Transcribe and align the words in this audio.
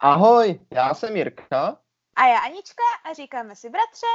Ahoj, 0.00 0.60
já 0.72 0.94
jsem 0.94 1.16
Jirka. 1.16 1.78
A 2.16 2.26
já 2.26 2.38
Anička 2.38 2.82
a 3.04 3.12
říkáme 3.12 3.56
si 3.56 3.70
bratře. 3.70 4.06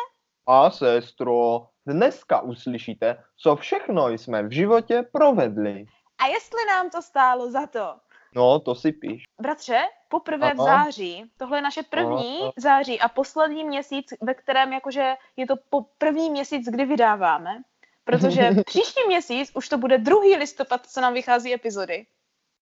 A 0.47 0.69
sestro, 0.69 1.67
dneska 1.85 2.41
uslyšíte, 2.41 3.23
co 3.37 3.55
všechno 3.55 4.09
jsme 4.09 4.43
v 4.43 4.51
životě 4.51 5.03
provedli. 5.11 5.85
A 6.17 6.27
jestli 6.27 6.65
nám 6.67 6.89
to 6.89 7.01
stálo 7.01 7.51
za 7.51 7.67
to. 7.67 7.95
No, 8.35 8.59
to 8.59 8.75
si 8.75 8.91
píš. 8.91 9.23
Bratře, 9.41 9.79
poprvé 10.09 10.51
Aha. 10.51 10.53
v 10.53 10.57
září, 10.57 11.31
tohle 11.37 11.57
je 11.57 11.61
naše 11.61 11.83
první 11.83 12.41
Aha. 12.41 12.51
září 12.57 12.99
a 12.99 13.09
poslední 13.09 13.63
měsíc, 13.63 14.13
ve 14.21 14.33
kterém 14.33 14.73
jakože 14.73 15.15
je 15.35 15.47
to 15.47 15.55
po 15.69 15.81
první 15.81 16.29
měsíc, 16.29 16.69
kdy 16.69 16.85
vydáváme. 16.85 17.61
Protože 18.03 18.49
příští 18.65 19.07
měsíc 19.07 19.51
už 19.55 19.69
to 19.69 19.77
bude 19.77 19.97
druhý 19.97 20.35
listopad, 20.35 20.85
co 20.85 21.01
nám 21.01 21.13
vychází 21.13 21.53
epizody. 21.53 22.05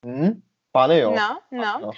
Hm? 0.06 0.42
Pane 0.72 1.00
jo. 1.00 1.12
No, 1.12 1.40
no. 1.52 1.80
No. 1.82 1.92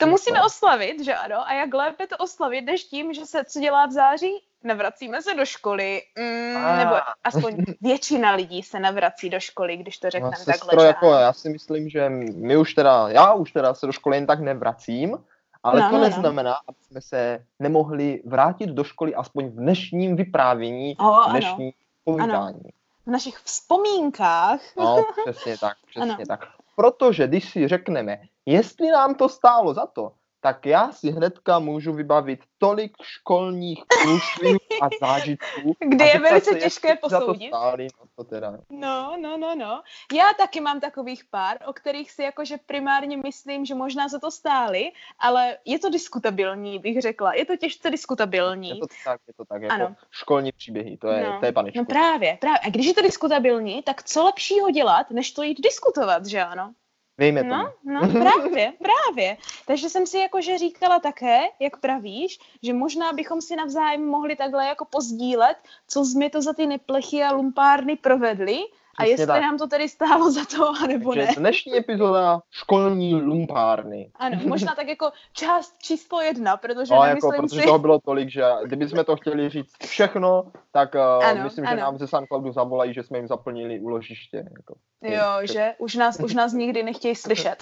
To 0.00 0.06
musíme 0.06 0.42
oslavit, 0.42 1.04
že 1.04 1.14
ano? 1.14 1.36
A 1.48 1.52
jak 1.52 1.74
lépe 1.74 2.06
to 2.06 2.16
oslavit, 2.16 2.64
než 2.64 2.84
tím, 2.84 3.12
že 3.12 3.26
se 3.26 3.44
co 3.44 3.60
dělá 3.60 3.86
v 3.86 3.90
září? 3.92 4.42
Navracíme 4.64 5.22
se 5.22 5.34
do 5.34 5.44
školy, 5.44 6.02
mm, 6.18 6.76
nebo 6.78 6.94
aspoň 7.24 7.56
většina 7.80 8.32
lidí 8.32 8.62
se 8.62 8.78
navrací 8.80 9.30
do 9.30 9.40
školy, 9.40 9.76
když 9.76 9.98
to 9.98 10.06
No, 10.06 10.10
řekneme 10.10 10.36
sestro, 10.36 10.66
takhle. 10.68 10.86
jako 10.86 11.10
ano. 11.10 11.20
já 11.20 11.32
si 11.32 11.48
myslím, 11.48 11.88
že 11.88 12.08
my 12.34 12.56
už 12.56 12.74
teda, 12.74 13.08
já 13.08 13.32
už 13.34 13.52
teda 13.52 13.74
se 13.74 13.86
do 13.86 13.92
školy 13.92 14.16
jen 14.16 14.26
tak 14.26 14.40
nevracím, 14.40 15.18
ale 15.62 15.80
No, 15.80 15.86
to 15.88 15.92
no, 15.94 15.98
no. 16.00 16.04
neznamená, 16.08 16.54
aby 16.68 16.76
jsme 16.90 17.00
se 17.00 17.44
nemohli 17.58 18.22
vrátit 18.24 18.66
do 18.70 18.84
školy 18.84 19.14
aspoň 19.14 19.46
v 19.46 19.54
dnešním 19.56 20.16
vyprávění, 20.16 20.96
O, 21.00 21.12
ano. 21.14 21.30
dnešní 21.30 21.72
povídání. 22.04 22.60
v 23.06 23.10
našich 23.10 23.38
vzpomínkách. 23.38 24.60
No, 24.76 25.04
přesně 25.24 25.58
tak, 25.58 25.76
přesně 25.90 26.12
Ano. 26.12 26.24
tak. 26.28 26.46
Protože 26.78 27.26
když 27.26 27.50
si 27.50 27.68
řekneme, 27.68 28.20
jestli 28.46 28.90
nám 28.90 29.14
to 29.14 29.28
stálo 29.28 29.74
za 29.74 29.86
to, 29.86 30.12
tak 30.40 30.66
já 30.66 30.92
si 30.92 31.10
hnedka 31.10 31.58
můžu 31.58 31.92
vybavit 31.92 32.40
tolik 32.58 32.92
školních 33.02 33.82
průšvihů 34.02 34.67
a 34.82 34.88
zážitků. 35.00 35.76
Kdy 35.78 36.04
a 36.04 36.06
je 36.06 36.18
velice 36.18 36.52
se, 36.52 36.58
těžké 36.58 36.96
posoudit. 36.96 37.48
stáli, 37.48 37.88
no 38.00 38.06
to 38.16 38.24
teda. 38.24 38.58
No, 38.70 39.16
no, 39.20 39.36
no, 39.36 39.54
no. 39.54 39.82
Já 40.14 40.24
taky 40.38 40.60
mám 40.60 40.80
takových 40.80 41.24
pár, 41.24 41.58
o 41.66 41.72
kterých 41.72 42.10
si 42.10 42.22
jakože 42.22 42.56
primárně 42.66 43.16
myslím, 43.16 43.64
že 43.64 43.74
možná 43.74 44.08
za 44.08 44.18
to 44.18 44.30
stály, 44.30 44.92
ale 45.18 45.56
je 45.64 45.78
to 45.78 45.90
diskutabilní, 45.90 46.78
bych 46.78 47.00
řekla. 47.02 47.34
Je 47.34 47.44
to 47.44 47.56
těžce 47.56 47.90
diskutabilní. 47.90 48.68
Je 48.68 48.76
to 48.76 48.86
tak, 49.04 49.20
je 49.28 49.34
to 49.34 49.44
tak, 49.44 49.62
jako 49.62 49.74
Ano. 49.74 49.96
školní 50.10 50.52
příběhy, 50.52 50.96
to 50.96 51.08
je, 51.08 51.24
No. 51.24 51.40
to 51.40 51.46
je 51.46 51.52
paničku. 51.52 51.78
No 51.78 51.84
právě, 51.84 52.38
právě. 52.40 52.58
A 52.64 52.70
když 52.70 52.86
je 52.86 52.94
to 52.94 53.02
diskutabilní, 53.02 53.82
tak 53.82 54.02
co 54.02 54.24
lepšího 54.24 54.70
dělat, 54.70 55.10
než 55.10 55.32
to 55.32 55.42
jít 55.42 55.60
diskutovat, 55.60 56.26
že 56.26 56.40
ano? 56.42 56.72
Dejme 57.18 57.44
tomu. 57.44 57.64
No, 57.84 58.00
no, 58.00 58.00
právě, 58.20 58.72
právě. 58.78 59.36
Takže 59.66 59.88
jsem 59.88 60.06
si 60.06 60.18
jakože 60.18 60.58
říkala 60.58 60.98
také, 60.98 61.40
jak 61.60 61.76
pravíš, 61.76 62.38
že 62.62 62.72
možná 62.72 63.12
bychom 63.12 63.40
si 63.40 63.56
navzájem 63.56 64.06
mohli 64.06 64.36
takhle 64.36 64.66
jako 64.66 64.84
pozdílet, 64.84 65.56
co 65.88 66.04
jsme 66.04 66.30
to 66.30 66.42
za 66.42 66.52
ty 66.52 66.66
neplechy 66.66 67.22
a 67.22 67.32
lumpárny 67.32 67.96
provedli 67.96 68.58
a 68.98 69.04
jestli 69.04 69.26
tak. 69.26 69.42
nám 69.42 69.58
to 69.58 69.66
tedy 69.66 69.88
stálo 69.88 70.30
za 70.30 70.44
to, 70.44 70.72
anebo 70.84 71.14
Takže 71.14 71.26
ne. 71.26 71.34
dnešní 71.36 71.76
epizoda 71.76 72.40
školní 72.50 73.14
lumpárny. 73.14 74.10
Ano, 74.14 74.38
možná 74.46 74.74
tak 74.74 74.88
jako 74.88 75.10
část 75.32 75.74
číslo 75.82 76.20
jedna, 76.20 76.56
protože 76.56 76.94
No, 76.94 77.02
nemyslím 77.02 77.32
jako, 77.32 77.42
protože 77.42 77.60
si... 77.60 77.66
toho 77.66 77.78
bylo 77.78 77.98
tolik, 77.98 78.30
že 78.30 78.44
kdybychom 78.64 79.04
to 79.04 79.16
chtěli 79.16 79.48
říct 79.48 79.72
všechno, 79.86 80.44
tak 80.72 80.94
uh, 80.94 81.24
Ano, 81.24 81.44
myslím, 81.44 81.64
že 81.64 81.70
ano. 81.70 81.80
nám 81.80 81.98
ze 81.98 82.06
SoundCloudu 82.06 82.52
zavolají, 82.52 82.94
že 82.94 83.02
jsme 83.02 83.18
jim 83.18 83.28
zaplnili 83.28 83.80
úložiště. 83.80 84.36
Jako. 84.56 84.74
Jo, 85.02 85.46
že 85.52 85.74
už 85.78 85.94
nás, 85.94 86.20
už 86.20 86.34
nás 86.34 86.52
nikdy 86.52 86.82
nechtějí 86.82 87.16
slyšet. 87.16 87.56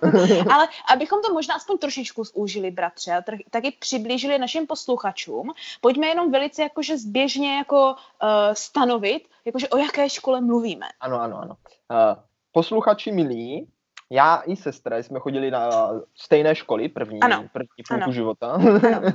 Ale 0.54 0.68
abychom 0.92 1.22
to 1.22 1.32
možná 1.32 1.54
aspoň 1.54 1.78
trošičku 1.78 2.24
zúžili, 2.24 2.70
bratře, 2.70 3.12
a 3.12 3.22
taky 3.50 3.70
přiblížili 3.70 4.38
našim 4.38 4.66
posluchačům, 4.66 5.52
pojďme 5.80 6.06
jenom 6.06 6.30
velice 6.30 6.62
jakože 6.62 6.98
zběžně 6.98 7.56
jako 7.56 7.90
uh, 7.90 8.28
stanovit, 8.52 9.28
jakože 9.44 9.68
o 9.68 9.76
jaké 9.76 10.10
škole 10.10 10.40
mluvíme. 10.70 10.86
Ano, 11.00 11.20
ano, 11.20 11.38
ano. 11.42 11.54
Uh, 11.90 12.22
posluchači 12.52 13.12
milí, 13.12 13.68
já 14.10 14.42
i 14.46 14.56
sestra 14.56 14.96
jsme 14.98 15.20
chodili 15.20 15.50
na 15.50 15.70
stejné 16.14 16.54
školy 16.54 16.88
první, 16.88 17.20
Ano, 17.20 17.44
první 17.52 17.68
půlku 17.88 18.02
ano. 18.04 18.12
života. 18.12 18.46
Ano. 18.52 18.70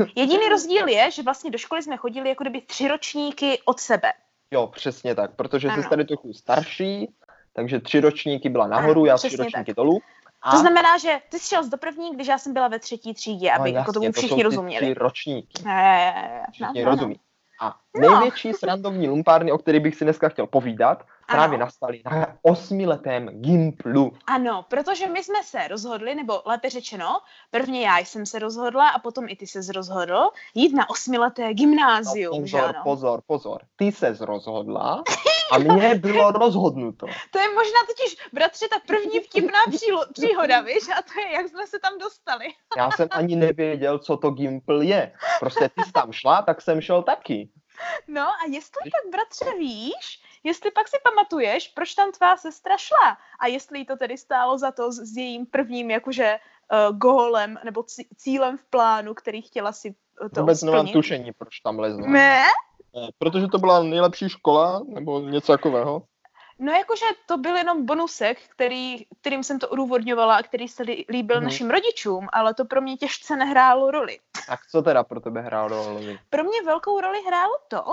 Jediný 0.15 0.49
rozdíl 0.49 0.87
je, 0.87 1.11
že 1.11 1.23
vlastně 1.23 1.51
do 1.51 1.57
školy 1.57 1.83
jsme 1.83 1.97
chodili 1.97 2.29
jako 2.29 2.43
kdyby 2.43 2.61
tři 2.61 2.87
ročníky 2.87 3.59
od 3.65 3.79
sebe. 3.79 4.13
jo, 4.51 4.67
přesně 4.67 5.15
tak, 5.15 5.35
protože 5.35 5.67
Ano. 5.67 5.81
sestra 5.81 5.99
je 5.99 6.05
trochu 6.05 6.33
starší, 6.33 7.13
takže 7.53 7.79
tři 7.79 7.99
ročníky 7.99 8.49
byla 8.49 8.67
nahoru, 8.67 9.01
Ano, 9.01 9.05
já 9.05 9.17
tři 9.17 9.35
ročníky 9.35 9.65
tak. 9.65 9.75
dolů. 9.75 9.99
A, 10.41 10.51
To 10.51 10.57
znamená, 10.57 10.97
že 10.97 11.17
ty 11.29 11.39
jsi 11.39 11.47
šel 11.47 11.63
z 11.63 11.69
do 11.69 11.77
první, 11.77 12.15
když 12.15 12.27
já 12.27 12.37
jsem 12.37 12.53
byla 12.53 12.67
ve 12.67 12.79
třetí 12.79 13.13
třídě, 13.13 13.51
aby 13.51 13.71
no, 13.71 13.77
jako 13.79 13.93
tomu 13.93 14.03
jasně, 14.05 14.13
to 14.13 14.21
jsou 14.21 14.27
všichni 14.27 14.43
rozuměli. 14.43 14.85
tři 14.85 14.93
ročníky. 14.93 15.63
Je, 15.65 15.71
je, 15.73 16.13
je, 16.15 16.29
je. 16.33 16.41
Všichni 16.51 16.65
No, 16.83 16.85
no, 16.85 16.85
no. 16.85 16.91
rozumí. 16.91 17.19
A 17.61 17.75
No. 17.95 18.09
největší 18.09 18.53
srandovní 18.53 19.07
lumpárny, 19.09 19.51
o 19.51 19.57
kterých 19.57 19.81
bych 19.81 19.95
si 19.95 20.03
dneska 20.05 20.29
chtěl 20.29 20.47
povídat, 20.47 21.03
právě 21.27 21.57
nastaly 21.57 22.01
na 22.05 22.27
osmiletém 22.41 23.41
Gimplu. 23.41 24.11
Ano, 24.27 24.65
protože 24.69 25.07
my 25.07 25.23
jsme 25.23 25.43
se 25.43 25.67
rozhodli, 25.67 26.15
nebo 26.15 26.41
lépe 26.45 26.69
řečeno, 26.69 27.19
prvně 27.51 27.87
já 27.87 27.97
jsem 27.99 28.25
se 28.25 28.39
rozhodla 28.39 28.89
a 28.89 28.99
potom 28.99 29.25
i 29.29 29.35
ty 29.35 29.47
se 29.47 29.59
rozhodl 29.73 30.29
jít 30.53 30.73
na 30.73 30.89
osmileté 30.89 31.53
gymnázium, 31.53 32.41
No, 32.41 32.47
že 32.47 32.57
pozor, 32.57 32.69
ano? 32.75 32.83
pozor, 32.83 33.21
pozor. 33.27 33.61
Ty 33.75 33.91
ses 33.91 34.21
rozhodla 34.21 35.03
a 35.51 35.57
mně 35.57 35.95
bylo 35.95 36.31
rozhodnuto. 36.31 37.05
To 37.31 37.39
je 37.39 37.47
možná 37.53 37.79
totiž, 37.87 38.17
bratře, 38.33 38.65
ta 38.69 38.75
první 38.87 39.19
vtipná 39.19 39.59
přílo- 39.69 40.05
příhoda, 40.13 40.61
víš? 40.61 40.83
A 40.97 41.01
to 41.01 41.19
je, 41.19 41.31
jak 41.33 41.47
jsme 41.47 41.67
se 41.67 41.79
tam 41.79 41.97
dostali. 41.97 42.45
Já 42.77 42.91
jsem 42.91 43.07
ani 43.11 43.35
nevěděl, 43.35 43.99
co 43.99 44.17
to 44.17 44.29
Gimpl 44.29 44.81
je. 44.81 45.13
Prostě 45.39 45.69
ty 45.69 45.83
jsi 45.83 45.91
tam 45.91 46.11
šla, 46.11 46.41
tak 46.41 46.61
jsem 46.61 46.81
šel 46.81 47.03
taky. 47.03 47.49
No 48.07 48.21
a 48.21 48.45
jestli 48.49 48.91
pak, 48.91 49.11
bratře, 49.11 49.57
víš, 49.59 50.21
jestli 50.45 50.71
pak 50.71 50.87
si 50.87 50.97
pamatuješ, 51.03 51.67
proč 51.67 51.93
tam 51.93 52.11
tvá 52.11 52.37
sestra 52.37 52.77
šla 52.77 53.17
a 53.39 53.47
jestli 53.47 53.79
jí 53.79 53.85
to 53.85 53.97
tedy 53.97 54.17
stálo 54.17 54.57
za 54.57 54.71
to 54.71 54.91
s, 54.91 54.95
s 54.95 55.17
jejím 55.17 55.45
prvním 55.45 55.91
jakože 55.91 56.37
uh, 56.89 56.97
gólem 56.97 57.59
nebo 57.63 57.81
cí- 57.81 58.07
cílem 58.17 58.57
v 58.57 58.63
plánu, 58.65 59.13
který 59.13 59.41
chtěla 59.41 59.71
si 59.71 59.95
uh, 60.21 60.29
to 60.29 60.39
Vůbec 60.41 60.61
nemám 60.63 60.79
splnit. 60.79 60.93
tušení, 60.93 61.31
proč 61.37 61.59
tam 61.59 61.79
lezla. 61.79 62.07
Ne? 62.07 62.43
Ne, 62.95 63.07
Protože 63.17 63.47
to 63.47 63.57
byla 63.57 63.83
nejlepší 63.83 64.29
škola, 64.29 64.81
nebo 64.87 65.19
něco 65.19 65.51
takového. 65.51 66.01
No 66.59 66.71
jakože 66.73 67.05
to 67.25 67.37
byl 67.37 67.55
jenom 67.57 67.85
bonusek, 67.85 68.37
který, 68.49 69.05
kterým 69.21 69.43
jsem 69.43 69.59
to 69.59 69.69
odůvodňovala 69.69 70.35
a 70.35 70.43
který 70.43 70.67
se 70.67 70.83
lí- 70.83 71.05
líbil 71.09 71.35
Mhm. 71.35 71.43
našim 71.43 71.69
rodičům, 71.69 72.27
ale 72.33 72.53
to 72.53 72.65
pro 72.65 72.81
mě 72.81 72.97
těžce 72.97 73.35
nehrálo 73.35 73.91
roli. 73.91 74.19
Tak 74.47 74.59
co 74.71 74.81
teda 74.81 75.03
pro 75.03 75.19
tebe 75.21 75.41
hrálo 75.41 75.85
roli? 75.87 76.19
Pro 76.29 76.43
mě 76.43 76.61
velkou 76.65 77.01
roli 77.01 77.21
hrálo 77.27 77.53
to, 77.67 77.83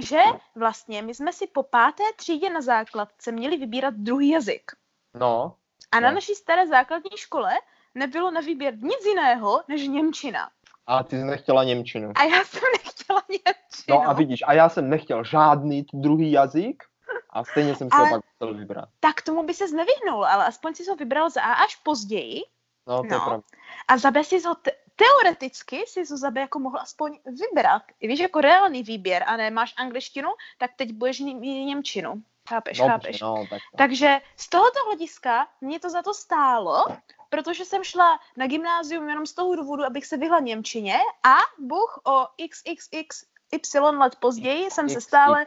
že 0.00 0.18
vlastně 0.56 1.02
my 1.02 1.14
jsme 1.14 1.32
si 1.32 1.46
po 1.46 1.62
páté 1.62 2.02
třídě 2.16 2.50
na 2.50 2.60
základce 2.60 3.32
měli 3.32 3.56
vybírat 3.56 3.94
druhý 3.94 4.28
jazyk. 4.28 4.72
No, 5.14 5.54
A 5.92 6.00
na 6.00 6.08
No. 6.10 6.14
naší 6.14 6.34
staré 6.34 6.66
základní 6.66 7.10
škole 7.16 7.52
nebylo 7.94 8.30
na 8.30 8.40
výběr 8.40 8.74
nic 8.82 9.04
jiného 9.06 9.62
než 9.68 9.88
Němčina. 9.88 10.50
a 10.86 11.02
ty 11.02 11.16
jsi 11.16 11.24
nechtěla 11.24 11.64
Němčinu. 11.64 12.12
A 12.14 12.24
já 12.24 12.44
jsem 12.44 12.62
nechtěla 12.84 13.22
Němčinu. 13.30 13.84
No 13.88 14.08
a 14.08 14.12
vidíš, 14.12 14.42
a 14.46 14.52
já 14.52 14.68
jsem 14.68 14.90
nechtěl 14.90 15.24
žádný 15.24 15.86
druhý 15.92 16.32
jazyk 16.32 16.82
a 17.30 17.44
stejně 17.44 17.74
jsem 17.74 17.86
si 17.88 17.96
Ale- 17.96 18.08
ho 18.10 18.16
pak 18.16 18.24
musel 18.40 18.54
vybrat. 18.58 18.88
Tak 19.00 19.22
tomu 19.22 19.42
by 19.42 19.54
se 19.54 19.64
nevyhnul, 19.68 20.24
ale 20.26 20.44
aspoň 20.44 20.74
si 20.74 20.84
ho 20.90 20.96
vybral 20.96 21.30
za 21.30 21.42
A 21.42 21.52
až 21.52 21.76
později. 21.76 22.40
No, 22.86 22.98
to 22.98 23.06
je 23.06 23.10
No. 23.12 23.24
pravda. 23.24 23.42
A 23.88 23.96
za 23.98 24.10
B 24.10 24.24
si 24.24 24.40
ho 24.40 24.54
te- 24.54 24.70
teoreticky 24.96 25.84
si 25.86 26.00
ho 26.10 26.16
za 26.16 26.30
B 26.30 26.40
jako 26.40 26.58
mohl 26.58 26.78
aspoň 26.78 27.18
vybrat. 27.26 27.82
I 28.00 28.08
víš, 28.08 28.20
jako 28.20 28.40
reálný 28.40 28.82
výběr 28.82 29.24
a 29.26 29.36
nemáš 29.36 29.74
angličtinu, 29.76 30.28
tak 30.58 30.70
teď 30.76 30.92
budeš 30.92 31.20
mít 31.20 31.64
Němčinu. 31.64 32.22
Chápeš, 32.48 32.78
Dobře, 32.78 32.92
chápeš. 32.92 33.20
no, 33.20 33.34
tak, 33.36 33.48
tak. 33.50 33.60
Takže 33.78 34.20
z 34.36 34.48
tohoto 34.48 34.78
hlediska 34.86 35.48
mě 35.60 35.80
to 35.80 35.90
za 35.90 36.02
to 36.02 36.14
stálo, 36.14 36.84
protože 37.28 37.64
jsem 37.64 37.84
šla 37.84 38.20
na 38.36 38.46
gymnázium 38.46 39.08
jenom 39.08 39.26
z 39.26 39.32
toho 39.34 39.56
důvodu, 39.56 39.84
abych 39.84 40.06
se 40.06 40.16
vyhla 40.16 40.40
Němčině 40.40 40.98
a 41.26 41.36
Bůh 41.58 42.00
o 42.06 42.26
xxxy 42.50 43.78
let 43.80 44.16
později 44.16 44.70
jsem 44.70 44.88
se 44.88 45.00
stále 45.00 45.46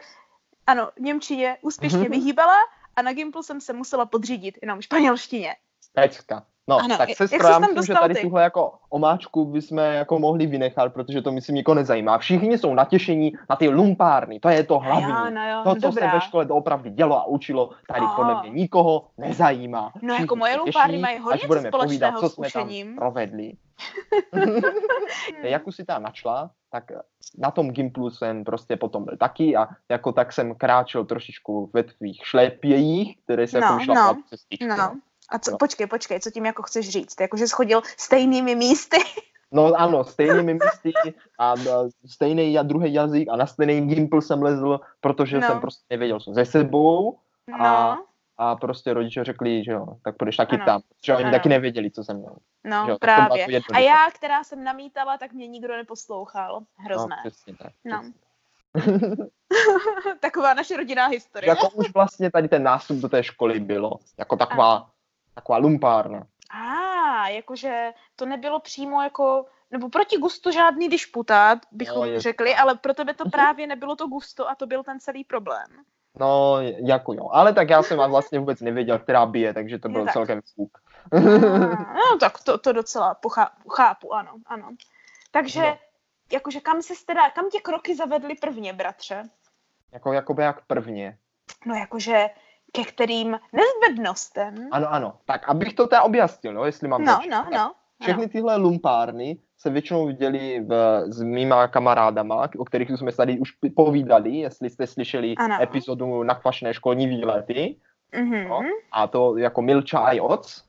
ano, 0.66 0.90
Němčině 0.98 1.58
úspěšně 1.60 1.98
Mhm. 1.98 2.10
vyhýbala 2.10 2.56
a 2.96 3.02
na 3.02 3.12
Gimplu 3.12 3.42
jsem 3.42 3.60
se 3.60 3.72
musela 3.72 4.06
podřídit 4.06 4.58
jenom 4.62 4.82
španělštině. 4.82 5.56
Pecka. 5.92 6.46
No, 6.68 6.78
Ano, 6.78 6.98
tak 6.98 7.08
tam 7.42 7.62
myslím, 7.62 7.84
že 7.84 7.94
tady 7.94 8.14
ty? 8.14 8.20
tuhle 8.20 8.42
jako 8.42 8.72
omáčku 8.90 9.44
bychom 9.44 9.78
jako 9.78 10.18
mohli 10.18 10.46
vynechat, 10.46 10.92
protože 10.92 11.22
to 11.22 11.32
myslím 11.32 11.54
nikoho 11.54 11.74
nezajímá. 11.74 12.18
Všichni 12.18 12.58
jsou 12.58 12.74
natěšení 12.74 13.32
na 13.50 13.56
ty 13.56 13.68
lumpárny, 13.68 14.40
to 14.40 14.48
je 14.48 14.64
to 14.64 14.78
hlavní. 14.78 15.10
Jo, 15.10 15.30
no 15.30 15.48
jo, 15.50 15.60
to, 15.64 15.74
co 15.74 15.80
dobrá. 15.80 16.10
se 16.10 16.16
ve 16.16 16.20
škole 16.20 16.44
doopravdy 16.44 16.90
dělo 16.90 17.18
a 17.18 17.26
učilo, 17.26 17.70
tady 17.88 18.06
podle 18.16 18.40
mě 18.40 18.50
nikoho 18.50 19.06
nezajímá. 19.18 19.92
No 20.02 20.14
Všichni 20.14 20.22
jako 20.22 20.36
moje 20.36 20.52
se 20.52 20.58
lumpárny 20.60 20.98
mají 20.98 21.18
hodně 21.18 21.40
až 21.42 21.46
budeme 21.46 21.70
povídat, 21.70 22.18
co 22.18 22.28
jsme 22.28 22.50
tam 22.50 22.68
provedli. 22.96 23.52
Jak 25.42 25.66
už 25.66 25.76
si 25.76 25.84
tam 25.84 26.02
načla, 26.02 26.50
tak 26.70 26.84
na 27.38 27.50
tom 27.50 27.70
Gimplu 27.70 28.10
jsem 28.10 28.44
prostě 28.44 28.76
potom 28.76 29.04
byl 29.04 29.16
taky 29.16 29.56
a 29.56 29.68
jako 29.88 30.12
tak 30.12 30.32
jsem 30.32 30.54
kráčel 30.54 31.04
trošičku 31.04 31.70
ve 31.72 31.82
tvých 31.82 32.20
šlépějích, 32.24 33.16
které 33.24 33.46
se 33.46 33.60
No, 33.60 33.66
jako 33.80 33.94
no, 33.94 34.16
cestičku. 34.30 34.66
No, 34.66 34.94
A 35.30 35.38
co, 35.38 35.50
No. 35.50 35.58
počkej, 35.58 35.86
počkej, 35.86 36.20
co 36.20 36.30
tím 36.30 36.46
jako 36.46 36.62
chceš 36.62 36.88
říct? 36.88 37.20
Jakože 37.20 37.46
schodil 37.48 37.82
stejnými 37.96 38.54
místy? 38.54 38.96
No 39.52 39.72
ano, 39.76 40.04
stejnými 40.04 40.54
místy 40.54 40.92
a, 41.38 41.50
a 41.52 41.54
stejný 42.06 42.58
a 42.58 42.62
druhý 42.62 42.92
jazyk 42.94 43.28
a 43.30 43.36
na 43.36 43.46
stejný 43.46 43.86
gimpl 43.94 44.20
jsem 44.20 44.42
lezl, 44.42 44.80
protože 45.00 45.38
No. 45.40 45.46
jsem 45.48 45.60
prostě 45.60 45.84
nevěděl, 45.90 46.20
co 46.20 46.34
se 46.34 46.44
sebou 46.44 47.18
No, 47.48 47.64
A- 47.66 47.98
a 48.38 48.56
prostě 48.56 48.94
rodiče 48.94 49.24
řekli, 49.24 49.64
že 49.64 49.72
jo, 49.72 49.86
tak 50.04 50.16
půjdeš 50.16 50.36
taky 50.36 50.56
Ano. 50.56 50.64
tam, 50.64 50.80
protože 50.98 51.14
oni 51.14 51.24
Ano. 51.24 51.32
taky 51.32 51.48
nevěděli, 51.48 51.90
co 51.90 52.04
jsem 52.04 52.16
měl. 52.16 52.36
no, 52.64 52.86
jo, 52.88 52.96
právě. 53.00 53.46
jako 53.52 53.74
A 53.74 53.78
já, 53.78 54.10
která 54.14 54.44
jsem 54.44 54.64
namítala, 54.64 55.18
tak 55.18 55.32
mě 55.32 55.46
nikdo 55.46 55.76
neposlouchal. 55.76 56.60
Hrozné. 56.76 57.16
No, 57.24 57.30
přesně 57.30 57.54
tak. 57.56 57.72
No. 57.84 58.02
přesně. 58.02 58.12
Taková 60.20 60.54
naše 60.54 60.76
rodinná 60.76 61.06
historie. 61.06 61.48
jako 61.48 61.68
už 61.70 61.92
vlastně 61.94 62.30
tady 62.30 62.48
ten 62.48 62.62
nástup 62.62 62.96
do 62.96 63.08
té 63.08 63.22
školy 63.24 63.60
bylo, 63.60 63.92
jako 64.18 64.36
taková, 64.36 64.90
taková 65.36 65.58
lumpárna. 65.58 66.26
A, 66.50 67.28
jakože 67.28 67.92
to 68.16 68.26
nebylo 68.26 68.60
přímo 68.60 69.02
jako, 69.02 69.46
nebo 69.70 69.88
proti 69.88 70.16
gustu 70.16 70.50
žádný 70.50 70.88
dišputát, 70.88 71.58
bychom 71.72 72.12
No, 72.12 72.20
řekli, 72.20 72.54
ale 72.54 72.74
pro 72.74 72.94
tebe 72.94 73.14
to 73.14 73.30
právě 73.30 73.66
nebylo 73.66 73.96
to 73.96 74.06
gusto 74.08 74.50
a 74.50 74.54
to 74.54 74.66
byl 74.66 74.82
ten 74.84 75.00
celý 75.00 75.24
problém. 75.24 75.66
No, 76.20 76.56
jako 76.86 77.12
jo, 77.12 77.28
ale 77.32 77.52
tak 77.52 77.70
já 77.70 77.82
jsem 77.82 77.98
vlastně 77.98 78.38
vůbec 78.38 78.60
nevěděl, 78.60 78.98
která 78.98 79.26
bije, 79.26 79.54
takže 79.54 79.78
to 79.78 79.88
byl 79.88 80.04
tak. 80.04 80.12
celkem. 80.12 80.40
A, 81.12 81.18
no 81.94 82.18
tak 82.20 82.44
to, 82.44 82.58
to 82.58 82.72
docela 82.72 83.14
pochápu, 83.14 83.68
chápu, 83.68 84.14
ano, 84.14 84.32
ano. 84.46 84.70
Takže, 85.30 85.60
No. 85.60 85.78
jakože 86.32 86.60
kam 86.60 86.82
se 86.82 86.94
teda, 87.06 87.30
kam 87.30 87.50
tě 87.50 87.60
kroky 87.60 87.96
zavedly 87.96 88.34
prvně, 88.34 88.72
bratře? 88.72 89.22
Jako, 89.92 90.12
jakoby 90.12 90.42
jak 90.42 90.66
prvně. 90.66 91.18
No 91.66 91.74
jakože 91.74 92.26
ke 92.76 92.84
kterým 92.84 93.38
nezbednostem. 93.52 94.54
Ano, 94.72 94.86
ano, 94.92 95.12
tak 95.24 95.48
abych 95.48 95.74
to 95.74 95.86
teda 95.86 96.02
objasnil, 96.02 96.52
jo, 96.56 96.64
jestli 96.64 96.88
mám 96.88 97.04
No, 97.04 97.18
no, 97.30 97.46
no. 97.52 97.72
Všechny 98.02 98.28
tyhle 98.28 98.56
lumpárny 98.56 99.38
se 99.58 99.70
většinou 99.70 100.06
viděli 100.06 100.60
v, 100.68 101.02
s 101.08 101.22
mýma 101.22 101.68
kamarádama, 101.68 102.48
o 102.58 102.64
kterých 102.64 102.90
jsme 102.90 103.10
se 103.10 103.16
tady 103.16 103.38
už 103.38 103.50
povídali, 103.76 104.30
jestli 104.36 104.70
jste 104.70 104.86
slyšeli 104.86 105.34
Ano. 105.36 105.62
epizodu 105.62 106.22
na 106.22 106.34
kvašné 106.34 106.74
školní 106.74 107.06
výlety, 107.06 107.76
Mhm. 108.18 108.48
No. 108.48 108.60
a 108.92 109.06
to 109.06 109.36
jako 109.36 109.62
Milča 109.62 109.98
a 109.98 110.10
i 110.12 110.20
Oc. 110.20 110.64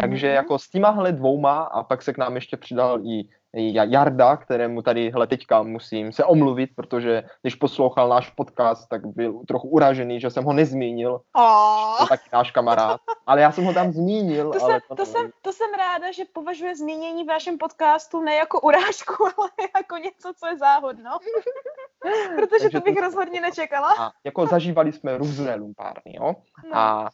Takže 0.00 0.26
Mhm. 0.26 0.34
jako 0.36 0.58
s 0.58 0.68
těmahle 0.70 1.12
dvouma 1.12 1.60
a 1.62 1.82
pak 1.82 2.02
se 2.02 2.12
k 2.12 2.18
nám 2.18 2.34
ještě 2.34 2.56
přidal 2.56 3.00
i 3.06 3.28
Jarda, 3.54 4.36
kterému 4.36 4.82
tady 4.82 5.10
hle 5.10 5.26
teďka 5.26 5.62
musím 5.62 6.12
se 6.12 6.24
omluvit, 6.24 6.70
protože 6.76 7.22
když 7.42 7.54
poslouchal 7.54 8.08
náš 8.08 8.30
podcast, 8.30 8.88
tak 8.88 9.06
byl 9.06 9.40
trochu 9.48 9.68
uražený, 9.68 10.20
že 10.20 10.30
jsem 10.30 10.44
ho 10.44 10.52
nezmínil, 10.52 11.20
Oh. 11.36 11.98
to 11.98 12.06
taky 12.06 12.28
náš 12.32 12.50
kamarád, 12.50 13.00
ale 13.26 13.40
já 13.40 13.52
jsem 13.52 13.64
ho 13.64 13.74
tam 13.74 13.92
zmínil, 13.92 14.52
To, 14.52 14.62
ale 14.64 14.72
jsem, 14.72 14.80
to, 14.88 14.94
to, 14.96 15.06
jsem, 15.06 15.30
to 15.42 15.52
jsem 15.52 15.70
ráda, 15.78 16.12
že 16.12 16.22
považuje 16.32 16.76
zmínění 16.76 17.24
v 17.24 17.26
vašem 17.26 17.58
podcastu 17.58 18.20
ne 18.20 18.34
jako 18.34 18.60
urážku, 18.60 19.24
ale 19.38 19.50
jako 19.76 19.96
něco, 19.96 20.32
co 20.38 20.46
je 20.46 20.56
záhodno. 20.58 21.10
Protože 22.36 22.48
Takže 22.60 22.80
to 22.80 22.84
bych 22.84 22.94
to- 22.94 23.00
rozhodně 23.00 23.40
nečekala. 23.40 23.94
a 23.98 24.10
jako 24.24 24.46
zažívali 24.46 24.92
jsme 24.92 25.18
různé 25.18 25.54
lumpárny, 25.54 26.02
jo. 26.16 26.34
No. 26.70 26.76
A 26.76 27.08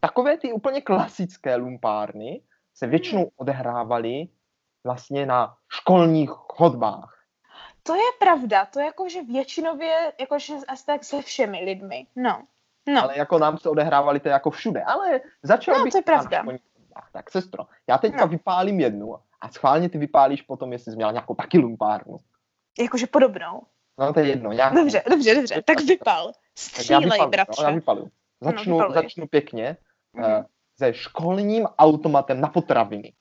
takové 0.00 0.38
ty 0.38 0.52
úplně 0.52 0.80
klasické 0.80 1.56
lumpárny 1.56 2.42
se 2.74 2.86
většinou 2.86 3.20
Hmm. 3.20 3.30
odehrávaly 3.36 4.24
vlastně 4.84 5.26
na 5.26 5.54
školních 5.68 6.30
chodbách. 6.30 7.16
To 7.82 7.94
je 7.94 8.02
pravda, 8.18 8.64
to 8.66 8.80
jakože 8.80 9.22
většinově, 9.22 10.12
jakože 10.20 10.54
asi 10.68 10.86
tak 10.86 11.04
se 11.04 11.22
všemi 11.22 11.64
lidmi. 11.64 12.06
No. 12.16 12.42
No. 12.88 13.02
Ale 13.02 13.18
jako 13.18 13.38
nám 13.38 13.58
se 13.58 13.68
odehrávaly 13.68 14.20
to 14.20 14.28
jako 14.28 14.50
všude. 14.50 14.82
Ale 14.82 15.20
začal 15.42 15.78
No, 15.78 15.84
bych 15.84 15.92
to 15.92 15.98
je 15.98 16.02
pravda. 16.02 16.38
školních 16.40 16.62
chodbách. 16.74 17.08
Tak 17.12 17.30
sestro, 17.30 17.66
já 17.88 17.98
teďka 17.98 18.20
No. 18.20 18.28
vypálím 18.28 18.80
jednu 18.80 19.16
a 19.40 19.48
schválně 19.48 19.88
ty 19.88 19.98
vypálíš 19.98 20.42
potom, 20.42 20.72
jestli 20.72 20.92
jsi 20.92 20.96
měla 20.96 21.12
nějakou 21.12 21.34
taky 21.34 21.58
lumpárnu. 21.58 22.16
Jakože 22.78 23.06
podobnou. 23.06 23.62
No 23.98 24.12
to 24.12 24.20
je 24.20 24.26
jedno. 24.28 24.52
Nějakou. 24.52 24.76
Dobře, 24.76 25.02
dobře, 25.10 25.34
dobře. 25.34 25.62
Tak 25.62 25.80
vypal. 25.80 26.26
Tak 26.26 26.34
já 26.34 26.42
Střílej, 26.54 27.00
vypaluju, 27.04 27.24
no, 27.24 27.30
bratře. 27.30 27.62
já 27.62 27.70
vypaluju. 27.70 28.10
Začnu, 28.40 28.74
vypaluj. 28.76 28.94
začnu 28.94 29.26
pěkně 29.26 29.76
Mhm. 30.12 30.24
eh, 30.24 30.44
se 30.78 30.94
školním 30.94 31.66
automatem 31.78 32.40
na 32.40 32.48
potraviny. 32.48 33.12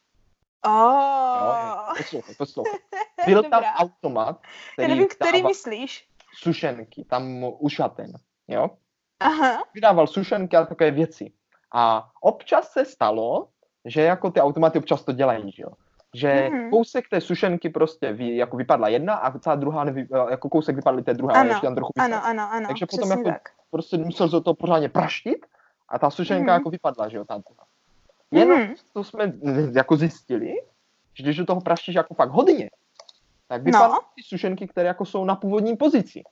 Jo, 0.65 0.71
jo, 0.71 1.75
Oh. 1.89 1.97
poslouchej, 1.97 2.35
poslouchej. 2.35 2.79
Byl 3.25 3.43
tam 3.43 3.63
automat, 3.63 4.39
Já 4.43 4.49
který 4.73 4.87
nevím, 4.87 5.07
který 5.07 5.43
myslíš. 5.43 6.07
sušenky, 6.37 7.03
tam 7.09 7.43
u 7.59 7.69
šaten, 7.69 8.11
jo? 8.47 8.69
Aha. 9.19 9.63
Vydával 9.73 10.07
sušenky 10.07 10.57
a 10.57 10.65
takové 10.65 10.91
věci. 10.91 11.31
A 11.73 12.09
občas 12.21 12.71
se 12.71 12.85
stalo, 12.85 13.47
že 13.85 14.01
jako 14.01 14.31
ty 14.31 14.41
automaty 14.41 14.79
občas 14.79 15.03
to 15.03 15.11
dělají, 15.11 15.51
že 15.51 15.63
jo? 15.63 15.69
Že 16.15 16.49
Mhm. 16.51 16.69
kousek 16.69 17.09
té 17.09 17.21
sušenky 17.21 17.69
prostě 17.69 18.13
vy, 18.13 18.35
jako 18.35 18.57
vypadla 18.57 18.87
jedna 18.87 19.13
a 19.13 19.39
celá 19.39 19.55
druhá 19.55 19.83
nevy, 19.83 20.07
jako 20.29 20.49
kousek 20.49 20.75
vypadly 20.75 21.03
té 21.03 21.13
druhé, 21.13 21.33
ale 21.33 21.41
Ano, 21.41 21.49
ještě 21.49 21.67
tam 21.67 21.75
trochu 21.75 21.91
vypadl. 21.95 22.13
Ano, 22.13 22.25
ano, 22.25 22.49
ano. 22.53 22.67
Takže 22.67 22.85
potom 22.85 23.11
jako- 23.11 23.23
tak. 23.23 23.41
Prostě 23.71 23.97
musel 23.97 24.29
se 24.29 24.41
to 24.41 24.53
pořádně 24.53 24.89
praštit 24.89 25.45
a 25.89 25.99
ta 25.99 26.09
sušenka 26.09 26.51
Mhm. 26.53 26.59
jako 26.59 26.69
vypadla, 26.69 27.09
že 27.09 27.17
jo, 27.17 27.25
ta 27.25 27.37
druhá. 27.37 27.63
Jenom 28.31 28.59
Mhm. 28.59 28.73
to 28.93 29.03
jsme 29.03 29.33
jako 29.75 29.97
zjistili, 29.97 30.55
že 31.13 31.23
když 31.23 31.37
do 31.37 31.45
toho 31.45 31.61
praštíš 31.61 31.95
jako 31.95 32.13
fakt 32.13 32.29
hodně, 32.31 32.69
tak 33.47 33.61
No. 33.61 33.65
vypadají 33.65 33.99
ty 34.15 34.23
sušenky, 34.23 34.67
které 34.67 34.87
jako 34.87 35.05
jsou 35.05 35.25
na 35.25 35.35
původní 35.35 35.77
pozici. 35.77 36.23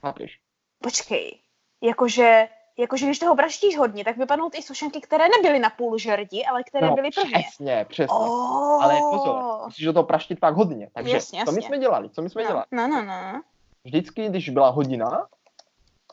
Chápeš? 0.00 0.38
Počkej, 0.82 1.38
jakože, 1.82 2.48
jakože 2.78 3.06
když 3.06 3.18
toho 3.18 3.34
braštíš 3.34 3.76
hodně, 3.78 4.04
tak 4.04 4.16
vypadnou 4.16 4.50
ty 4.50 4.62
sušenky, 4.62 5.00
které 5.00 5.24
nebyly 5.28 5.58
na 5.58 5.70
půl 5.70 5.98
žerdi, 5.98 6.44
ale 6.44 6.62
které 6.64 6.86
no, 6.86 6.94
byly 6.94 7.10
prvně. 7.10 7.30
přesně, 7.38 7.86
přesně. 7.88 8.16
Oh. 8.16 8.84
Ale 8.84 9.00
pozor, 9.10 9.42
musíš 9.64 9.84
do 9.84 9.92
toho 9.92 10.04
praštit 10.04 10.38
fakt 10.38 10.54
hodně. 10.54 10.90
Takže 10.94 11.14
Jasně, 11.14 11.44
co 11.44 11.52
my 11.52 11.56
jasně. 11.58 11.66
jsme 11.68 11.78
dělali? 11.78 12.10
Co 12.10 12.22
my 12.22 12.30
jsme 12.30 12.42
no, 12.42 12.48
dělali? 12.48 12.66
no, 12.72 12.88
no, 12.88 13.02
no. 13.02 13.42
Vždycky, 13.84 14.28
když 14.28 14.48
byla 14.48 14.68
hodina, 14.70 15.26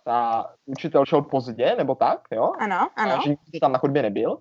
ta 0.03 0.49
učitel 0.65 1.05
šel 1.05 1.21
pozdě, 1.21 1.75
nebo 1.77 1.95
tak, 1.95 2.19
jo? 2.31 2.51
Ano, 2.59 2.89
ano. 2.95 3.13
A 3.15 3.21
že 3.23 3.29
nikdo 3.29 3.59
tam 3.61 3.71
na 3.71 3.79
chodbě 3.79 4.01
nebyl, 4.01 4.37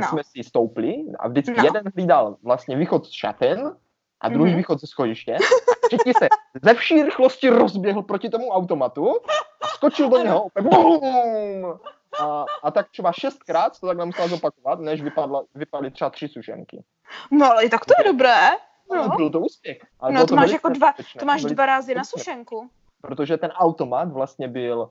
tak 0.00 0.12
No. 0.12 0.16
jsme 0.18 0.22
si 0.24 0.44
stoupli 0.48 1.04
a 1.18 1.28
vždycky 1.28 1.54
No. 1.56 1.64
jeden 1.64 1.84
hlídal 1.96 2.36
vlastně 2.42 2.76
východ 2.76 3.06
z 3.06 3.10
šaten 3.10 3.76
a 4.20 4.28
druhý 4.28 4.50
Mhm. 4.50 4.56
východ 4.58 4.80
ze 4.80 4.86
schodiště. 4.86 5.36
Třetí 5.86 6.12
se 6.18 6.28
ze 6.62 6.74
vší 6.74 7.02
rychlosti 7.02 7.48
rozběhl 7.48 8.02
proti 8.02 8.28
tomu 8.28 8.48
automatu 8.48 9.14
a 9.62 9.66
skočil 9.66 10.08
do 10.08 10.18
něho 10.18 10.46
BOOM! 10.60 11.78
A, 12.20 12.44
a 12.62 12.70
tak 12.70 12.90
třeba 12.90 13.12
šestkrát 13.12 13.80
to 13.80 13.86
takhle 13.86 14.06
musela 14.06 14.28
zopakovat, 14.28 14.80
než 14.80 15.02
vypadla, 15.02 15.42
vypadly 15.54 15.90
třeba 15.90 16.10
tři 16.10 16.28
sušenky. 16.28 16.84
No, 17.30 17.50
ale 17.52 17.68
tak 17.68 17.84
to 17.84 17.94
je 17.98 18.12
dobré. 18.12 18.36
No. 18.90 19.08
No, 19.08 19.16
Byl 19.16 19.30
to 19.30 19.40
úspěch. 19.40 19.78
Ale 20.00 20.12
no 20.12 20.16
bylo 20.16 20.26
to 20.26 20.36
máš 20.36 20.50
jako 20.50 20.68
dva, 20.68 20.94
to 21.18 21.24
máš 21.26 21.42
dva 21.42 21.66
rázy 21.66 21.94
na 21.94 22.04
sušenku. 22.04 22.70
Protože 23.00 23.36
ten 23.36 23.50
automat 23.50 24.12
vlastně 24.12 24.48
byl 24.48 24.90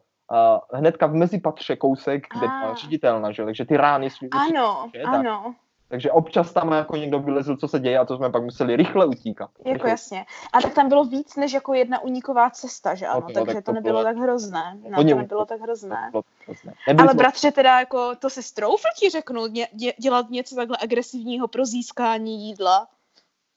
hnedka 0.74 1.08
v 1.08 1.14
mezipatře 1.14 1.76
kousek, 1.76 2.28
kde 2.38 2.48
Ah. 2.48 2.60
byla 2.62 2.76
ředitelna, 2.76 3.32
že? 3.32 3.46
takže 3.46 3.66
ty 3.66 3.78
rány 3.78 4.10
jsou 4.10 4.28
Ano, 4.32 4.90
že, 4.96 5.02
tak. 5.04 5.14
ano, 5.14 5.56
Takže 5.90 6.12
občas 6.12 6.54
tam 6.54 6.72
jako 6.72 6.96
někdo 6.96 7.20
vylezl, 7.20 7.56
co 7.58 7.68
se 7.68 7.80
děje 7.80 8.00
a 8.00 8.06
to 8.06 8.18
jsme 8.18 8.30
pak 8.30 8.44
museli 8.44 8.76
rychle 8.76 9.06
utíkat. 9.06 9.50
jako 9.60 9.74
rychle. 9.74 9.90
jasně. 9.90 10.26
A 10.54 10.62
tak 10.62 10.74
tam 10.74 10.90
bylo 10.90 11.06
víc 11.06 11.36
než 11.36 11.54
jako 11.54 11.74
jedna 11.74 12.00
uniková 12.00 12.50
cesta, 12.50 12.96
že 12.96 13.08
ano, 13.08 13.22
to 13.22 13.28
jo, 13.30 13.34
takže 13.34 13.56
tak 13.56 13.64
to 13.66 13.72
to 13.72 13.76
nebylo 13.76 13.94
bylo- 13.94 14.04
tak 14.04 14.18
hrozné. 14.18 14.78
No, 14.90 14.98
to 14.98 15.04
nebylo 15.16 15.46
tak 15.46 15.62
hrozné. 15.62 16.10
To- 16.14 16.22
to- 16.46 16.54
to 16.54 16.70
Ale 17.00 17.10
jsme- 17.10 17.14
bratře, 17.18 17.52
teda 17.52 17.80
jako 17.80 18.16
to 18.16 18.30
se 18.30 18.44
stroufl 18.44 18.88
ti 19.00 19.10
řeknu, 19.10 19.48
dě, 19.48 19.68
dě, 19.74 19.94
dělat 20.00 20.30
něco 20.30 20.56
takhle 20.56 20.78
agresivního 20.82 21.48
pro 21.48 21.66
získání 21.66 22.48
jídla? 22.48 22.88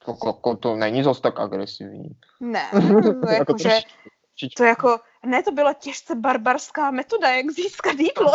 to, 0.05 0.13
to, 0.13 0.33
to, 0.33 0.55
to 0.57 0.75
není 0.75 1.03
zas 1.03 1.19
tak 1.21 1.39
agresivní. 1.39 2.09
Ne, 2.39 2.61
to 2.71 2.77
Jako 3.07 3.29
jako, 3.31 3.57
že, 3.57 3.69
trošičku, 3.69 3.89
trošičku. 4.37 4.57
to 4.57 4.63
jako, 4.63 4.97
ne, 5.25 5.43
to 5.43 5.51
byla 5.51 5.73
těžce 5.73 6.15
barbarská 6.15 6.91
metoda, 6.91 7.29
jak 7.29 7.51
získat 7.51 7.99
jídlo. 7.99 8.31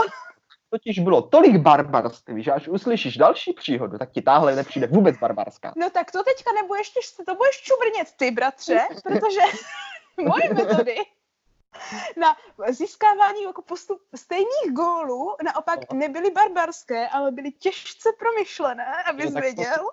Totiž 0.71 0.99
bylo 0.99 1.23
tolik 1.23 1.57
barbarství, 1.57 2.43
že 2.43 2.53
až 2.53 2.69
uslyšíš 2.69 3.17
další 3.17 3.53
příhodu, 3.53 3.99
tak 3.99 4.11
ti 4.11 4.23
táhle 4.23 4.57
nepřijde 4.57 4.87
vůbec 4.87 5.17
barbarská. 5.19 5.73
No 5.77 5.91
tak 5.91 6.13
to 6.13 6.23
teďka 6.23 6.51
nebudeš 6.63 6.91
těžce, 6.91 7.23
to 7.27 7.35
budeš 7.35 7.63
čubrnět 7.63 8.09
ty, 8.17 8.31
bratře, 8.31 8.81
protože 9.03 9.41
moje 10.29 10.55
metody 10.55 10.97
na 12.17 12.37
získávání 12.69 13.43
jako 13.43 13.63
postup 13.63 13.99
stejných 14.15 14.73
gólů 14.73 15.37
naopak 15.45 15.93
nebyly 15.93 16.31
barbarské, 16.31 17.09
ale 17.09 17.31
byly 17.33 17.53
těžce 17.53 18.09
promyšlené, 18.19 19.03
abys 19.05 19.25
No, 19.25 19.33
tak 19.33 19.43
to- 19.43 19.45
věděl. 19.45 19.91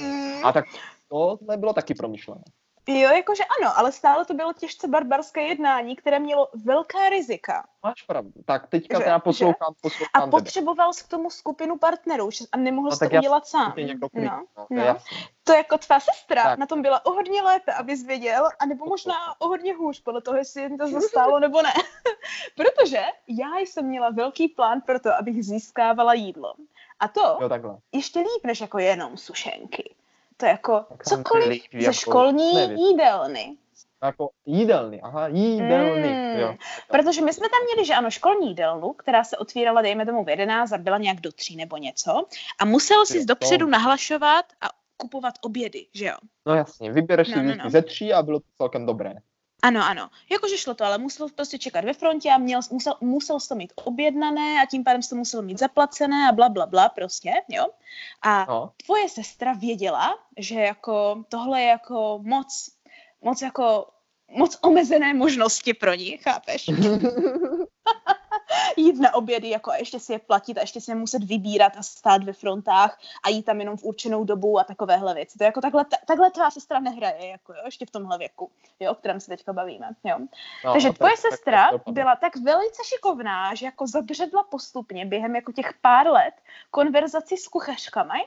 Mm. 0.00 0.46
A 0.46 0.52
tak 0.52 0.64
to 1.08 1.38
nebylo 1.40 1.72
taky 1.72 1.94
promyšlené. 1.94 2.42
Jo, 2.86 3.10
jakože 3.16 3.44
ano, 3.60 3.78
ale 3.78 3.92
stále 3.92 4.24
to 4.24 4.34
bylo 4.34 4.52
těžce 4.52 4.88
barbarské 4.88 5.42
jednání, 5.42 5.96
které 5.96 6.18
mělo 6.18 6.48
velká 6.64 7.08
rizika. 7.08 7.66
Máš 7.82 8.02
pravdu. 8.02 8.32
Tak 8.44 8.66
teďka 8.68 8.98
Že- 8.98 9.04
teda 9.04 9.16
že? 9.16 9.20
poslouchám, 9.22 9.72
A 9.72 9.82
poslouchám 9.82 10.22
tebe. 10.22 10.30
potřeboval 10.30 10.92
jsi 10.92 11.04
k 11.04 11.08
tomu 11.08 11.30
skupinu 11.30 11.78
partnerů 11.78 12.30
že- 12.30 12.44
a 12.52 12.56
nemohl 12.56 12.88
No 12.90 12.96
jsi 12.96 13.08
to 13.08 13.14
já 13.14 13.20
udělat 13.20 13.46
sám. 13.46 13.72
Někdo 13.76 14.08
klid, 14.08 14.24
No, 14.24 14.42
no, 14.58 14.66
to 14.68 14.74
je 14.74 14.92
no. 14.94 14.98
To 15.44 15.52
jako 15.52 15.78
tvá 15.78 16.00
sestra 16.00 16.42
Tak. 16.42 16.58
na 16.58 16.66
tom 16.66 16.82
byla 16.82 17.06
o 17.06 17.10
hodně 17.12 17.42
lépe, 17.42 17.72
abys 17.72 18.04
věděl, 18.06 18.48
anebo 18.58 18.86
možná 18.86 19.14
o 19.40 19.48
hodně 19.48 19.74
hůř, 19.74 20.00
podle 20.02 20.20
toho, 20.22 20.36
jestli 20.36 20.62
jim 20.62 20.78
to 20.78 20.86
zastálo 21.00 21.40
nebo 21.40 21.62
ne. 21.62 21.72
Protože 22.56 23.02
já 23.28 23.58
jsem 23.58 23.84
měla 23.86 24.10
velký 24.10 24.48
plán 24.48 24.80
pro 24.80 25.00
to, 25.00 25.14
abych 25.18 25.44
získávala 25.44 26.14
jídlo. 26.14 26.54
A 27.00 27.08
to 27.08 27.38
Jo, 27.40 27.48
takhle. 27.48 27.76
ještě 27.92 28.18
líp, 28.18 28.44
než 28.44 28.60
jako 28.60 28.78
jenom 28.78 29.16
sušenky. 29.16 29.94
To 30.40 30.46
je 30.46 30.50
jako 30.52 30.84
Tak 30.88 31.04
cokoliv 31.04 31.48
líp, 31.48 31.62
ze 31.72 31.78
jako, 31.78 31.92
školní 31.92 32.54
nevím. 32.54 32.76
jídelny. 32.78 33.56
Jako 34.02 34.30
jídelny, 34.46 35.00
aha, 35.00 35.28
jídelny, 35.28 36.08
Mm. 36.34 36.40
jo. 36.40 36.56
Protože 36.88 37.20
my 37.24 37.32
jsme 37.32 37.48
tam 37.48 37.58
měli, 37.72 37.86
že 37.86 37.94
ano, 37.94 38.10
školní 38.10 38.48
jídelnu, 38.48 38.92
která 38.92 39.24
se 39.24 39.36
otvírala, 39.36 39.82
dejme 39.82 40.06
tomu 40.06 40.24
v 40.24 40.28
11 40.28 40.72
a 40.72 40.78
byla 40.78 40.98
nějak 40.98 41.20
do 41.20 41.32
tří 41.32 41.56
nebo 41.56 41.76
něco. 41.76 42.24
A 42.58 42.64
musel 42.64 43.06
si 43.06 43.24
dopředu 43.24 43.66
to. 43.66 43.70
nahlašovat 43.70 44.44
a 44.60 44.66
kupovat 44.96 45.34
obědy, 45.40 45.86
že 45.94 46.06
jo? 46.06 46.14
No 46.46 46.54
jasně, 46.54 46.92
vybereš 46.92 47.28
si 47.28 47.36
No, 47.36 47.42
no, 47.42 47.54
no. 47.64 47.70
ze 47.70 47.82
tří 47.82 48.12
a 48.12 48.22
bylo 48.22 48.40
to 48.40 48.46
celkem 48.56 48.86
dobré. 48.86 49.14
Ano, 49.62 49.80
ano. 49.84 50.10
Jakože 50.30 50.56
šlo 50.56 50.74
to, 50.74 50.84
ale 50.84 50.98
musel 50.98 51.28
prostě 51.28 51.58
čekat 51.58 51.84
ve 51.84 51.92
frontě 51.92 52.30
a 52.30 52.38
měl, 52.38 52.60
musel, 52.70 52.94
musel 53.00 53.40
jsi 53.40 53.48
to 53.48 53.54
mít 53.54 53.72
objednané 53.84 54.62
a 54.62 54.66
tím 54.66 54.84
pádem 54.84 55.02
jsi 55.02 55.10
to 55.10 55.16
musel 55.16 55.42
mít 55.42 55.58
zaplacené 55.58 56.28
a 56.28 56.32
bla, 56.32 56.48
bla, 56.48 56.66
bla 56.66 56.88
prostě, 56.88 57.32
jo. 57.48 57.66
A 58.22 58.46
No, 58.48 58.72
tvoje 58.86 59.08
sestra 59.08 59.52
věděla, 59.52 60.18
že 60.38 60.54
jako 60.60 61.24
tohle 61.28 61.60
je 61.60 61.66
jako 61.68 62.20
moc, 62.22 62.70
moc 63.22 63.42
jako 63.42 63.86
moc 64.28 64.58
omezené 64.62 65.14
možnosti 65.14 65.74
pro 65.74 65.94
ní, 65.94 66.18
chápeš? 66.18 66.66
jít 68.76 69.00
na 69.00 69.14
obědy 69.14 69.48
jako 69.50 69.70
a 69.70 69.76
ještě 69.76 70.00
si 70.00 70.12
je 70.12 70.18
platit 70.18 70.58
a 70.58 70.60
ještě 70.60 70.80
si 70.80 70.90
je 70.90 70.94
muset 70.94 71.24
vybírat 71.24 71.72
a 71.78 71.82
stát 71.82 72.24
ve 72.24 72.32
frontách 72.32 72.98
a 73.22 73.28
jít 73.28 73.42
tam 73.42 73.60
jenom 73.60 73.76
v 73.76 73.84
určenou 73.84 74.24
dobu 74.24 74.58
a 74.58 74.64
takovéhle 74.64 75.14
věci. 75.14 75.38
To 75.38 75.44
je 75.44 75.46
jako 75.46 75.60
takhle, 75.60 75.84
takhle 76.06 76.30
tvá 76.30 76.50
sestra 76.50 76.80
nehraje, 76.80 77.26
jako 77.28 77.52
jo, 77.52 77.60
ještě 77.64 77.86
v 77.86 77.90
tomhle 77.90 78.18
věku, 78.18 78.50
jo, 78.80 78.92
o 78.92 78.94
kterém 78.94 79.20
se 79.20 79.28
teďka 79.28 79.52
bavíme, 79.52 79.88
jo. 80.04 80.18
no, 80.64 80.72
Takže 80.72 80.88
tak- 80.88 80.96
tvoje 80.96 81.12
tak- 81.12 81.20
sestra 81.20 81.62
tak 81.62 81.72
dopadlo. 81.72 81.92
byla 81.94 82.16
tak 82.16 82.36
velice 82.36 82.82
šikovná, 82.84 83.54
že 83.54 83.66
jako 83.66 83.86
zabředla 83.86 84.42
postupně 84.42 85.06
během 85.06 85.36
jako 85.36 85.52
těch 85.52 85.72
pár 85.80 86.06
let 86.06 86.34
konverzaci 86.70 87.36
s 87.36 87.48
kuchařkami 87.48 88.20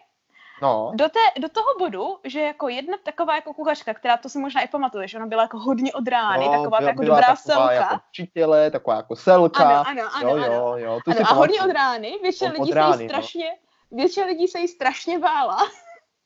No, 0.64 0.92
do, 0.96 1.10
té, 1.10 1.20
do 1.42 1.50
toho 1.50 1.66
bodu, 1.80 2.18
že 2.24 2.40
jako 2.42 2.68
jedna 2.70 2.98
taková 3.04 3.36
jako 3.36 3.54
kuchařka, 3.54 3.94
která 3.94 4.18
to 4.18 4.30
si 4.30 4.40
možná 4.40 4.62
i 4.62 4.68
pamatuješ, 4.68 5.16
ona 5.16 5.26
byla 5.26 5.42
jako 5.42 5.58
hodně 5.60 5.94
od 5.94 6.08
rány, 6.08 6.46
no, 6.46 6.52
taková 6.52 6.78
byla- 6.78 6.90
jako 6.90 7.02
byla 7.02 7.16
dobrá 7.16 7.36
taková 7.36 7.36
selka. 7.56 7.74
Jako 7.74 7.96
učitele, 8.10 8.72
taková 8.72 8.96
jako 8.96 9.16
selka. 9.16 9.64
Ano, 9.64 9.84
ano, 9.90 10.10
ano, 10.16 10.30
jo, 10.38 10.44
ano. 10.44 10.54
jo, 10.54 10.76
jo, 10.78 11.00
tu 11.06 11.12
si 11.12 11.18
Ano, 11.20 11.30
a 11.30 11.34
hodně 11.34 11.62
od 11.62 11.72
rány, 11.72 12.16
většina 12.22 12.52
Od- 12.52 12.54
lidí 12.54 12.62
od 12.62 12.74
se 12.74 12.80
jí 12.80 12.84
rány, 12.86 13.04
no. 13.04 13.10
strašně, 13.10 13.46
většina 13.92 14.26
lidí 14.26 14.48
se 14.48 14.60
jí 14.60 14.68
strašně 14.68 15.20
bála. 15.20 15.58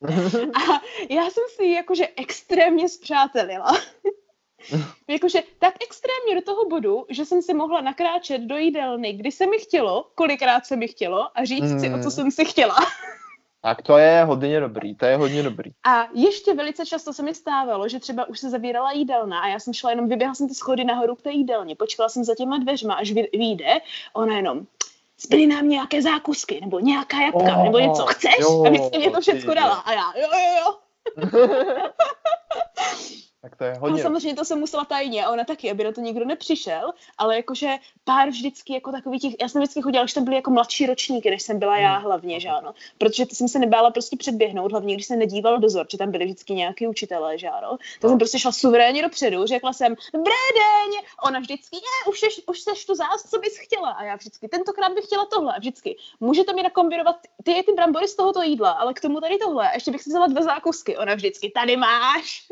A 0.56 0.82
já 1.10 1.24
jsem 1.24 1.44
si 1.56 1.64
ji 1.64 1.74
jakože 1.76 2.08
extrémně 2.16 2.90
zpřátelila. 2.90 3.72
jakože 5.08 5.44
tak 5.60 5.74
extrémně 5.84 6.36
do 6.36 6.42
toho 6.42 6.66
bodu, 6.66 7.06
že 7.10 7.26
jsem 7.26 7.42
si 7.42 7.54
mohla 7.54 7.82
nakráčet 7.82 8.42
do 8.42 8.58
jídelny, 8.58 9.14
kdy 9.14 9.32
se 9.32 9.46
mi 9.48 9.60
chtělo, 9.60 10.12
kolikrát 10.16 10.66
se 10.66 10.76
mi 10.76 10.88
chtělo 10.88 11.28
a 11.36 11.46
říct 11.46 11.80
si, 11.82 11.88
o 11.90 11.98
co 11.98 12.04
Mm. 12.06 12.12
jsem 12.12 12.32
si 12.32 12.46
chtěla. 12.46 12.76
Tak 13.62 13.82
to 13.82 13.98
je 13.98 14.24
hodně 14.24 14.60
dobrý, 14.60 14.96
to 14.96 15.06
je 15.06 15.18
hodně 15.18 15.44
dobrý. 15.44 15.72
A 15.88 16.08
ještě 16.14 16.54
velice 16.54 16.86
často 16.86 17.14
se 17.14 17.24
mi 17.24 17.36
stávalo, 17.36 17.90
že 17.90 18.00
třeba 18.00 18.26
už 18.28 18.40
se 18.40 18.50
zavírala 18.50 18.92
jídelna 18.92 19.40
a 19.40 19.48
já 19.48 19.60
jsem 19.60 19.74
šla 19.74 19.90
jenom, 19.90 20.10
vyběhla 20.10 20.36
jsem 20.36 20.48
ty 20.48 20.54
schody 20.54 20.84
nahoru 20.84 21.16
k 21.16 21.22
té 21.22 21.32
jídelně, 21.32 21.76
počkala 21.76 22.10
jsem 22.10 22.24
za 22.24 22.36
těma 22.36 22.58
dveřma, 22.58 22.94
až 22.94 23.12
vy- 23.12 23.30
vyjde, 23.34 23.78
ona 24.14 24.36
jenom, 24.36 24.62
zbyly 25.22 25.48
nám 25.48 25.70
nějaké 25.70 26.02
zákusky, 26.02 26.62
nebo 26.62 26.80
nějaká 26.80 27.22
jabka, 27.22 27.58
Oh, 27.58 27.64
nebo 27.64 27.80
něco, 27.80 28.06
chceš? 28.06 28.36
jo, 28.40 28.64
a 28.66 28.70
vždycky 28.70 28.98
mě 28.98 29.12
to 29.12 29.22
všechno 29.22 29.54
dala. 29.54 29.76
A 29.76 29.94
já, 29.94 30.14
jo, 30.18 30.28
jo, 30.34 30.64
jo. 30.66 30.78
tak 33.42 33.56
to 33.56 33.64
je 33.64 33.74
hodně 33.74 34.02
samozřejmě 34.04 34.36
to 34.36 34.46
jsem 34.46 34.60
musela 34.60 34.86
tajně 34.86 35.26
a 35.26 35.32
ona 35.32 35.44
taky, 35.44 35.72
aby 35.72 35.84
na 35.84 35.92
to 35.92 36.02
nikdo 36.02 36.26
nepřišel, 36.26 36.94
ale 37.18 37.36
jakože 37.36 37.68
pár 38.04 38.30
vždycky 38.30 38.74
jako 38.74 38.92
takový 38.92 39.20
těch, 39.20 39.34
já 39.42 39.50
jsem 39.50 39.62
vždycky 39.62 39.82
chodila, 39.82 40.04
když 40.04 40.14
tam 40.14 40.24
byly 40.24 40.36
jako 40.36 40.52
mladší 40.52 40.86
ročníky, 40.86 41.30
než 41.32 41.42
jsem 41.44 41.60
byla 41.60 41.78
já 41.78 41.94
Hmm. 41.94 42.04
hlavně, 42.06 42.40
že 42.40 42.50
ano, 42.50 42.74
protože 42.98 43.26
to 43.26 43.36
jsem 43.36 43.48
se 43.48 43.60
nebála 43.60 43.92
prostě 43.92 44.18
předběhnout, 44.18 44.72
hlavně 44.72 44.94
když 44.94 45.06
se 45.08 45.16
nedíval 45.16 45.60
dozor, 45.60 45.86
že 45.92 45.98
tam 45.98 46.12
byli 46.12 46.26
vždycky 46.26 46.54
nějaký 46.54 46.88
učitelé, 46.88 47.38
že 47.38 47.48
ano, 47.50 47.78
tak 47.78 48.04
No. 48.04 48.10
jsem 48.10 48.18
prostě 48.18 48.40
šla 48.40 48.52
suverénně 48.52 49.02
dopředu, 49.02 49.46
řekla 49.46 49.74
jsem, 49.74 49.96
dobré 50.14 50.34
den, 50.56 51.02
ona 51.28 51.40
vždycky, 51.40 51.76
ne, 51.76 52.12
už, 52.12 52.22
ješ, 52.24 52.42
už 52.48 52.60
seš 52.60 52.86
tu 52.86 52.96
zás, 52.96 53.30
co 53.30 53.40
bys 53.40 53.58
chtěla, 53.58 53.90
a 53.90 54.04
já 54.04 54.16
vždycky, 54.16 54.48
tentokrát 54.48 54.94
bych 54.94 55.06
chtěla 55.06 55.26
tohle, 55.26 55.54
a 55.56 55.60
vždycky, 55.60 55.98
můžete 56.20 56.54
mi 56.54 56.64
nakombinovat 56.64 57.16
ty, 57.44 57.64
ty 57.66 57.72
brambory 57.74 58.08
z 58.08 58.16
tohoto 58.16 58.42
jídla, 58.42 58.72
ale 58.72 58.94
k 58.94 59.02
tomu 59.02 59.22
tady 59.22 59.38
tohle, 59.38 59.70
a 59.70 59.74
ještě 59.74 59.92
bych 59.92 60.02
si 60.02 60.10
vzala 60.10 60.28
dva 60.28 60.42
zákusky, 60.42 60.98
ona 60.98 61.16
vždycky, 61.16 61.50
tady 61.50 61.78
máš. 61.78 62.48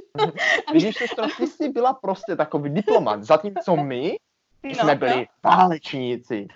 a 0.67 0.73
Vidíš, 0.75 0.95
sestro, 0.97 1.25
ty 1.37 1.47
jsi 1.47 1.69
byla 1.69 1.93
prostě 1.93 2.35
takový 2.35 2.69
diplomat, 2.69 3.23
zatímco 3.23 3.75
my 3.75 4.17
jsme 4.63 4.95
byli 4.95 5.15
no. 5.43 5.49
válečníci. 5.51 6.47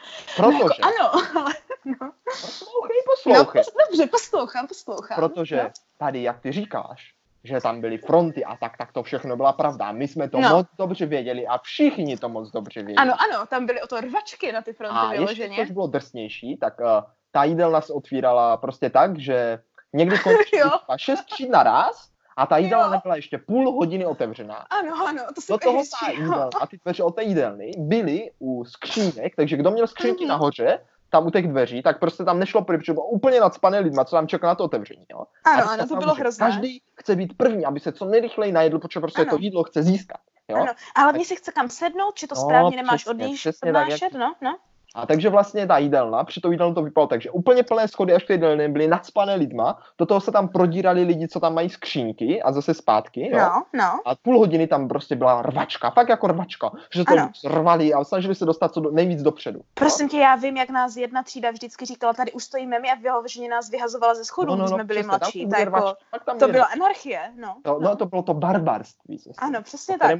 No, 0.41 0.51
jako, 0.51 0.67
Protože, 0.67 0.81
ano, 0.81 1.11
ale 1.35 1.53
no, 1.85 2.11
poslouchej, 2.25 2.97
no, 3.07 3.13
poslouchej, 3.15 3.63
pos, 3.63 3.73
dobře, 3.89 4.07
poslouchám, 4.07 4.67
poslouchám. 4.67 5.15
protože 5.15 5.55
no. 5.63 5.69
tady, 5.97 6.23
jak 6.23 6.39
ty 6.39 6.51
říkáš, 6.51 7.13
že 7.43 7.61
tam 7.61 7.81
byly 7.81 7.97
fronty 7.97 8.45
a 8.45 8.55
tak, 8.55 8.77
tak 8.77 8.91
to 8.91 9.03
všechno 9.03 9.37
byla 9.37 9.53
pravda. 9.53 9.91
My 9.91 10.07
jsme 10.07 10.29
to 10.29 10.39
No. 10.39 10.49
moc 10.49 10.67
dobře 10.77 11.05
věděli 11.05 11.47
a 11.47 11.57
všichni 11.57 12.17
to 12.17 12.29
moc 12.29 12.51
dobře 12.51 12.79
věděli. 12.83 12.95
Ano, 12.95 13.13
ano, 13.21 13.45
tam 13.45 13.65
byly 13.65 13.81
o 13.81 13.87
to 13.87 14.01
rvačky 14.01 14.51
na 14.51 14.61
ty 14.61 14.73
fronty 14.73 14.97
A 14.97 15.03
ještě, 15.13 15.17
vyloženě. 15.19 15.55
což 15.55 15.71
bylo 15.71 15.87
drsnější, 15.87 16.57
tak 16.57 16.79
uh, 16.79 16.85
ta 17.31 17.43
jídelna 17.43 17.81
se 17.81 17.93
otvírala 17.93 18.57
prostě 18.57 18.89
tak, 18.89 19.19
že 19.19 19.59
někdy 19.93 20.19
končí 20.19 20.57
šest 20.97 21.25
tříd 21.25 21.49
naraz 21.49 22.09
a 22.39 22.45
ta 22.45 22.57
jídelna 22.57 22.85
Jo. 22.85 22.91
nebyla 22.91 23.15
ještě 23.15 23.37
půl 23.37 23.71
hodiny 23.71 24.05
otevřená. 24.05 24.55
Ano, 24.55 25.07
ano, 25.07 25.23
to 25.35 25.41
se 25.41 25.51
Do 25.53 25.57
toho 25.57 25.77
hezčí, 25.77 26.05
ta 26.05 26.11
jídelna, 26.11 26.49
a 26.61 26.67
ty 26.67 26.79
dveře 26.83 27.03
od 27.03 27.15
té 27.15 27.23
jídelny 27.23 27.71
byly 27.77 28.31
u 28.39 28.65
skřínek, 28.65 29.35
takže 29.35 29.57
kdo 29.57 29.71
měl 29.71 29.87
skřínky 29.87 30.23
Mhm. 30.23 30.29
nahoře, 30.29 30.79
tam 31.09 31.25
u 31.27 31.29
těch 31.31 31.47
dveří, 31.47 31.81
tak 31.83 31.99
prostě 31.99 32.23
tam 32.23 32.39
nešlo 32.39 32.63
pryč, 32.63 32.79
protože 32.79 32.93
bylo 32.93 33.05
úplně 33.05 33.39
nadspané 33.39 33.79
lidma, 33.79 34.05
co 34.05 34.15
tam 34.15 34.27
čekal 34.27 34.47
na 34.47 34.55
to 34.55 34.63
otevření. 34.63 35.05
Jo? 35.11 35.23
A 35.45 35.49
Ano, 35.49 35.69
ano, 35.71 35.87
to 35.87 35.95
bylo 35.95 36.13
hrozné. 36.13 36.47
Každý 36.47 36.81
chce 36.95 37.15
být 37.15 37.37
první, 37.37 37.65
aby 37.65 37.79
se 37.79 37.91
co 37.91 38.05
nejrychleji 38.05 38.51
najedl, 38.51 38.79
protože 38.79 38.99
prostě 38.99 39.21
Ano. 39.21 39.29
to 39.31 39.37
jídlo 39.37 39.63
chce 39.63 39.83
získat. 39.83 40.17
Jo? 40.49 40.57
Ano, 40.57 40.71
a 40.95 41.01
hlavně 41.01 41.25
si 41.25 41.35
chce 41.35 41.51
kam 41.51 41.69
sednout, 41.69 42.15
či 42.15 42.27
to 42.27 42.35
No, 42.35 42.41
správně 42.41 42.77
nemáš 42.77 43.01
přesně, 43.03 43.23
odjíždět, 43.25 43.39
přesně 43.55 43.73
tak, 43.73 43.89
jak- 43.89 43.97
odnášet, 44.01 44.13
no, 44.19 44.33
no. 44.41 44.57
A 44.99 45.05
takže 45.05 45.29
vlastně 45.29 45.67
ta 45.67 45.77
jídelna, 45.77 46.23
při 46.23 46.41
tou 46.41 46.51
jídelnou 46.51 46.73
to 46.73 46.81
vypadalo 46.83 47.07
tak, 47.07 47.21
že 47.21 47.29
úplně 47.31 47.63
plné 47.63 47.87
schody 47.87 48.13
až 48.13 48.23
k 48.23 48.27
té 48.27 48.33
jídelně 48.33 48.69
byly 48.69 48.87
nadspané 48.87 49.35
lidma, 49.35 49.79
do 49.97 50.05
toho 50.05 50.21
se 50.21 50.31
tam 50.31 50.47
prodírali 50.47 51.03
lidi, 51.03 51.27
co 51.27 51.39
tam 51.39 51.53
mají 51.53 51.69
skřínky 51.69 52.41
a 52.41 52.51
zase 52.51 52.73
zpátky, 52.73 53.29
jo. 53.31 53.37
No, 53.39 53.63
no. 53.73 53.99
A 54.05 54.15
půl 54.15 54.39
hodiny 54.39 54.67
tam 54.67 54.87
prostě 54.87 55.15
byla 55.15 55.41
rvačka, 55.41 55.89
fakt 55.91 56.09
jako 56.09 56.27
rvačka, 56.27 56.71
že 56.93 57.03
to 57.05 57.13
Ano. 57.13 57.31
rvali 57.47 57.93
a 57.93 58.03
snažili 58.03 58.35
se 58.35 58.45
dostat 58.45 58.73
co 58.73 58.79
do, 58.79 58.91
nejvíc 58.91 59.21
dopředu. 59.21 59.61
Prosím 59.73 60.09
tě, 60.09 60.17
já 60.17 60.35
vím, 60.35 60.57
jak 60.57 60.69
nás 60.69 60.95
jedna 60.97 61.23
třída 61.23 61.51
vždycky 61.51 61.85
říkala, 61.85 62.13
tady 62.13 62.31
už 62.31 62.43
stojíme 62.43 62.79
my 62.79 62.91
a 62.91 62.95
vyloženě 62.95 63.49
nás 63.49 63.69
vyhazovala 63.69 64.15
ze 64.15 64.25
schodů, 64.25 64.55
když 64.55 64.69
jsme 64.69 64.83
byli 64.83 65.03
No, 65.03 65.19
přesně, 65.19 65.19
tam 65.19 65.19
mladší. 65.19 65.39
to 65.39 65.43
To, 65.43 65.47
bude 65.49 65.59
jako, 65.59 65.77
rvačka, 65.79 66.25
tam 66.25 66.37
to 66.39 66.47
byla 66.47 66.65
anarchie, 66.65 67.19
no. 67.35 67.55
To, 67.63 67.79
no, 67.79 67.95
to 67.95 68.05
bylo 68.05 68.21
to 68.23 68.33
barbarství. 68.33 69.21
Ano, 69.37 69.61
přesně 69.61 69.97
tak. 69.97 70.11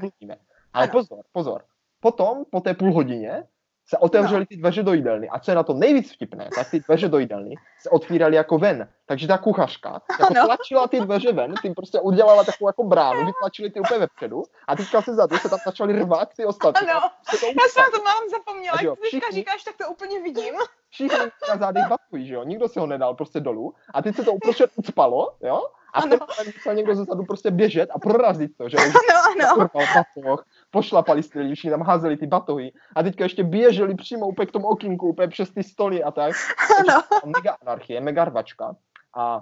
Ale 0.74 0.84
Ano. 0.84 0.92
pozor, 0.92 1.20
pozor. 1.32 1.62
Potom, 2.00 2.44
po 2.52 2.60
té 2.62 2.74
půl 2.74 2.94
hodině, 2.94 3.44
se 3.90 3.98
otevřely 3.98 4.40
No. 4.40 4.46
ty 4.46 4.58
dveře 4.58 4.84
do 4.84 4.94
jídelny. 4.94 5.30
A 5.30 5.40
co 5.40 5.52
je 5.52 5.56
na 5.56 5.64
to 5.64 5.74
nejvíc 5.74 6.14
vtipné, 6.14 6.50
tak 6.56 6.70
ty 6.72 6.80
dveře 6.80 7.08
do 7.10 7.18
jídelny 7.20 7.56
se 7.82 7.90
otvíraly 7.90 8.36
jako 8.36 8.58
ven. 8.58 8.88
Takže 9.06 9.28
ta 9.28 9.38
kuchařka 9.38 10.02
jako 10.20 10.34
Ano. 10.38 10.46
tlačila 10.46 10.88
ty 10.88 11.00
dveře 11.02 11.32
ven, 11.32 11.54
ty 11.62 11.70
prostě 11.74 12.00
udělala 12.00 12.44
takovou 12.44 12.70
jako 12.70 12.84
bránu, 12.84 13.26
vytlačili 13.26 13.70
ty 13.70 13.80
úplně 13.80 14.00
vepředu 14.00 14.44
a 14.68 14.76
teďka 14.76 15.02
se 15.02 15.14
zadu 15.16 15.38
se 15.38 15.50
tam 15.50 15.60
začaly 15.66 15.94
rvát 16.00 16.30
ty 16.36 16.46
ostatní. 16.46 16.88
Ano, 16.88 17.02
Prostě 17.30 17.46
to 17.46 17.62
já 17.62 17.68
jsem 17.70 17.92
to 17.92 18.04
mám 18.04 18.30
zapomněla, 18.32 18.78
jak 18.82 19.00
ty 19.00 19.10
teďka 19.12 19.32
říkáš, 19.32 19.64
tak 19.64 19.76
to 19.78 19.88
úplně 19.92 20.20
vidím. 20.22 20.54
Všichni 20.90 21.18
na 21.50 21.58
zádech 21.58 21.84
batují, 21.90 22.28
že 22.28 22.34
jo? 22.34 22.44
Nikdo 22.44 22.68
si 22.68 22.80
ho 22.80 22.88
nedal 22.88 23.16
prostě 23.16 23.40
dolů. 23.40 23.74
A 23.94 24.02
teď 24.02 24.16
se 24.16 24.24
to 24.24 24.32
uprostřed 24.34 24.72
ucpalo, 24.76 25.34
jo? 25.42 25.62
A 25.94 26.00
Ano. 26.02 26.18
teď 26.38 26.56
musel 26.56 26.74
někdo 26.74 26.96
ze 26.96 27.06
zadu 27.06 27.24
prostě 27.26 27.52
běžet 27.52 27.90
a 27.94 28.00
prorazit 28.00 28.52
to, 28.58 28.70
že 28.70 28.78
jo? 28.78 28.84
Ano, 28.84 29.46
ano. 29.54 29.70
Batoh, 29.74 30.46
pošlapali 30.72 31.22
lidi, 31.36 31.56
všichni 31.56 31.70
tam 31.72 31.82
házeli 31.82 32.18
ty 32.18 32.28
batohy 32.28 32.72
a 32.96 33.04
teďka 33.04 33.24
ještě 33.24 33.44
běželi 33.44 33.96
přímo 33.96 34.28
úplně 34.28 34.46
k 34.46 34.52
tomu 34.52 34.68
okýnku, 34.68 35.08
úplně 35.10 35.28
přes 35.28 35.50
ty 35.52 35.64
stoly 35.64 36.04
a 36.04 36.12
tak. 36.12 36.34
Ano. 36.80 37.02
Mega 37.26 37.58
anarchie, 37.62 38.02
mega 38.02 38.26
rvačka. 38.26 38.76
A 39.18 39.40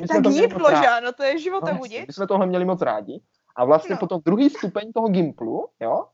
my 0.00 0.06
Tak 0.06 0.22
to 0.22 0.30
že 0.30 0.88
ano, 0.88 1.12
to 1.12 1.22
je 1.22 1.32
No, 1.34 1.38
životohodí. 1.40 1.94
jasně, 1.94 2.04
my 2.08 2.12
jsme 2.12 2.26
tohle 2.26 2.46
měli 2.46 2.64
moc 2.64 2.82
rádi. 2.82 3.20
A 3.56 3.64
vlastně 3.64 3.94
No. 3.94 3.98
potom 3.98 4.20
druhý 4.24 4.50
stupeň 4.50 4.92
toho 4.92 5.08
Gimplu, 5.08 5.68
jo, 5.80 6.04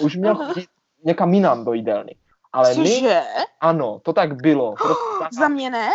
už 0.00 0.16
měl 0.16 0.34
chodit 0.34 0.68
někam 1.04 1.34
jinam 1.34 1.64
do 1.64 1.72
jídelny. 1.72 2.16
Ale 2.52 2.68
my, 2.74 2.74
Cože? 2.74 3.22
ano, 3.60 3.98
to 4.02 4.12
tak 4.12 4.42
bylo. 4.42 4.72
Prostě 4.72 5.04
nás, 5.22 5.34
Za 5.38 5.48
mě 5.48 5.70
ne. 5.70 5.90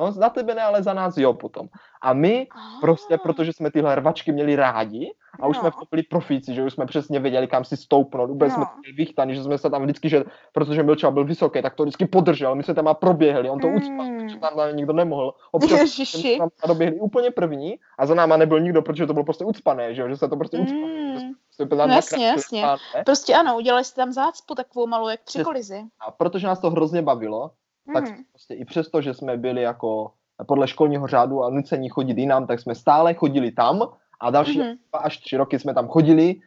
No, 0.00 0.12
za 0.12 0.28
tebe 0.28 0.54
ne, 0.54 0.62
ale 0.62 0.82
za 0.82 0.92
nás 0.94 1.16
jo 1.16 1.32
potom. 1.34 1.68
A 2.02 2.12
my 2.12 2.46
Prostě 2.80 3.14
Ah. 3.14 3.18
protože 3.22 3.52
jsme 3.52 3.70
tyhle 3.70 3.94
rvačky 3.94 4.32
měli 4.32 4.56
rádi 4.56 5.14
a 5.40 5.46
už 5.46 5.56
No. 5.56 5.60
jsme 5.60 5.70
v 5.70 5.74
tom 5.74 5.86
byli 5.90 6.02
profíci, 6.02 6.54
že 6.54 6.62
už 6.62 6.72
jsme 6.72 6.86
přesně 6.86 7.20
věděli, 7.20 7.46
kam 7.46 7.64
si 7.64 7.76
stoupnout, 7.76 8.30
úplně 8.30 8.48
No. 8.48 8.54
jsme 8.54 8.64
to 8.64 8.70
měli 8.80 8.96
vychtaný, 8.96 9.34
že 9.34 9.42
jsme 9.42 9.58
se 9.58 9.70
tam 9.70 9.82
vždycky, 9.82 10.08
že 10.08 10.24
protože 10.52 10.82
byl 10.82 10.96
byl 11.10 11.24
vysoký, 11.24 11.62
tak 11.62 11.74
to 11.74 11.82
vždycky 11.82 12.06
podržel, 12.06 12.54
my 12.54 12.62
jsme 12.62 12.74
tam 12.74 12.88
a 12.88 12.94
proběhli, 12.94 13.50
on 13.50 13.60
to 13.60 13.66
Mm. 13.68 13.74
ucpal, 13.76 14.06
protože 14.18 14.36
tam 14.36 14.50
ale 14.58 14.72
nikdo 14.72 14.92
nemohl. 14.92 15.34
Občas 15.50 15.80
jsme 15.90 16.38
tam 16.38 16.48
doběhli 16.68 17.00
úplně 17.00 17.30
první 17.30 17.74
a 17.98 18.06
za 18.06 18.14
náma 18.14 18.36
nebyl 18.36 18.60
nikdo, 18.60 18.82
protože 18.82 19.06
to 19.06 19.12
bylo 19.12 19.24
prostě 19.24 19.44
ucpané, 19.44 19.94
že, 19.94 20.02
jo, 20.02 20.08
že 20.08 20.16
se 20.16 20.28
to 20.28 20.36
prostě 20.36 20.58
ucpalo. 20.58 20.86
Mm. 20.86 21.32
Prostě 21.46 21.64
úplně 21.64 21.78
tam 21.78 21.88
No 21.88 21.94
jasně, 21.94 22.26
jasně. 22.26 22.64
Prostě 23.04 23.34
ano, 23.34 23.56
udělali 23.56 23.84
jste 23.84 24.00
tam 24.00 24.12
zácpu 24.12 24.54
takovou 24.54 24.86
malou, 24.86 25.08
jak 25.08 25.20
při 25.24 25.44
kolizi. 25.44 25.82
A 26.06 26.10
protože 26.10 26.46
nás 26.46 26.60
to 26.60 26.70
hrozně 26.70 27.02
bavilo, 27.02 27.50
tak 27.94 28.04
prostě 28.32 28.54
i 28.54 28.64
přesto, 28.64 29.02
že 29.02 29.14
jsme 29.14 29.36
byli 29.36 29.62
jako 29.62 30.12
podle 30.46 30.68
školního 30.68 31.06
řádu 31.06 31.44
a 31.44 31.50
nucení 31.50 31.88
chodit 31.88 32.18
jinam, 32.18 32.46
tak 32.46 32.60
jsme 32.60 32.74
stále 32.74 33.14
chodili 33.14 33.50
tam 33.50 33.88
a 34.20 34.30
další 34.30 34.58
mm. 34.58 34.74
dva 34.90 35.00
až 35.00 35.18
tři 35.18 35.36
roky 35.36 35.58
jsme 35.58 35.74
tam 35.74 35.88
chodili 35.88 36.40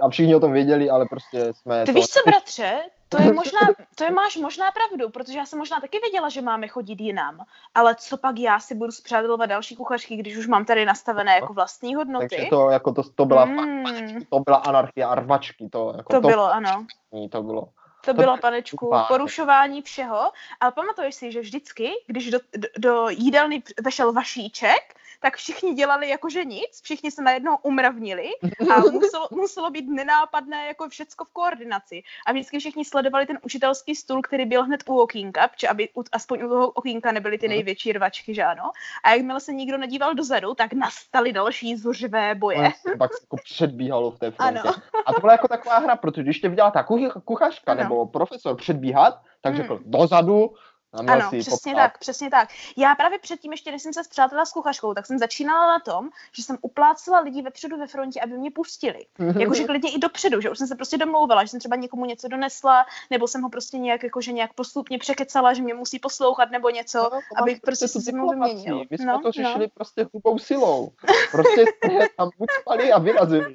a 0.00 0.08
všichni 0.08 0.36
o 0.36 0.40
tom 0.40 0.52
věděli, 0.52 0.90
ale 0.90 1.06
prostě 1.10 1.52
jsme... 1.52 1.84
Ty 1.84 1.92
to... 1.92 1.98
víš 1.98 2.06
co, 2.06 2.20
bratře, 2.26 2.80
to 3.08 3.22
je 3.22 3.32
možná, 3.32 3.60
to 3.94 4.04
je 4.04 4.10
máš 4.10 4.36
možná 4.36 4.64
pravdu, 4.72 5.10
protože 5.10 5.38
já 5.38 5.46
jsem 5.46 5.58
možná 5.58 5.80
taky 5.80 5.98
věděla, 5.98 6.28
že 6.28 6.42
máme 6.42 6.68
chodit 6.68 7.00
jinam, 7.00 7.38
ale 7.74 7.94
co 7.94 8.16
pak 8.16 8.38
já 8.38 8.60
si 8.60 8.74
budu 8.74 8.92
zpřátelovat 8.92 9.48
další 9.50 9.76
kuchařky, 9.76 10.16
když 10.16 10.36
už 10.36 10.46
mám 10.46 10.64
tady 10.64 10.84
nastavené 10.84 11.34
jako 11.34 11.52
vlastní 11.52 11.94
hodnoty. 11.94 12.28
Takže 12.28 12.46
to, 12.50 12.70
jako 12.70 12.92
to, 12.92 13.02
to 13.14 13.24
byla 13.24 13.44
mm. 13.44 13.84
to 14.30 14.40
byla 14.40 14.56
anarchie 14.56 15.06
a 15.06 15.14
rvačky. 15.14 15.68
To, 15.68 15.92
jako 15.96 16.12
to, 16.12 16.20
to 16.20 16.28
bylo, 16.28 16.52
ano. 16.52 16.86
To 17.30 17.42
bylo. 17.42 17.68
To 18.08 18.14
bylo, 18.14 18.36
panečku, 18.36 18.94
porušování 19.08 19.82
všeho. 19.82 20.32
Ale 20.60 20.72
pamatuješ 20.72 21.14
si, 21.14 21.32
že 21.32 21.40
vždycky, 21.40 21.90
když 22.06 22.30
do, 22.30 22.38
do, 22.56 22.68
do 22.78 23.08
jídelny 23.08 23.62
vešel 23.82 24.12
vašíček, 24.12 24.98
tak 25.20 25.36
všichni 25.36 25.74
dělali 25.74 26.08
jakože 26.08 26.44
nic, 26.44 26.80
všichni 26.82 27.10
se 27.10 27.22
najednou 27.22 27.56
umravnili 27.62 28.30
a 28.74 28.80
muselo, 28.92 29.28
muselo 29.30 29.70
být 29.70 29.88
nenápadné 29.88 30.66
jako 30.66 30.88
všecko 30.88 31.24
v 31.24 31.32
koordinaci. 31.32 32.02
A 32.26 32.32
vždycky 32.32 32.58
všichni 32.58 32.84
sledovali 32.84 33.26
ten 33.26 33.38
učitelský 33.42 33.94
stůl, 33.94 34.22
který 34.22 34.44
byl 34.46 34.64
hned 34.64 34.82
u 34.86 35.00
okýnka, 35.00 35.48
protože 35.48 35.68
aby 35.68 35.88
u, 35.96 36.04
aspoň 36.12 36.42
u 36.42 36.48
toho 36.48 36.68
okýnka 36.70 37.12
nebyly 37.12 37.38
ty 37.38 37.48
největší 37.48 37.92
rvačky, 37.92 38.34
že 38.34 38.44
ano. 38.44 38.70
A 39.04 39.10
jakmile 39.10 39.40
se 39.40 39.52
nikdo 39.52 39.78
nedíval 39.78 40.14
dozadu, 40.14 40.54
tak 40.54 40.72
nastaly 40.72 41.32
další 41.32 41.76
zuřivé 41.76 42.34
boje. 42.34 42.72
Pak 42.98 43.14
se 43.14 43.22
jako 43.22 43.36
předbíhalo 43.44 44.10
v 44.10 44.18
té 44.18 44.30
frontě. 44.36 44.60
Ano. 44.60 44.72
A 45.06 45.12
to 45.12 45.20
byla 45.20 45.32
jako 45.32 45.48
taková 45.48 45.78
hra, 45.78 45.96
protože 45.96 46.22
když 46.22 46.40
tě 46.40 46.48
viděla 46.48 46.70
ta 46.70 46.86
kuchařka 47.24 47.72
ano. 47.72 47.82
nebo 47.82 47.97
profesor 48.06 48.56
předbíhat, 48.56 49.20
tak 49.40 49.56
řekl 49.56 49.74
hmm. 49.74 49.90
dozadu, 49.90 50.50
ano, 50.92 51.30
přesně 51.40 51.74
tak, 51.74 51.98
přesně 51.98 52.30
tak. 52.30 52.48
Já 52.76 52.94
právě 52.94 53.18
předtím, 53.18 53.52
ještě 53.52 53.70
než 53.70 53.82
jsem 53.82 53.92
se 53.92 54.04
zpřátela 54.04 54.44
s 54.44 54.52
kuchařkou, 54.52 54.94
tak 54.94 55.06
jsem 55.06 55.18
začínala 55.18 55.66
na 55.66 55.78
tom, 55.80 56.08
že 56.32 56.42
jsem 56.42 56.56
uplácela 56.60 57.20
lidi 57.20 57.42
vepředu 57.42 57.78
ve 57.78 57.86
frontě, 57.86 58.20
aby 58.20 58.38
mě 58.38 58.50
pustili. 58.50 59.06
Jakože 59.38 59.64
klidně 59.64 59.90
i 59.92 59.98
dopředu, 59.98 60.40
že 60.40 60.50
už 60.50 60.58
jsem 60.58 60.66
se 60.66 60.74
prostě 60.74 60.98
domlouvala, 60.98 61.44
že 61.44 61.48
jsem 61.48 61.60
třeba 61.60 61.76
někomu 61.76 62.04
něco 62.04 62.28
donesla, 62.28 62.86
nebo 63.10 63.28
jsem 63.28 63.42
ho 63.42 63.48
prostě 63.48 63.78
nějak, 63.78 64.02
jakože 64.02 64.32
nějak 64.32 64.52
postupně 64.52 64.98
překecala, 64.98 65.54
že 65.54 65.62
mě 65.62 65.74
musí 65.74 65.98
poslouchat 65.98 66.50
nebo 66.50 66.70
něco, 66.70 66.98
no, 66.98 67.20
abych 67.36 67.60
prostě 67.60 67.88
se 67.88 68.12
mnou 68.12 68.30
vyměnil. 68.30 68.84
My 68.90 68.98
jsme 68.98 69.12
no, 69.12 69.20
to 69.20 69.32
řešili 69.32 69.64
no. 69.64 69.70
prostě 69.74 70.08
hrubou 70.12 70.38
silou. 70.38 70.92
Prostě 71.30 71.64
jsme 71.84 72.06
tam 72.16 72.30
ucpali 72.38 72.92
a 72.92 72.98
vyrazili. 72.98 73.54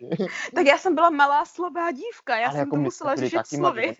tak 0.55 0.65
já 0.65 0.77
jsem 0.77 0.95
byla 0.95 1.09
malá 1.09 1.45
slabá 1.45 1.91
dívka, 1.91 2.37
já 2.37 2.47
Ale 2.47 2.53
jsem 2.53 2.59
jako 2.59 2.75
to 2.75 2.81
musela 2.81 3.15
řešit 3.15 3.47
slovy 3.47 3.95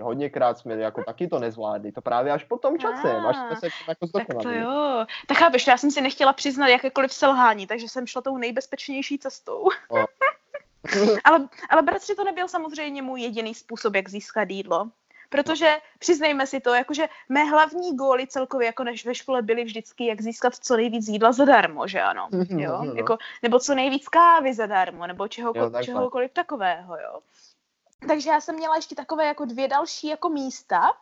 hodněkrát 0.00 0.58
jsme 0.58 0.74
jako 0.74 1.04
taky 1.04 1.28
to 1.28 1.38
nezvládli. 1.38 1.92
To 1.92 2.00
právě 2.00 2.32
až 2.32 2.44
po 2.44 2.58
tom 2.58 2.78
čase, 2.78 3.16
až 3.16 3.36
jsme 3.36 3.56
se 3.56 3.68
jako 3.88 4.06
zdokonali. 4.06 4.44
Tak 4.44 4.52
to 4.52 4.70
jo. 4.70 5.06
Tak 5.26 5.38
chápeš, 5.38 5.66
já 5.66 5.76
jsem 5.76 5.90
si 5.90 6.00
nechtěla 6.00 6.32
přiznat 6.32 6.68
jakékoliv 6.68 7.12
selhání, 7.12 7.66
takže 7.66 7.88
jsem 7.88 8.06
šla 8.06 8.22
tou 8.22 8.36
nejbezpečnější 8.36 9.18
cestou. 9.18 9.68
ale, 11.24 11.48
ale 11.70 11.82
bratři, 11.82 12.14
to 12.14 12.24
nebyl 12.24 12.48
samozřejmě 12.48 13.02
můj 13.02 13.20
jediný 13.20 13.54
způsob, 13.54 13.94
jak 13.94 14.08
získat 14.08 14.50
jídlo. 14.50 14.90
Protože, 15.30 15.76
přiznejme 15.98 16.46
si 16.46 16.60
to, 16.60 16.74
jakože 16.74 17.06
mé 17.28 17.44
hlavní 17.44 17.96
góly 17.96 18.26
celkově 18.26 18.66
jako 18.66 18.84
než 18.84 19.06
ve 19.06 19.14
škole 19.14 19.42
byly 19.42 19.64
vždycky, 19.64 20.06
jak 20.06 20.20
získat 20.20 20.54
co 20.54 20.76
nejvíc 20.76 21.08
jídla 21.08 21.32
zadarmo, 21.32 21.86
že 21.86 22.00
ano? 22.00 22.28
Jo? 22.48 22.72
No, 22.72 22.84
no. 22.84 22.94
Jako, 22.94 23.18
nebo 23.42 23.58
co 23.58 23.74
nejvíc 23.74 24.08
kávy 24.08 24.54
zadarmo, 24.54 25.06
nebo 25.06 25.28
čeho, 25.28 25.52
jo, 25.56 25.70
čehokoliv 25.82 26.30
takového, 26.32 26.96
jo. 26.96 27.20
Takže 28.08 28.30
já 28.30 28.40
jsem 28.40 28.54
měla 28.54 28.76
ještě 28.76 28.94
takové 28.94 29.26
jako 29.26 29.44
dvě 29.44 29.68
další 29.68 30.06
jako 30.06 30.28
místa, 30.28 30.92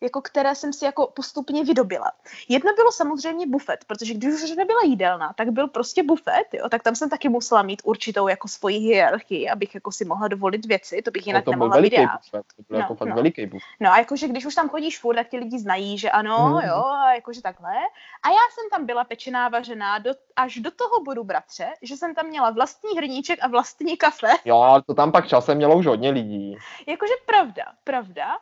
jako 0.00 0.20
které 0.20 0.54
jsem 0.54 0.72
si 0.72 0.84
jako 0.84 1.06
postupně 1.06 1.64
vydobila. 1.64 2.12
Jedno 2.48 2.72
bylo 2.74 2.92
samozřejmě 2.92 3.46
bufet, 3.46 3.84
protože 3.86 4.14
když 4.14 4.34
už 4.34 4.50
nebyla 4.56 4.80
jídelna, 4.84 5.32
tak 5.32 5.50
byl 5.50 5.68
prostě 5.68 6.02
bufet, 6.02 6.44
jo, 6.52 6.68
tak 6.68 6.82
tam 6.82 6.94
jsem 6.94 7.10
taky 7.10 7.28
musela 7.28 7.62
mít 7.62 7.82
určitou 7.84 8.28
jako 8.28 8.48
svoji 8.48 8.78
hierarchii, 8.78 9.50
abych 9.50 9.74
jako 9.74 9.92
si 9.92 10.04
mohla 10.04 10.28
dovolit 10.28 10.66
věci, 10.66 11.02
to 11.02 11.10
bych 11.10 11.26
jinak 11.26 11.40
no, 11.40 11.44
to 11.44 11.50
nemohla 11.50 11.76
veliký 11.76 11.96
bufet, 11.96 12.46
to 12.56 12.62
byl 12.68 12.78
no, 12.78 12.78
jako 12.78 12.94
fakt 12.94 13.08
no. 13.08 13.14
veliký 13.14 13.46
bufet. 13.46 13.68
No 13.80 13.92
a 13.92 13.98
jakože 13.98 14.28
když 14.28 14.46
už 14.46 14.54
tam 14.54 14.68
chodíš 14.68 14.98
furt, 14.98 15.16
tak 15.16 15.28
ti 15.28 15.38
lidi 15.38 15.58
znají, 15.58 15.98
že 15.98 16.10
ano, 16.10 16.38
mm-hmm. 16.38 16.68
jo, 16.68 16.84
a 16.84 17.14
jakože 17.14 17.42
takhle. 17.42 17.72
A 18.22 18.28
já 18.28 18.44
jsem 18.54 18.70
tam 18.70 18.86
byla 18.86 19.04
pečená, 19.04 19.48
vařená 19.48 19.98
do, 19.98 20.10
až 20.36 20.56
do 20.56 20.70
toho 20.70 21.00
bodu, 21.04 21.24
bratře, 21.24 21.68
že 21.82 21.96
jsem 21.96 22.14
tam 22.14 22.26
měla 22.26 22.50
vlastní 22.50 22.96
hrníček 22.96 23.38
a 23.42 23.48
vlastní 23.48 23.96
kafe. 23.96 24.30
Jo, 24.44 24.82
to 24.86 24.94
tam 24.94 25.12
pak 25.12 25.28
časem 25.28 25.56
mělo 25.56 25.76
už 25.76 25.86
hodně 25.86 26.10
lidí. 26.10 26.56
Jakože 26.86 27.12
pravda, 27.26 27.64
pravda. 27.84 28.38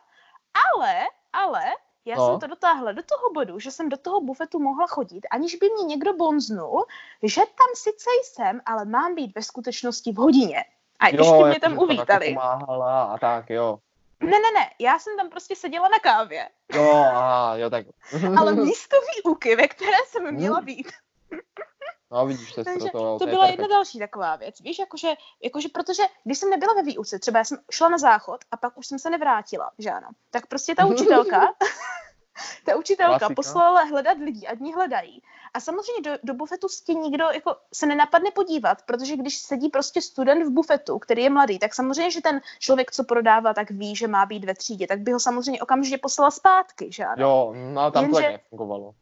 Ale 0.73 0.93
ale 1.33 1.61
já 2.05 2.15
no. 2.15 2.27
jsem 2.27 2.39
to 2.39 2.47
dotáhla 2.47 2.91
do 2.91 3.01
toho 3.03 3.33
bodu, 3.33 3.59
že 3.59 3.71
jsem 3.71 3.89
do 3.89 3.97
toho 3.97 4.21
bufetu 4.21 4.59
mohla 4.59 4.87
chodit, 4.87 5.21
aniž 5.31 5.55
by 5.55 5.69
mě 5.69 5.83
někdo 5.83 6.13
bonznul, 6.13 6.85
že 7.23 7.41
tam 7.41 7.67
sice 7.75 8.09
jsem, 8.23 8.61
ale 8.65 8.85
mám 8.85 9.15
být 9.15 9.35
ve 9.35 9.41
skutečnosti 9.41 10.11
v 10.11 10.15
hodině. 10.15 10.63
A 10.99 11.07
jo, 11.09 11.17
ještě 11.17 11.45
mě 11.45 11.59
tam 11.59 11.77
uvítali. 11.79 12.27
pomáhala 12.27 13.03
a 13.03 13.17
tak, 13.17 13.49
jo. 13.49 13.79
Ne, 14.19 14.31
ne, 14.31 14.51
ne, 14.53 14.69
já 14.79 14.99
jsem 14.99 15.17
tam 15.17 15.29
prostě 15.29 15.55
seděla 15.55 15.87
na 15.87 15.99
kávě. 15.99 16.49
Jo, 16.73 16.91
aha, 16.91 17.55
jo, 17.55 17.69
tak. 17.69 17.85
ale 18.37 18.53
místo 18.55 18.95
výuky, 19.15 19.55
ve 19.55 19.67
které 19.67 19.97
jsem 20.07 20.33
měla 20.33 20.61
být. 20.61 20.91
No 22.13 22.25
vidíš, 22.25 22.53
to, 22.53 22.63
Takže 22.63 22.89
to, 22.91 23.19
to 23.19 23.25
byla 23.25 23.47
jedna 23.47 23.67
další 23.67 23.99
taková 23.99 24.35
věc. 24.35 24.61
Víš, 24.61 24.79
jakože, 24.79 25.13
jakože, 25.43 25.69
protože 25.69 26.03
když 26.23 26.37
jsem 26.37 26.49
nebyla 26.49 26.73
ve 26.73 26.83
výuce, 26.83 27.19
třeba 27.19 27.37
já 27.37 27.45
jsem 27.45 27.57
šla 27.71 27.89
na 27.89 27.97
záchod 27.97 28.41
a 28.51 28.57
pak 28.57 28.77
už 28.77 28.87
jsem 28.87 28.99
se 28.99 29.09
nevrátila, 29.09 29.71
že 29.79 29.91
ano, 29.91 30.07
tak 30.31 30.47
prostě 30.47 30.75
ta 30.75 30.85
učitelka, 30.93 31.53
ta 32.65 32.75
učitelka 32.75 33.19
Klasika. 33.19 33.35
poslala 33.35 33.83
hledat 33.83 34.17
lidi, 34.17 34.47
ať 34.47 34.59
ní 34.59 34.73
hledají. 34.73 35.21
A 35.53 35.59
samozřejmě 35.59 36.11
do, 36.11 36.17
do 36.23 36.33
bufetu 36.33 36.67
tě 36.85 36.93
nikdo 36.93 37.25
jako 37.25 37.55
se 37.73 37.85
nenapadne 37.85 38.31
podívat, 38.31 38.81
protože 38.81 39.17
když 39.17 39.37
sedí 39.37 39.69
prostě 39.69 40.01
student 40.01 40.45
v 40.45 40.49
bufetu, 40.49 40.99
který 40.99 41.23
je 41.23 41.29
mladý, 41.29 41.59
tak 41.59 41.73
samozřejmě, 41.73 42.11
že 42.11 42.21
ten 42.21 42.41
člověk, 42.59 42.91
co 42.91 43.03
prodává, 43.03 43.53
tak 43.53 43.71
ví, 43.71 43.95
že 43.95 44.07
má 44.07 44.25
být 44.25 44.45
ve 44.45 44.55
třídě, 44.55 44.87
tak 44.87 44.99
by 44.99 45.11
ho 45.11 45.19
samozřejmě 45.19 45.61
okamžitě 45.61 45.97
poslala 45.97 46.31
zpátky, 46.31 46.91
že 46.91 47.05
ano. 47.05 47.23
Jo, 47.23 47.53
no 47.73 47.91
tam 47.91 48.03
Jenže, 48.03 48.15
to 48.15 48.21
tak 48.21 48.31
nefungovalo. 48.31 48.93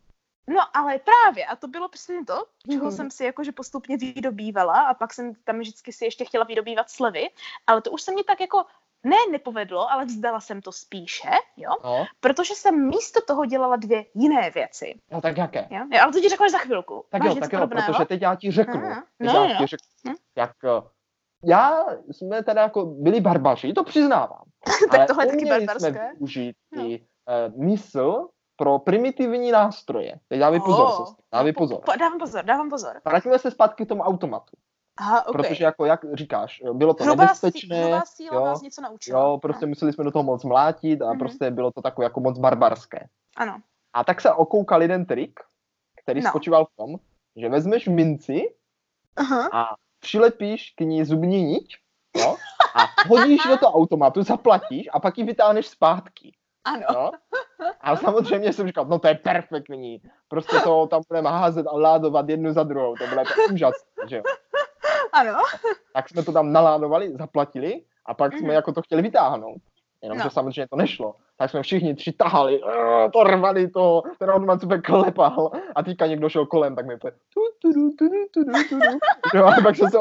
No 0.48 0.78
ale 0.78 1.00
právě, 1.00 1.46
a 1.46 1.56
to 1.56 1.68
bylo 1.68 1.90
přesně 1.90 2.26
to, 2.26 2.46
čeho 2.72 2.86
mm. 2.86 2.92
jsem 2.92 3.12
si 3.12 3.24
jakože 3.24 3.52
postupně 3.52 3.98
vydobývala 3.98 4.82
a 4.82 4.94
pak 4.94 5.14
jsem 5.14 5.34
tam 5.44 5.60
vždycky 5.60 5.94
si 5.94 6.06
ještě 6.06 6.26
chtěla 6.26 6.46
vydobývat 6.46 6.90
slevy, 6.90 7.30
ale 7.68 7.82
to 7.82 7.92
už 7.92 8.02
se 8.02 8.12
mi 8.12 8.24
tak 8.24 8.42
jako 8.42 8.66
ne 9.04 9.18
nepovedlo, 9.32 9.92
ale 9.92 10.06
vzdala 10.06 10.40
jsem 10.40 10.62
to 10.62 10.72
spíše, 10.72 11.30
jo, 11.58 11.70
no. 11.84 12.06
protože 12.20 12.56
jsem 12.56 12.88
místo 12.88 13.20
toho 13.28 13.46
dělala 13.46 13.76
dvě 13.76 14.06
jiné 14.14 14.50
věci. 14.50 14.96
No 15.12 15.22
tak 15.22 15.38
jaké? 15.38 15.68
Jo, 15.70 15.86
jo 15.92 16.00
ale 16.04 16.14
to 16.14 16.20
ti 16.20 16.30
řeknu 16.30 16.50
za 16.50 16.58
chvilku. 16.58 17.06
Tak 17.10 17.24
Máš 17.24 17.36
jo, 17.36 17.42
tak 17.42 17.54
jo, 17.54 17.68
protože 17.68 18.06
teď 18.06 18.22
já 18.22 18.36
ti 18.36 18.52
řeknu. 18.52 18.86
Aha. 18.86 19.04
No, 19.20 19.34
já 19.34 19.48
no, 19.48 19.56
ti 19.58 19.68
řeknu, 19.68 19.88
no. 20.06 20.14
jak 20.36 20.52
eh, 20.64 20.90
já 21.46 21.86
jsme 22.12 22.44
teda 22.44 22.62
jako 22.62 22.86
byli 22.86 23.22
barbaři, 23.22 23.74
to 23.74 23.84
přiznávám. 23.84 24.44
tak 24.92 25.08
tohle 25.08 25.26
taky 25.26 25.46
barbarské. 25.46 25.92
jsme 25.92 26.12
využít 26.14 26.56
no. 26.72 26.84
i 26.84 27.00
uh, 27.00 27.66
mysl 27.66 28.28
pro 28.62 28.80
primitivní 28.80 29.52
nástroje. 29.52 30.20
Teď 30.28 30.40
dávej 30.40 30.60
pozor, 30.60 30.86
oh, 30.86 30.98
sestry, 30.98 31.24
dávej 31.34 31.54
pozor. 31.54 31.82
Po, 31.86 31.92
dávám 32.00 32.20
pozor, 32.20 32.46
dávám 32.46 32.70
pozor. 32.70 33.02
Vrátíme 33.06 33.40
se 33.40 33.52
zpátky 33.52 33.86
k 33.86 33.90
tomu 33.90 34.02
automatu. 34.02 34.58
Aha, 34.98 35.28
okay. 35.28 35.44
Protože 35.44 35.64
jako, 35.64 35.86
jak 35.86 36.00
říkáš, 36.14 36.62
bylo 36.74 36.94
to 36.94 37.04
hrubá 37.04 37.24
nebezpečné. 37.24 37.76
Sí, 37.76 37.82
hrubá 37.82 38.02
síla 38.06 38.36
jo, 38.36 38.46
nás 38.46 38.62
něco 38.62 38.82
naučila. 38.82 39.22
Jo, 39.22 39.38
prostě 39.42 39.66
no. 39.66 39.70
museli 39.70 39.94
jsme 39.94 40.04
do 40.04 40.12
toho 40.12 40.24
moc 40.24 40.44
mlátit 40.44 41.02
a 41.02 41.06
mm-hmm. 41.06 41.20
prostě 41.20 41.52
bylo 41.52 41.72
to 41.72 41.82
takové 41.82 42.06
jako 42.06 42.20
moc 42.20 42.40
barbarské. 42.40 43.08
Ano. 43.38 43.58
A 43.94 44.04
tak 44.04 44.22
se 44.22 44.32
okoukal 44.32 44.82
jeden 44.82 45.06
trik, 45.06 45.40
který 46.04 46.22
no. 46.22 46.30
spočíval 46.30 46.66
v 46.66 46.76
tom, 46.76 46.96
že 47.36 47.50
vezmeš 47.50 47.88
minci 47.88 48.54
uh-huh. 49.18 49.50
a 49.54 49.76
přilepíš 50.00 50.74
k 50.78 50.82
ní 50.82 51.06
zubní 51.06 51.44
niť 51.44 51.76
jo, 52.18 52.36
a 52.76 53.08
hodíš 53.08 53.42
do 53.50 53.58
toho 53.58 53.74
automatu, 53.74 54.24
zaplatíš 54.24 54.90
a 54.94 55.00
pak 55.00 55.18
ji 55.18 55.24
vytáhneš 55.24 55.68
zpátky. 55.68 56.34
Ano. 56.64 56.86
No? 56.94 57.12
A 57.82 57.96
samozřejmě 57.96 58.54
jsem 58.54 58.68
říkal, 58.68 58.86
no 58.86 59.00
to 59.00 59.08
je 59.08 59.16
perfektní. 59.16 60.02
Prostě 60.28 60.60
to 60.60 60.88
tam 60.88 61.02
budeme 61.08 61.30
házet 61.30 61.68
a 61.68 61.78
ládovat 61.78 62.30
jednu 62.30 62.54
za 62.54 62.64
druhou. 62.64 62.96
To 62.96 63.08
bylo 63.08 63.24
to 63.24 63.54
úžasné, 63.54 64.08
že 64.08 64.16
jo. 64.18 64.24
Ano. 65.12 65.38
Tak 65.94 66.10
jsme 66.10 66.24
to 66.24 66.32
tam 66.32 66.52
naládovali, 66.52 67.18
zaplatili 67.18 67.82
a 68.06 68.14
pak 68.14 68.34
jsme 68.34 68.48
mm. 68.48 68.54
jako 68.54 68.74
to 68.74 68.82
chtěli 68.82 69.02
vytáhnout. 69.02 69.62
Jenomže 70.04 70.24
no. 70.24 70.30
samozřejmě 70.30 70.68
to 70.68 70.76
nešlo 70.76 71.16
tak 71.42 71.50
jsme 71.50 71.62
všichni 71.64 71.96
tři 71.96 72.12
tahali, 72.12 72.62
to 73.14 73.24
rvali 73.24 73.68
to, 73.68 74.04
ten 74.20 74.30
Rodman 74.30 74.60
super 74.60 74.82
klepal 74.82 75.52
a 75.76 75.84
teďka 75.84 76.06
někdo 76.06 76.30
šel 76.30 76.46
kolem, 76.46 76.76
tak 76.76 76.86
mi 76.86 76.98
to 77.00 77.08
a 79.46 79.62
pak 79.64 79.76
jsem 79.76 79.90
se. 79.90 79.98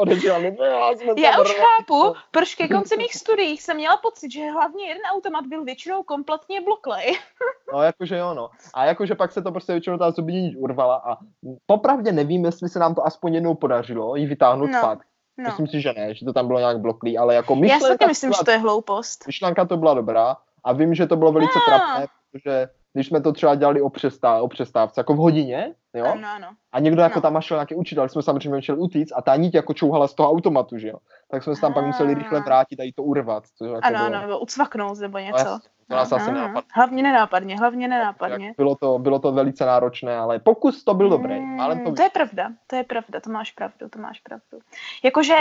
Já 1.17 1.41
už 1.41 1.55
chápu, 1.55 2.15
proč 2.31 2.55
ke 2.55 2.67
konci 2.67 2.97
mých 2.97 3.15
studií 3.15 3.57
jsem 3.57 3.77
měla 3.77 3.97
pocit, 3.97 4.31
že 4.31 4.51
hlavně 4.51 4.87
jeden 4.87 5.01
automat 5.13 5.45
byl 5.45 5.63
většinou 5.63 6.03
kompletně 6.03 6.61
bloklej. 6.61 7.17
no, 7.73 7.81
jakože 7.81 8.17
jo, 8.17 8.33
no. 8.33 8.49
A 8.73 8.85
jakože 8.85 9.15
pak 9.15 9.31
se 9.31 9.41
to 9.41 9.51
prostě 9.51 9.71
většinou 9.71 9.97
ta 9.97 10.11
zubní 10.11 10.55
urvala 10.55 10.95
a 10.95 11.17
popravdě 11.65 12.11
nevím, 12.11 12.45
jestli 12.45 12.69
se 12.69 12.79
nám 12.79 12.95
to 12.95 13.05
aspoň 13.05 13.33
jednou 13.33 13.55
podařilo 13.55 14.15
ji 14.15 14.25
vytáhnout 14.25 14.71
no. 14.71 14.79
zpátky. 14.79 15.10
No. 15.41 15.49
Myslím 15.49 15.67
si, 15.67 15.81
že 15.81 15.93
ne, 15.93 16.13
že 16.15 16.25
to 16.25 16.33
tam 16.33 16.47
bylo 16.47 16.59
nějak 16.59 16.79
bloklý, 16.79 17.17
ale 17.17 17.35
jako 17.35 17.55
myšlenka... 17.55 17.85
Já 17.85 17.91
si 17.91 17.97
taky 17.97 18.09
myslím, 18.09 18.29
byla, 18.29 18.37
že 18.41 18.45
to 18.45 18.51
je 18.51 18.57
hloupost. 18.57 19.27
Myšlenka 19.27 19.65
to 19.65 19.77
byla 19.77 19.93
dobrá, 19.93 20.37
a 20.63 20.73
vím, 20.73 20.93
že 20.93 21.07
to 21.07 21.15
bylo 21.15 21.31
velice 21.31 21.59
ah. 21.59 21.65
trapné, 21.65 22.07
protože 22.31 22.69
když 22.93 23.07
jsme 23.07 23.21
to 23.21 23.31
třeba 23.31 23.55
dělali 23.55 23.81
o, 23.81 23.89
přestá, 23.89 24.41
o 24.41 24.47
přestávce, 24.47 24.99
jako 24.99 25.13
v 25.13 25.17
hodině, 25.17 25.73
jo? 25.93 26.05
Ano, 26.05 26.27
ano. 26.35 26.47
A 26.71 26.79
někdo 26.79 27.01
jako 27.01 27.17
no. 27.17 27.21
tam 27.21 27.41
šel 27.41 27.57
nějaký 27.57 27.75
učitel, 27.75 28.09
jsme 28.09 28.21
samozřejmě 28.21 28.55
museli 28.55 28.79
utíct 28.79 29.13
a 29.15 29.21
ta 29.21 29.35
nit 29.35 29.53
jako 29.53 29.73
čouhala 29.73 30.07
z 30.07 30.13
toho 30.13 30.29
automatu, 30.29 30.77
že 30.77 30.87
jo? 30.87 30.97
Tak 31.31 31.43
jsme 31.43 31.55
se 31.55 31.61
tam 31.61 31.73
pak 31.73 31.85
museli 31.85 32.13
rychle 32.13 32.39
vrátit 32.39 32.79
a 32.79 32.83
jí 32.83 32.93
to 32.93 33.03
urvat. 33.03 33.43
To 33.57 33.65
jako 33.65 33.79
ano, 33.83 33.97
bylo... 33.97 34.05
ano, 34.05 34.27
nebo 34.27 34.39
ucvaknout 34.39 34.99
nebo 34.99 35.17
něco. 35.17 35.45
No, 35.45 35.59
nás 35.95 36.11
asi 36.11 36.31
nenápadně. 36.31 36.69
Hlavně 36.73 37.03
nenápadně, 37.03 37.57
hlavně 37.57 37.87
nenápadně. 37.87 38.53
Bylo 38.57 38.75
to, 38.75 38.99
bylo 38.99 39.19
to 39.19 39.31
velice 39.31 39.65
náročné, 39.65 40.17
ale 40.17 40.39
pokus 40.39 40.83
to 40.83 40.93
byl 40.93 41.09
dobrý. 41.09 41.39
Mm, 41.39 41.83
to, 41.83 41.91
to 41.91 42.03
je 42.03 42.09
pravda, 42.09 42.49
to 42.67 42.75
je 42.75 42.83
pravda, 42.83 43.19
to 43.19 43.29
máš 43.29 43.51
pravdu, 43.51 43.89
to 43.89 43.99
máš 43.99 44.19
pravdu. 44.19 44.59
Jakože 45.03 45.35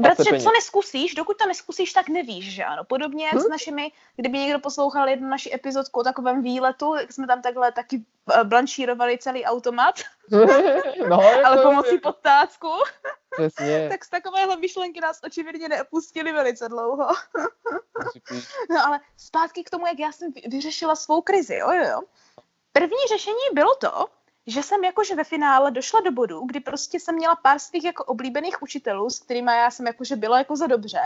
Bratře, 0.00 0.40
co 0.40 0.50
neskusíš, 0.52 1.14
dokud 1.14 1.36
to 1.36 1.46
neskusíš, 1.46 1.92
tak 1.92 2.08
nevíš, 2.08 2.54
že 2.54 2.64
ano. 2.64 2.84
Podobně 2.84 3.24
jak 3.24 3.34
hm? 3.34 3.40
s 3.40 3.48
našimi, 3.48 3.92
kdyby 4.16 4.38
někdo 4.38 4.58
poslouchal 4.58 5.08
jednu 5.08 5.28
naši 5.28 5.54
epizodku 5.54 6.00
o 6.00 6.04
takovém 6.04 6.42
výletu, 6.42 6.94
jak 6.94 7.12
jsme 7.12 7.26
tam 7.26 7.42
takhle 7.42 7.72
taky 7.72 8.04
eh, 8.34 8.44
blanšírovali 8.44 9.18
celý 9.18 9.44
automat, 9.44 9.94
no, 11.08 11.20
ale 11.44 11.62
pomocí 11.62 11.98
podtácku. 11.98 12.68
tak 13.88 14.04
z 14.04 14.10
takovéhle 14.10 14.56
myšlenky 14.56 15.00
nás 15.00 15.20
očividně 15.24 15.68
neopustili 15.68 16.32
velice 16.32 16.68
dlouho. 16.68 17.06
no 18.70 18.86
ale 18.86 19.00
zpátky 19.16 19.64
k 19.64 19.70
tomu, 19.70 19.86
jak 19.86 19.98
já 19.98 20.12
jsem 20.12 20.32
vyřešila 20.46 20.96
svou 20.96 21.22
krizi, 21.22 21.54
jo, 21.54 21.72
jo, 21.72 21.84
jo. 21.84 22.00
První 22.72 22.98
řešení 23.08 23.44
bylo 23.52 23.74
to, 23.74 24.06
že 24.46 24.62
jsem 24.62 24.84
jakože 24.84 25.14
ve 25.14 25.24
finále 25.24 25.70
došla 25.70 26.00
do 26.00 26.12
bodu, 26.12 26.40
kdy 26.46 26.60
prostě 26.60 27.00
jsem 27.00 27.14
měla 27.14 27.36
pár 27.36 27.58
svých 27.58 27.84
jako 27.84 28.04
oblíbených 28.04 28.62
učitelů, 28.62 29.10
s 29.10 29.18
kterými 29.18 29.52
já 29.52 29.70
jsem 29.70 29.86
jakože 29.86 30.16
byla 30.16 30.38
jako 30.38 30.56
za 30.56 30.66
dobře 30.66 31.00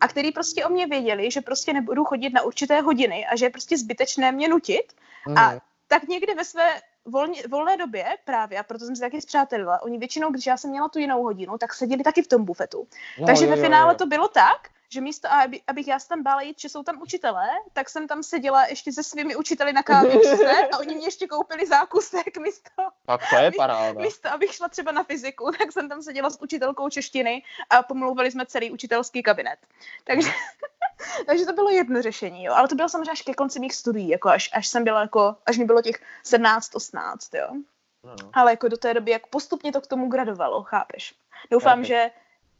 a 0.00 0.08
který 0.08 0.32
prostě 0.32 0.64
o 0.64 0.68
mě 0.68 0.86
věděli, 0.86 1.30
že 1.30 1.40
prostě 1.40 1.72
nebudu 1.72 2.04
chodit 2.04 2.30
na 2.30 2.42
určité 2.42 2.80
hodiny 2.80 3.26
a 3.26 3.36
že 3.36 3.46
je 3.46 3.50
prostě 3.50 3.78
zbytečné 3.78 4.32
mě 4.32 4.48
nutit 4.48 4.92
mm. 5.28 5.38
a 5.38 5.50
mhm. 5.50 5.58
tak 5.88 6.08
někdy 6.08 6.34
ve 6.34 6.44
své 6.44 6.80
volně, 7.04 7.42
volné 7.48 7.76
době 7.76 8.16
právě, 8.24 8.58
a 8.58 8.62
proto 8.62 8.84
jsem 8.84 8.96
se 8.96 9.00
taky 9.00 9.20
zpřátelila, 9.20 9.82
oni 9.82 9.98
většinou, 9.98 10.30
když 10.30 10.46
já 10.46 10.56
jsem 10.56 10.70
měla 10.70 10.88
tu 10.88 10.98
jinou 10.98 11.22
hodinu, 11.22 11.58
tak 11.58 11.74
seděli 11.74 12.02
taky 12.02 12.22
v 12.22 12.28
tom 12.28 12.44
bufetu. 12.44 12.86
No, 13.20 13.26
Takže 13.26 13.44
jo, 13.44 13.50
ve 13.50 13.56
finále 13.56 13.90
jo, 13.90 13.94
jo. 13.94 13.98
to 13.98 14.06
bylo 14.06 14.28
tak, 14.28 14.68
že 14.92 15.00
místo, 15.00 15.32
aby, 15.32 15.60
abych 15.66 15.88
já 15.88 15.98
se 15.98 16.08
tam 16.08 16.22
bála 16.22 16.42
jít, 16.42 16.60
že 16.60 16.68
jsou 16.68 16.82
tam 16.82 17.02
učitelé, 17.02 17.48
tak 17.72 17.88
jsem 17.88 18.08
tam 18.08 18.22
seděla 18.22 18.66
ještě 18.66 18.92
se 18.92 19.02
svými 19.02 19.36
učiteli 19.36 19.72
na 19.72 19.82
kávičce 19.82 20.68
a 20.72 20.78
oni 20.78 20.94
mě 20.94 21.06
ještě 21.06 21.26
koupili 21.26 21.66
zákusek 21.66 22.38
místo. 22.38 22.82
Tak 23.06 23.20
to 23.30 23.36
je 23.36 23.52
paráda. 23.56 24.00
Místo, 24.00 24.28
abych 24.28 24.54
šla 24.54 24.68
třeba 24.68 24.92
na 24.92 25.04
fyziku, 25.04 25.50
tak 25.58 25.72
jsem 25.72 25.88
tam 25.88 26.02
seděla 26.02 26.30
s 26.30 26.42
učitelkou 26.42 26.88
češtiny 26.88 27.42
a 27.70 27.82
pomluvili 27.82 28.30
jsme 28.30 28.46
celý 28.46 28.70
učitelský 28.70 29.22
kabinet. 29.22 29.58
Takže, 30.04 30.30
takže 31.26 31.46
to 31.46 31.52
bylo 31.52 31.70
jedno 31.70 32.02
řešení, 32.02 32.44
jo. 32.44 32.54
Ale 32.54 32.68
to 32.68 32.74
bylo 32.74 32.88
samozřejmě 32.88 33.10
až 33.10 33.22
ke 33.22 33.34
konci 33.34 33.60
mých 33.60 33.74
studií, 33.74 34.08
jako 34.08 34.28
až, 34.28 34.50
až 34.52 34.68
jsem 34.68 34.84
byla 34.84 35.00
jako, 35.00 35.36
až 35.46 35.58
mi 35.58 35.64
bylo 35.64 35.82
těch 35.82 36.02
17, 36.22 36.74
18, 36.74 37.34
jo. 37.34 37.48
No. 38.04 38.14
Ale 38.32 38.52
jako 38.52 38.68
do 38.68 38.76
té 38.76 38.94
doby, 38.94 39.10
jak 39.10 39.26
postupně 39.26 39.72
to 39.72 39.80
k 39.80 39.86
tomu 39.86 40.08
gradovalo, 40.08 40.62
chápeš? 40.62 41.14
Doufám, 41.50 41.84
že 41.84 42.10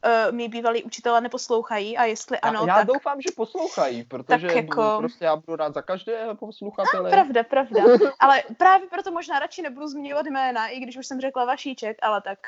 uh, 0.04 0.36
mý 0.36 0.48
bývalí 0.48 0.82
učitelé 0.82 1.20
neposlouchají 1.20 1.96
a 1.96 2.04
jestli 2.04 2.38
ano, 2.38 2.60
já, 2.60 2.66
já 2.66 2.74
tak... 2.74 2.86
doufám, 2.86 3.20
že 3.20 3.28
poslouchají, 3.36 4.04
protože 4.04 4.46
tak 4.46 4.56
jako... 4.56 4.94
prostě 4.98 5.24
já 5.24 5.36
budu 5.36 5.56
rád 5.56 5.74
za 5.74 5.82
každé 5.82 6.34
posluchatele. 6.34 7.10
A, 7.10 7.12
pravda, 7.12 7.42
pravda. 7.42 7.82
ale 8.20 8.42
právě 8.56 8.88
proto 8.88 9.10
možná 9.10 9.38
radši 9.38 9.62
nebudu 9.62 9.86
zmiňovat 9.86 10.26
jména, 10.26 10.68
i 10.68 10.80
když 10.80 10.96
už 10.96 11.06
jsem 11.06 11.20
řekla 11.20 11.44
Vašíček, 11.44 11.96
ale 12.02 12.20
tak 12.20 12.38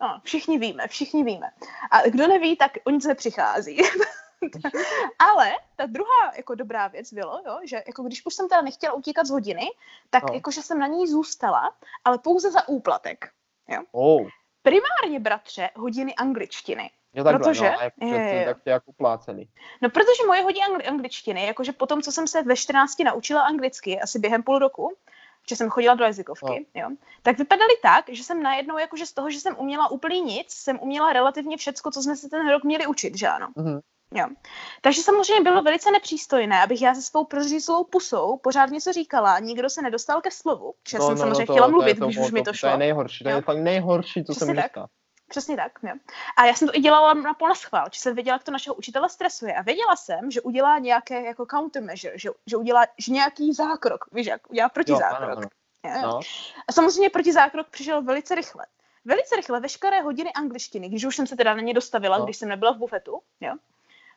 no, 0.00 0.20
všichni 0.24 0.58
víme, 0.58 0.88
všichni 0.88 1.24
víme. 1.24 1.50
A 1.90 2.08
kdo 2.08 2.26
neví, 2.26 2.56
tak 2.56 2.72
o 2.84 2.90
nic 2.90 3.06
nepřichází. 3.06 3.78
Ale 5.18 5.52
ta 5.76 5.86
druhá 5.86 6.32
jako 6.36 6.54
dobrá 6.54 6.88
věc 6.88 7.12
bylo, 7.12 7.40
jo, 7.46 7.58
že 7.64 7.82
jako 7.86 8.02
když 8.02 8.26
už 8.26 8.34
jsem 8.34 8.48
teda 8.48 8.62
nechtěla 8.62 8.94
utíkat 8.94 9.26
z 9.26 9.30
hodiny, 9.30 9.66
tak 10.10 10.22
no. 10.28 10.34
jakože 10.34 10.62
jsem 10.62 10.78
na 10.78 10.86
ní 10.86 11.06
zůstala, 11.06 11.72
ale 12.04 12.18
pouze 12.18 12.50
za 12.50 12.68
úplatek. 12.68 13.30
Jo? 13.68 13.82
Oh. 13.92 14.28
Primárně, 14.62 15.20
bratře, 15.20 15.70
hodiny 15.76 16.14
angličtiny. 16.14 16.90
Jo, 17.14 17.24
takhle, 17.24 17.38
protože, 17.38 17.70
no, 17.70 17.80
a 17.80 18.06
je, 18.06 18.34
je, 18.34 18.44
tak 18.44 18.62
tě 18.62 18.70
jako 18.70 18.92
plácený. 18.92 19.48
No, 19.82 19.90
protože 19.90 20.26
moje 20.26 20.42
hodiny 20.42 20.66
angli- 20.66 20.88
angličtiny, 20.88 21.46
jakože 21.46 21.72
po 21.72 21.86
tom, 21.86 22.02
co 22.02 22.12
jsem 22.12 22.26
se 22.26 22.42
ve 22.42 22.56
14 22.56 22.98
naučila 23.04 23.42
anglicky, 23.42 24.00
asi 24.00 24.18
během 24.18 24.42
půl 24.42 24.58
roku, 24.58 24.96
že 25.48 25.56
jsem 25.56 25.70
chodila 25.70 25.94
do 25.94 26.04
jazykovky, 26.04 26.66
no. 26.74 26.82
jo, 26.82 26.88
tak 27.22 27.38
vypadaly 27.38 27.74
tak, 27.82 28.04
že 28.08 28.24
jsem 28.24 28.42
najednou, 28.42 28.78
jakože 28.78 29.06
z 29.06 29.12
toho, 29.12 29.30
že 29.30 29.40
jsem 29.40 29.56
uměla 29.58 29.90
úplně 29.90 30.20
nic, 30.20 30.50
jsem 30.50 30.78
uměla 30.80 31.12
relativně 31.12 31.56
všecko, 31.56 31.90
co 31.90 32.02
jsme 32.02 32.16
se 32.16 32.28
ten 32.28 32.50
rok 32.50 32.64
měli 32.64 32.86
učit, 32.86 33.18
že 33.18 33.28
ano. 33.28 33.48
Mm-hmm. 33.56 33.80
Jo. 34.14 34.26
Takže 34.80 35.02
samozřejmě 35.02 35.42
bylo 35.42 35.62
velice 35.62 35.90
nepřístojné, 35.90 36.62
abych 36.62 36.82
já 36.82 36.94
se 36.94 37.02
svou 37.02 37.24
prořízlou 37.24 37.84
pusou 37.84 38.36
pořád 38.36 38.70
něco 38.70 38.92
říkala, 38.92 39.38
nikdo 39.38 39.70
se 39.70 39.82
nedostal 39.82 40.20
ke 40.20 40.30
slovu, 40.30 40.74
že 40.88 40.98
no, 40.98 41.06
jsem 41.06 41.14
no, 41.14 41.18
samozřejmě 41.18 41.40
no, 41.40 41.46
to, 41.46 41.52
chtěla 41.52 41.68
mluvit, 41.68 41.94
to, 41.94 42.00
to, 42.00 42.06
když 42.06 42.18
už 42.18 42.30
mi 42.30 42.42
to 42.42 42.52
šlo. 42.52 42.68
To 42.68 42.72
je 42.72 42.78
nejhorší, 42.78 43.24
to 43.24 43.30
je 43.30 43.42
fakt 43.42 43.58
nejhorší, 43.58 44.24
co 44.24 44.32
Přesně 44.32 44.46
jsem 44.46 44.56
tak. 44.56 44.88
Přesně 45.28 45.56
tak, 45.56 45.72
jo. 45.82 45.92
A 46.36 46.44
já 46.44 46.54
jsem 46.54 46.68
to 46.68 46.74
i 46.76 46.80
dělala 46.80 47.14
na 47.14 47.34
pol 47.34 47.54
schvál, 47.54 47.86
že 47.92 48.00
jsem 48.00 48.14
věděla, 48.14 48.34
jak 48.34 48.44
to 48.44 48.50
našeho 48.50 48.74
učitele 48.74 49.08
stresuje. 49.08 49.54
A 49.54 49.62
věděla 49.62 49.96
jsem, 49.96 50.30
že 50.30 50.40
udělá 50.40 50.78
nějaké 50.78 51.22
jako 51.22 51.46
countermeasure, 51.46 52.18
že, 52.18 52.30
že 52.46 52.56
udělá 52.56 52.86
že 52.98 53.12
nějaký 53.12 53.52
zákrok, 53.52 54.04
víš, 54.12 54.26
jak 54.26 54.50
udělá 54.50 54.68
protizákrok. 54.68 55.30
Jo, 55.30 55.36
ano, 55.84 55.98
ano. 55.98 56.02
No. 56.02 56.20
A 56.68 56.72
samozřejmě 56.72 57.10
protizákrok 57.10 57.68
přišel 57.68 58.02
velice 58.02 58.34
rychle. 58.34 58.66
Velice 59.04 59.36
rychle 59.36 59.60
veškeré 59.60 60.02
hodiny 60.02 60.32
angličtiny, 60.32 60.88
když 60.88 61.04
už 61.04 61.16
jsem 61.16 61.26
se 61.26 61.36
teda 61.36 61.54
na 61.54 61.60
ně 61.60 61.74
dostavila, 61.74 62.18
no. 62.18 62.24
když 62.24 62.36
jsem 62.36 62.48
nebyla 62.48 62.72
v 62.72 62.76
bufetu, 62.76 63.20
jo, 63.40 63.54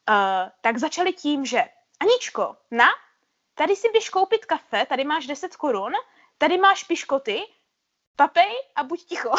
uh, 0.09 0.49
tak 0.61 0.77
začali 0.77 1.13
tím, 1.13 1.45
že 1.45 1.63
Aničko, 1.99 2.55
na, 2.71 2.87
tady 3.53 3.75
si 3.75 3.89
běž 3.89 4.09
koupit 4.09 4.45
kafe, 4.45 4.85
tady 4.85 5.03
máš 5.03 5.27
10 5.27 5.55
korun, 5.55 5.93
tady 6.37 6.57
máš 6.57 6.83
piškoty, 6.83 7.41
papej 8.19 8.51
a 8.75 8.83
buď 8.83 8.99
ticho. 9.05 9.31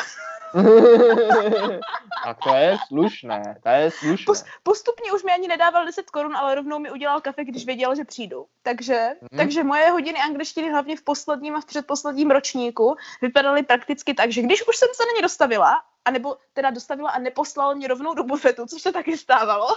a 2.24 2.34
to 2.34 2.54
je 2.54 2.78
slušné, 2.88 3.60
to 3.62 3.68
je 3.68 3.90
slušné. 3.90 4.26
Pos, 4.26 4.44
postupně 4.62 5.12
už 5.12 5.22
mi 5.22 5.32
ani 5.32 5.48
nedával 5.48 5.84
10 5.86 6.10
korun, 6.10 6.36
ale 6.36 6.54
rovnou 6.54 6.78
mi 6.78 6.90
udělal 6.90 7.20
kafe, 7.20 7.44
když 7.44 7.66
věděl, 7.66 7.94
že 7.94 8.04
přijdu. 8.04 8.46
Takže, 8.62 9.10
mm. 9.20 9.38
takže 9.38 9.64
moje 9.64 9.90
hodiny 9.90 10.18
angličtiny 10.18 10.70
hlavně 10.70 10.96
v 10.96 11.02
posledním 11.02 11.56
a 11.56 11.60
v 11.60 11.64
předposledním 11.64 12.30
ročníku 12.30 12.96
vypadaly 13.22 13.62
prakticky 13.62 14.14
tak, 14.14 14.32
že 14.32 14.42
když 14.42 14.68
už 14.68 14.76
jsem 14.76 14.88
se 14.94 15.02
na 15.02 15.12
ně 15.16 15.22
dostavila 15.22 15.82
a 16.04 16.10
nebo 16.10 16.36
teda 16.52 16.70
dostavila 16.70 17.10
a 17.10 17.18
neposlala 17.18 17.74
mě 17.74 17.88
rovnou 17.88 18.14
do 18.14 18.24
bufetu, 18.24 18.66
což 18.66 18.82
se 18.82 18.92
taky 18.92 19.18
stávalo. 19.18 19.68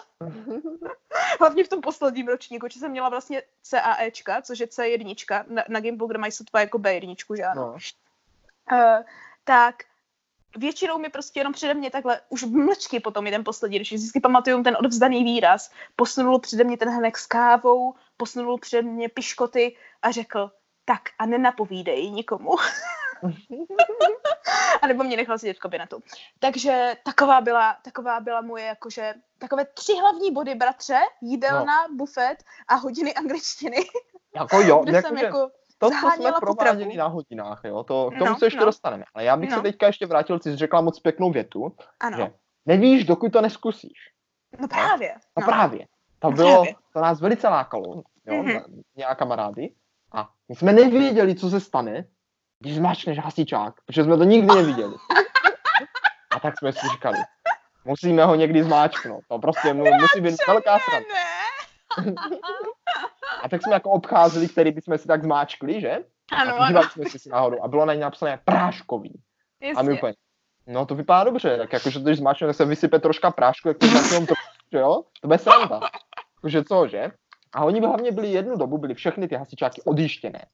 Hlavně 1.39 1.63
v 1.63 1.67
tom 1.67 1.81
posledním 1.81 2.27
ročníku, 2.27 2.67
že 2.71 2.79
jsem 2.79 2.91
měla 2.91 3.09
vlastně 3.09 3.41
CAEčka, 3.63 4.41
což 4.41 4.59
je 4.59 4.67
C1, 4.67 5.45
na, 5.47 5.63
na 5.69 5.79
Gimplu, 5.79 6.07
kde 6.07 6.19
mají 6.19 6.31
sotva 6.31 6.59
jako 6.59 6.77
B1, 6.77 7.35
že 7.35 7.43
ano. 7.43 7.61
No. 7.61 7.77
Uh, 8.71 9.03
tak 9.43 9.75
většinou 10.57 10.97
mi 10.97 11.09
prostě 11.09 11.39
jenom 11.39 11.53
přede 11.53 11.73
mě 11.73 11.91
takhle, 11.91 12.21
už 12.29 12.43
mlčky 12.43 12.99
potom 12.99 13.25
jeden 13.25 13.43
poslední, 13.43 13.77
když 13.77 13.93
vždycky 13.93 14.19
pamatuju 14.19 14.63
ten 14.63 14.77
odvzdaný 14.79 15.23
výraz, 15.23 15.71
posunul 15.95 16.39
přede 16.39 16.63
mě 16.63 16.77
ten 16.77 16.89
hrnek 16.89 17.17
s 17.17 17.27
kávou, 17.27 17.93
posunul 18.17 18.57
přede 18.59 18.81
mě 18.81 19.09
piškoty 19.09 19.77
a 20.01 20.11
řekl, 20.11 20.51
tak 20.85 21.01
a 21.19 21.25
nenapovídej 21.25 22.11
nikomu. 22.11 22.51
a 24.81 24.87
nebo 24.87 25.03
mě 25.03 25.17
nechal 25.17 25.37
sedět 25.37 25.57
v 25.57 25.59
kabinetu. 25.59 26.03
Takže 26.39 26.97
taková 27.03 27.41
byla, 27.41 27.77
taková 27.81 28.19
byla 28.19 28.41
moje 28.41 28.65
jakože, 28.65 29.13
takové 29.39 29.65
tři 29.65 29.93
hlavní 30.01 30.31
body, 30.31 30.55
bratře, 30.55 30.99
jídelna, 31.21 31.87
no. 31.87 31.95
bufet 31.95 32.43
a 32.67 32.75
hodiny 32.75 33.13
angličtiny. 33.13 33.77
Jako 34.35 34.61
jo, 34.61 34.79
kde 34.83 34.95
jako, 34.95 35.07
jsem 35.07 35.17
jako 35.17 35.51
to, 35.83 35.89
co 35.89 36.11
jsme 36.15 36.31
prováděli 36.39 36.97
na 36.97 37.07
hodinách, 37.07 37.61
jo, 37.63 37.83
to, 37.83 38.11
k 38.15 38.17
tomu 38.17 38.31
no, 38.31 38.37
se 38.37 38.45
ještě 38.45 38.59
no. 38.59 38.65
dostaneme. 38.65 39.03
Ale 39.13 39.23
já 39.23 39.37
bych 39.37 39.49
no. 39.49 39.55
se 39.55 39.61
teďka 39.61 39.87
ještě 39.87 40.05
vrátil, 40.05 40.39
ty 40.39 40.51
jsi 40.51 40.55
řekla 40.55 40.81
moc 40.81 40.99
pěknou 40.99 41.31
větu, 41.31 41.75
ano. 41.99 42.17
že 42.17 42.31
nevíš, 42.65 43.05
dokud 43.05 43.33
to 43.33 43.41
neskusíš. 43.41 43.97
No 44.59 44.67
právě. 44.67 45.13
No, 45.15 45.41
no 45.41 45.45
právě. 45.45 45.87
To 46.19 46.29
no 46.29 46.35
bylo, 46.35 46.53
právě. 46.53 46.75
to 46.93 47.01
nás 47.01 47.21
velice 47.21 47.47
lákalo, 47.47 48.03
jo, 48.25 48.43
mm-hmm. 48.43 48.63
nějaká 48.95 49.15
kamarády. 49.15 49.69
A 50.11 50.29
my 50.49 50.55
jsme 50.55 50.73
nevěděli, 50.73 51.35
co 51.35 51.49
se 51.49 51.59
stane, 51.59 52.05
když 52.59 52.75
zmáčkneš 52.75 53.19
hasičák, 53.19 53.73
protože 53.85 54.03
jsme 54.03 54.17
to 54.17 54.23
nikdy 54.23 54.55
neviděli. 54.55 54.95
A 56.35 56.39
tak 56.39 56.59
jsme 56.59 56.73
si 56.73 56.87
říkali, 56.91 57.17
musíme 57.85 58.25
ho 58.25 58.35
někdy 58.35 58.63
zmáčknout. 58.63 59.23
To 59.27 59.39
prostě 59.39 59.73
mu, 59.73 59.83
musí 59.83 60.21
být 60.21 60.35
velká 60.47 60.79
strana. 60.79 61.05
A 63.43 63.49
tak 63.49 63.63
jsme 63.63 63.73
jako 63.73 63.89
obcházeli, 63.89 64.47
který 64.47 64.71
bychom 64.71 64.97
si 64.97 65.07
tak 65.07 65.23
zmáčkli, 65.23 65.81
že? 65.81 65.97
Ano, 66.31 66.61
a 66.61 66.65
ano. 66.65 66.83
jsme 66.83 67.05
si 67.09 67.19
si 67.19 67.29
náhodou. 67.29 67.63
A 67.63 67.67
bylo 67.67 67.85
na 67.85 67.93
ně 67.93 67.99
napsané 67.99 68.39
práškový. 68.45 69.21
Jasně. 69.61 69.79
A 69.79 69.81
my 69.81 69.93
úplně, 69.93 70.13
no 70.67 70.85
to 70.85 70.95
vypadá 70.95 71.23
dobře, 71.23 71.57
tak 71.57 71.73
jakože 71.73 71.99
když 71.99 72.17
zmáčkne, 72.17 72.47
tak 72.47 72.55
se 72.55 72.65
vysype 72.65 72.99
troška 72.99 73.31
prášku, 73.31 73.67
jak 73.67 73.77
to 73.77 73.87
to, 74.27 74.33
že 74.71 74.77
jo? 74.77 75.03
To 75.21 75.27
bude 75.27 75.37
sranda. 75.37 75.79
Jakože 76.37 76.63
co, 76.63 76.87
že? 76.87 77.11
A 77.53 77.65
oni 77.65 77.79
hlavně 77.79 78.11
byli 78.11 78.31
jednu 78.31 78.57
dobu, 78.57 78.77
byli 78.77 78.93
všechny 78.93 79.27
ty 79.27 79.35
hasičáky 79.35 79.81
odjištěné. 79.81 80.45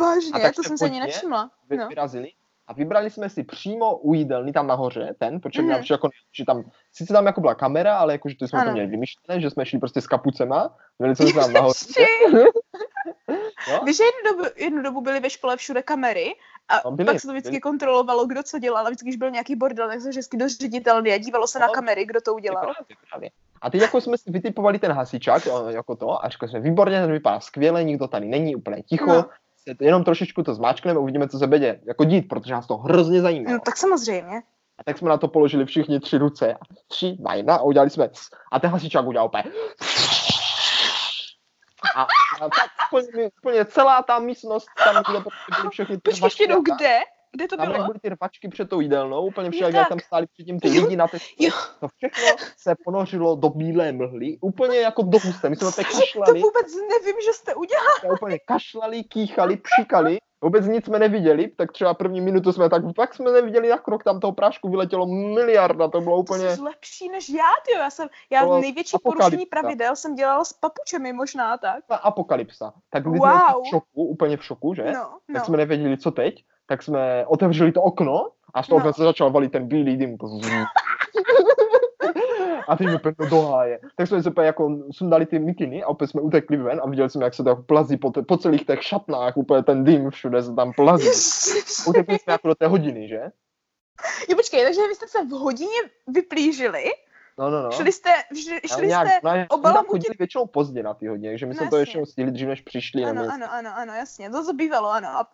Vážně, 0.00 0.32
a 0.32 0.38
tak 0.38 0.54
to 0.54 0.62
jsem 0.62 0.78
se 0.78 0.84
ani 0.84 1.00
nevšimla. 1.00 1.50
No. 1.70 1.88
Vyrazili 1.88 2.32
a 2.66 2.72
vybrali 2.72 3.10
jsme 3.10 3.28
si 3.28 3.44
přímo 3.44 3.96
u 3.96 4.14
jídelny 4.14 4.52
tam 4.52 4.66
nahoře, 4.66 5.14
ten, 5.18 5.40
protože 5.40 5.62
mm-hmm. 5.62 5.78
mě 5.78 5.86
jako, 5.90 6.08
že 6.36 6.44
tam, 6.44 6.64
sice 6.92 7.12
tam 7.12 7.26
jako 7.26 7.40
byla 7.40 7.54
kamera, 7.54 7.96
ale 7.96 8.12
jakože 8.12 8.36
to 8.36 8.48
jsme 8.48 8.58
ano. 8.58 8.70
to 8.70 8.72
měli 8.72 8.88
vymyšlené, 8.88 9.40
že 9.40 9.50
jsme 9.50 9.66
šli 9.66 9.78
prostě 9.78 10.00
s 10.00 10.06
kapucema, 10.06 10.76
měli 10.98 11.16
jsme 11.16 11.32
tam 11.32 11.52
nahoře. 11.52 12.04
Jo? 13.70 13.80
Víš, 13.84 13.96
že 13.96 14.04
jednu 14.04 14.30
dobu, 14.30 14.54
jednu 14.56 14.82
dobu 14.82 15.00
byly 15.00 15.20
ve 15.20 15.30
škole 15.30 15.56
všude 15.56 15.82
kamery 15.82 16.34
a 16.68 16.80
no, 16.84 16.90
byli, 16.90 17.06
pak 17.06 17.20
se 17.20 17.26
to 17.26 17.32
vždycky 17.32 17.50
byli. 17.50 17.60
kontrolovalo, 17.60 18.26
kdo 18.26 18.42
co 18.42 18.58
dělal 18.58 18.86
a 18.86 18.90
vždycky, 18.90 19.04
když 19.06 19.16
byl 19.16 19.30
nějaký 19.30 19.56
bordel, 19.56 19.88
tak 19.88 20.00
se 20.00 20.08
vždycky 20.08 20.36
dost 20.36 20.60
ředitelný 20.60 21.12
a 21.12 21.18
dívalo 21.18 21.46
se 21.46 21.58
no, 21.58 21.66
na 21.66 21.72
kamery, 21.72 22.06
kdo 22.06 22.20
to 22.20 22.34
udělal. 22.34 22.72
A 23.62 23.70
teď 23.70 23.80
jako 23.80 24.00
jsme 24.00 24.18
si 24.18 24.30
vytipovali 24.30 24.78
ten 24.78 24.92
hasičák, 24.92 25.42
jako 25.68 25.96
to, 25.96 26.24
a 26.24 26.28
říkali 26.28 26.50
jsme, 26.50 26.60
výborně, 26.60 27.00
ten 27.00 27.12
vypadá 27.12 27.40
skvěle, 27.40 27.84
nikdo 27.84 28.08
tady 28.08 28.26
není, 28.26 28.56
úplně 28.56 28.82
ticho, 28.82 29.06
no. 29.06 29.24
Jenom 29.80 30.04
trošičku 30.04 30.42
to 30.42 30.54
zmáčkneme, 30.54 31.00
uvidíme, 31.00 31.28
co 31.28 31.38
se 31.38 31.46
bude 31.46 31.80
jako 31.86 32.04
dít, 32.04 32.28
protože 32.28 32.52
nás 32.52 32.66
to 32.66 32.76
hrozně 32.76 33.20
zajímá. 33.20 33.52
No 33.52 33.58
tak 33.60 33.76
samozřejmě. 33.76 34.42
A 34.78 34.84
tak 34.84 34.98
jsme 34.98 35.08
na 35.08 35.16
to 35.16 35.28
položili 35.28 35.64
všichni 35.64 36.00
tři 36.00 36.18
ruce. 36.18 36.56
Tři, 36.88 37.16
na 37.20 37.34
jedna 37.34 37.54
a 37.54 37.62
udělali 37.62 37.90
jsme. 37.90 38.10
A 38.52 38.60
ten 38.60 38.70
hasičák 38.70 39.06
udělal 39.06 39.26
úplně. 39.26 39.44
A, 41.96 42.02
a 42.02 42.06
tak 42.40 42.70
úplně, 42.92 43.30
úplně 43.42 43.64
celá 43.64 44.02
ta 44.02 44.18
místnost, 44.18 44.66
tam, 44.84 45.02
kde 45.10 45.24
byly 45.56 45.70
všechny 45.70 46.00
ty 46.00 46.20
Počkej, 46.20 46.46
kde? 46.46 46.98
Kde 47.34 47.48
to 47.48 47.56
tam, 47.56 47.72
bylo? 47.72 47.84
Byly 47.84 47.98
ty 48.02 48.08
rvačky 48.08 48.48
před 48.48 48.68
tou 48.68 48.80
jídelnou, 48.80 49.26
úplně 49.26 49.50
však, 49.50 49.74
jak 49.74 49.88
tam 49.88 49.98
stáli 50.00 50.26
předtím 50.26 50.60
ty 50.60 50.68
lidi 50.68 50.96
na 50.96 51.08
té 51.08 51.18
To 51.80 51.88
všechno 51.88 52.46
se 52.56 52.74
ponořilo 52.84 53.36
do 53.36 53.48
bílé 53.48 53.92
mhly, 53.92 54.38
úplně 54.40 54.78
jako 54.78 55.02
do 55.02 55.18
husté. 55.18 55.50
My 55.50 55.56
jsme 55.56 55.66
to 55.76 55.82
kašlali. 55.82 56.40
To 56.40 56.46
vůbec 56.46 56.66
nevím, 56.74 57.16
že 57.24 57.32
jste 57.32 57.54
udělali. 57.54 58.00
Jsme 58.00 58.10
úplně 58.10 58.38
kašlali, 58.38 59.04
kýchali, 59.04 59.56
přikali 59.56 60.18
vůbec 60.44 60.66
nic 60.66 60.84
jsme 60.84 60.98
neviděli, 60.98 61.48
tak 61.48 61.72
třeba 61.72 61.94
první 61.94 62.20
minutu 62.20 62.52
jsme 62.52 62.70
tak, 62.70 62.82
pak 62.96 63.14
jsme 63.14 63.32
neviděli 63.32 63.68
na 63.68 63.78
krok, 63.78 64.04
tam 64.04 64.20
toho 64.20 64.32
prášku 64.32 64.68
vyletělo 64.68 65.06
miliarda, 65.06 65.88
to 65.88 66.00
bylo 66.00 66.18
úplně... 66.18 66.44
To 66.48 66.54
jsi 66.54 66.60
lepší 66.60 67.08
než 67.08 67.28
já, 67.28 67.50
ty 67.66 67.72
Já 67.72 67.90
jsem, 67.90 68.08
já 68.30 68.46
největší 68.46 68.96
porušení 69.02 69.46
pravidel 69.46 69.96
jsem 69.96 70.14
dělala 70.14 70.44
s 70.44 70.52
papučemi 70.52 71.12
možná 71.12 71.58
tak. 71.58 71.84
Na 71.90 71.96
apokalypsa. 71.96 72.72
Tak 72.90 73.06
wow. 73.06 73.16
jsme 73.16 73.30
v 73.64 73.68
šoku, 73.70 74.04
úplně 74.04 74.36
v 74.36 74.44
šoku, 74.44 74.74
že? 74.74 74.84
No, 74.84 75.18
no. 75.28 75.34
Tak 75.34 75.44
jsme 75.44 75.56
nevěděli, 75.56 75.98
co 75.98 76.10
teď, 76.10 76.44
tak 76.66 76.82
jsme 76.82 77.26
otevřeli 77.26 77.72
to 77.72 77.82
okno 77.82 78.30
a 78.54 78.62
z 78.62 78.68
toho 78.68 78.86
no. 78.86 78.92
se 78.92 79.02
začal 79.02 79.30
valit 79.30 79.52
ten 79.52 79.68
bílý 79.68 79.96
dým. 79.96 80.16
a 82.68 82.76
teď 82.76 82.86
úplně 82.94 83.30
do 83.30 83.42
háje. 83.42 83.80
Tak 83.96 84.06
jsme 84.08 84.22
se 84.22 84.30
úplně 84.30 84.46
jako 84.46 84.78
sundali 84.90 85.26
ty 85.26 85.38
mikiny 85.38 85.82
a 85.82 85.88
opět 85.88 86.06
jsme 86.06 86.20
utekli 86.20 86.56
ven 86.56 86.80
a 86.84 86.88
viděli 86.88 87.10
jsme, 87.10 87.24
jak 87.24 87.34
se 87.34 87.42
to 87.42 87.48
jako 87.48 87.62
plazí 87.62 87.96
po, 87.96 88.10
te, 88.10 88.22
po 88.22 88.36
celých 88.36 88.66
těch 88.66 88.82
šatnách, 88.82 89.36
úplně 89.36 89.62
ten 89.62 89.84
dým 89.84 90.10
všude 90.10 90.42
se 90.42 90.54
tam 90.54 90.72
plazí. 90.72 91.08
Utekli 91.88 92.18
jsme 92.18 92.32
jako 92.32 92.48
do 92.48 92.54
té 92.54 92.66
hodiny, 92.66 93.08
že? 93.08 93.20
Jo, 94.28 94.36
počkej, 94.36 94.64
takže 94.64 94.80
vy 94.88 94.94
jste 94.94 95.08
se 95.08 95.24
v 95.24 95.30
hodině 95.30 95.80
vyplížili 96.06 96.84
No, 97.38 97.50
no, 97.50 97.62
no. 97.62 97.70
Šli 97.70 97.92
jste, 97.92 98.10
šli, 98.42 98.60
šli 98.74 98.86
nějak, 98.86 99.08
jste 99.08 99.38
no, 99.38 99.46
obalamutit... 99.50 100.18
většinou 100.18 100.46
pozdě 100.46 100.82
na 100.82 100.94
ty 100.94 101.06
hodně, 101.06 101.38
že 101.38 101.46
my 101.46 101.54
no, 101.54 101.58
jsme 101.58 101.70
to 101.70 101.76
ještě 101.76 102.06
stihli 102.06 102.32
dřív, 102.32 102.48
než 102.48 102.60
přišli. 102.60 103.04
Ano, 103.04 103.22
ano, 103.32 103.46
ano, 103.50 103.70
ano, 103.76 103.94
jasně, 103.94 104.30
to, 104.30 104.46
to 104.46 104.52
bývalo, 104.52 104.90
ano. 104.90 105.08
A 105.08 105.30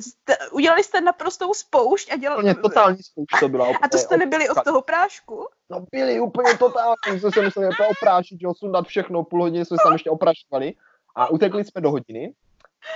jste, 0.00 0.36
udělali 0.52 0.84
jste 0.84 1.00
naprostou 1.00 1.54
spoušť 1.54 2.12
a 2.12 2.16
dělali... 2.16 2.42
Úplně 2.42 2.54
totální 2.54 3.02
spoušť 3.02 3.40
to 3.40 3.48
byla. 3.48 3.66
A 3.82 3.88
to 3.88 3.98
jste 3.98 4.16
nebyli 4.16 4.48
od 4.48 4.64
toho 4.64 4.82
prášku? 4.82 5.46
No 5.70 5.84
byli 5.92 6.20
úplně 6.20 6.58
totální, 6.58 7.20
jsme 7.20 7.32
se 7.32 7.42
museli 7.42 7.68
oprášit, 7.90 8.36
jo, 8.40 8.54
sundat 8.54 8.86
všechno, 8.86 9.24
půl 9.24 9.42
hodiny 9.42 9.64
jsme 9.64 9.76
se 9.76 9.82
tam 9.84 9.92
ještě 9.92 10.10
oprašovali 10.10 10.74
a 11.14 11.30
utekli 11.30 11.64
jsme 11.64 11.80
do 11.80 11.90
hodiny. 11.90 12.34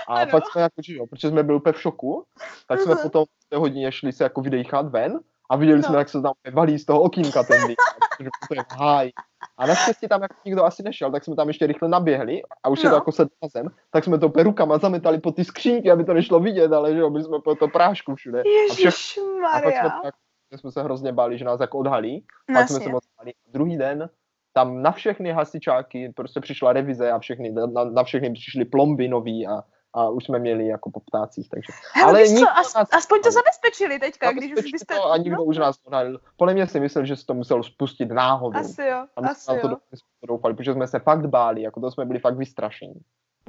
A 0.09 0.14
ano. 0.14 0.31
pak 0.31 0.44
jsme 0.46 0.62
jako, 0.62 0.74
že 0.87 0.94
jo, 0.94 1.07
protože 1.07 1.29
jsme 1.29 1.42
byli 1.42 1.57
úplně 1.57 1.72
v 1.72 1.81
šoku, 1.81 2.24
tak 2.68 2.81
jsme 2.81 2.94
uh-huh. 2.94 3.03
potom 3.03 3.24
v 3.24 3.48
té 3.48 3.57
hodině 3.57 3.92
šli 3.92 4.12
se 4.12 4.24
jako 4.24 4.40
vydechat 4.40 4.87
ven 4.87 5.20
a 5.50 5.57
viděli 5.57 5.79
no. 5.79 5.85
jsme, 5.85 5.98
jak 5.98 6.09
se 6.09 6.22
tam 6.22 6.33
valí 6.53 6.79
z 6.79 6.85
toho 6.85 7.00
okýnka 7.00 7.42
ten 7.42 7.66
dým, 7.66 7.76
protože 8.24 8.48
to 8.48 8.54
je 8.54 8.87
háj. 8.87 9.11
A 9.59 9.66
naštěstí 9.66 10.09
tam 10.09 10.22
jako 10.22 10.35
nikdo 10.44 10.64
asi 10.64 10.83
nešel, 10.83 11.12
tak 11.12 11.24
jsme 11.24 11.37
tam 11.37 11.48
ještě 11.48 11.66
rychle 11.66 11.88
naběhli 11.88 12.42
a 12.62 12.68
už 12.68 12.83
no. 12.83 12.87
je 12.87 12.90
to 12.90 12.96
jako 12.96 13.12
sedl 13.12 13.30
na 13.42 13.48
zem, 13.48 13.68
tak 13.90 14.04
jsme 14.04 14.18
to 14.18 14.28
perukama 14.28 14.78
zametali 14.78 15.20
po 15.20 15.33
ty 15.33 15.44
skřínky, 15.44 15.90
aby 15.90 16.04
to 16.04 16.14
nešlo 16.14 16.40
vidět, 16.40 16.72
ale 16.72 16.92
že 16.92 16.98
jo, 16.98 17.11
my 17.11 17.22
jsme 17.22 17.38
po 17.44 17.54
to 17.54 17.68
prášku 17.68 18.14
všude. 18.14 18.42
Ježišmarja. 18.46 19.59
A, 19.59 19.62
pak 19.62 19.74
jsme, 19.74 20.11
tak, 20.50 20.61
jsme 20.61 20.72
se 20.72 20.83
hrozně 20.83 21.12
báli, 21.12 21.38
že 21.38 21.44
nás 21.44 21.61
jako 21.61 21.78
odhalí. 21.78 22.24
Pak 22.52 22.68
jsme 22.68 22.80
se 22.80 22.88
moc 22.88 23.04
báli. 23.18 23.33
Druhý 23.52 23.78
den 23.78 24.11
tam 24.52 24.83
na 24.83 24.92
všechny 24.92 25.33
hasičáky 25.33 26.12
prostě 26.16 26.40
přišla 26.40 26.72
revize 26.72 27.11
a 27.11 27.18
všechny, 27.18 27.52
na, 27.52 27.85
na 27.85 28.04
všechny 28.04 28.33
přišly 28.33 28.64
plomby 28.64 29.09
nový 29.09 29.46
a 29.46 29.62
a 29.92 30.09
už 30.09 30.24
jsme 30.24 30.38
měli 30.38 30.66
jako 30.66 30.90
po 30.90 31.00
ptácích, 31.00 31.48
takže. 31.48 31.72
Hele, 31.92 32.09
ale 32.09 32.29
co, 32.29 32.50
as, 32.59 32.74
nás, 32.74 32.88
aspoň 32.92 33.22
to 33.22 33.31
zabezpečili 33.31 33.98
teďka, 33.98 34.33
když 34.33 34.53
už 34.53 34.72
byste... 34.72 34.94
To 34.94 35.11
a 35.12 35.16
nikdo 35.16 35.37
no? 35.37 35.44
už 35.44 35.57
nás 35.57 35.76
odhalil. 35.85 36.20
Podle 36.37 36.55
mě 36.55 36.66
si 36.66 36.81
myslel, 36.81 37.05
že 37.05 37.16
se 37.16 37.26
to 37.26 37.35
musel 37.35 37.62
spustit 37.62 38.07
náhodou. 38.07 38.61
Asi 38.61 38.83
jo, 38.83 39.07
a 39.16 39.20
my 39.20 39.29
asi 39.29 39.40
jsme 39.40 39.57
jo. 39.57 39.68
to 39.68 40.26
doufali, 40.26 40.55
protože 40.55 40.72
jsme 40.72 40.87
se 40.87 40.98
fakt 40.98 41.26
báli, 41.26 41.62
jako 41.62 41.81
to 41.81 41.90
jsme 41.90 42.05
byli 42.05 42.18
fakt 42.18 42.37
vystrašení. 42.37 43.00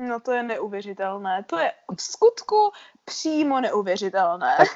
No 0.07 0.19
to 0.19 0.31
je 0.31 0.43
neuvěřitelné. 0.43 1.45
To 1.49 1.57
je 1.57 1.71
v 1.97 2.01
skutku 2.01 2.71
přímo 3.05 3.61
neuvěřitelné. 3.61 4.55
Tak 4.57 4.67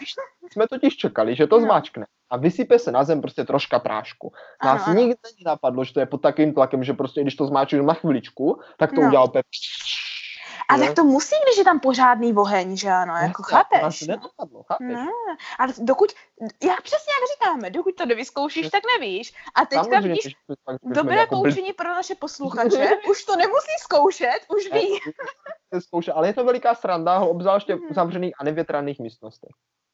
jsme 0.52 0.68
totiž 0.68 0.98
čekali, 0.98 1.36
že 1.36 1.48
to 1.48 1.60
no. 1.60 1.66
zmáčkne 1.66 2.06
a 2.30 2.38
vysype 2.38 2.80
se 2.80 2.92
na 2.92 3.04
zem 3.04 3.22
prostě 3.22 3.44
troška 3.44 3.80
prášku. 3.80 4.34
Nás 4.64 4.82
ano, 4.88 4.92
ano. 4.92 5.00
nikdy 5.00 5.16
nenapadlo, 5.46 5.84
že 5.84 5.94
to 5.94 6.00
je 6.00 6.06
pod 6.06 6.22
takým 6.22 6.54
tlakem, 6.54 6.84
že 6.84 6.94
prostě 6.94 7.22
když 7.22 7.36
to 7.36 7.48
zmáčkne 7.48 7.82
na 7.82 7.94
chviličku, 7.94 8.60
tak 8.78 8.94
to 8.94 9.02
no. 9.02 9.08
udělal 9.08 9.28
pep 9.28 9.46
a 10.70 10.78
tak 10.78 10.96
to 10.96 11.04
musí, 11.04 11.36
když 11.44 11.58
je 11.58 11.64
tam 11.64 11.80
pořádný 11.80 12.34
oheň, 12.34 12.78
že 12.78 12.90
ano, 12.90 13.14
jako 13.16 13.42
no, 13.42 13.58
chápeš? 13.58 14.00
To 14.00 14.06
nenapadlo, 14.06 14.64
chápeš? 14.64 14.88
Ne, 14.88 15.08
ale 15.60 15.74
dokud, 15.78 16.12
jak 16.64 16.82
přesně 16.82 17.14
jak 17.14 17.30
říkáme, 17.34 17.70
dokud 17.70 17.96
to 17.96 18.06
nevyzkoušíš, 18.06 18.70
tak 18.70 18.84
nevíš. 19.00 19.34
A 19.56 19.66
teďka 19.66 20.00
vidíš, 20.00 20.36
dobré 20.84 21.16
jako 21.16 21.36
poučení 21.36 21.74
pro 21.74 21.88
naše 21.88 22.16
posluchače, 22.16 22.90
už 23.10 23.24
to 23.24 23.36
nemusí 23.36 23.72
zkoušet, 23.80 24.40
už 24.58 24.72
ví. 24.72 25.00
Zkoušet, 25.80 26.12
ale 26.12 26.28
je 26.28 26.34
to 26.34 26.44
veliká 26.44 26.76
sranda, 26.76 27.20
obzvláště 27.20 27.76
v 27.76 27.80
hmm. 27.80 27.94
zavřených 27.94 28.34
a 28.40 28.44
nevětraných 28.44 29.00
místnostech. 29.00 29.52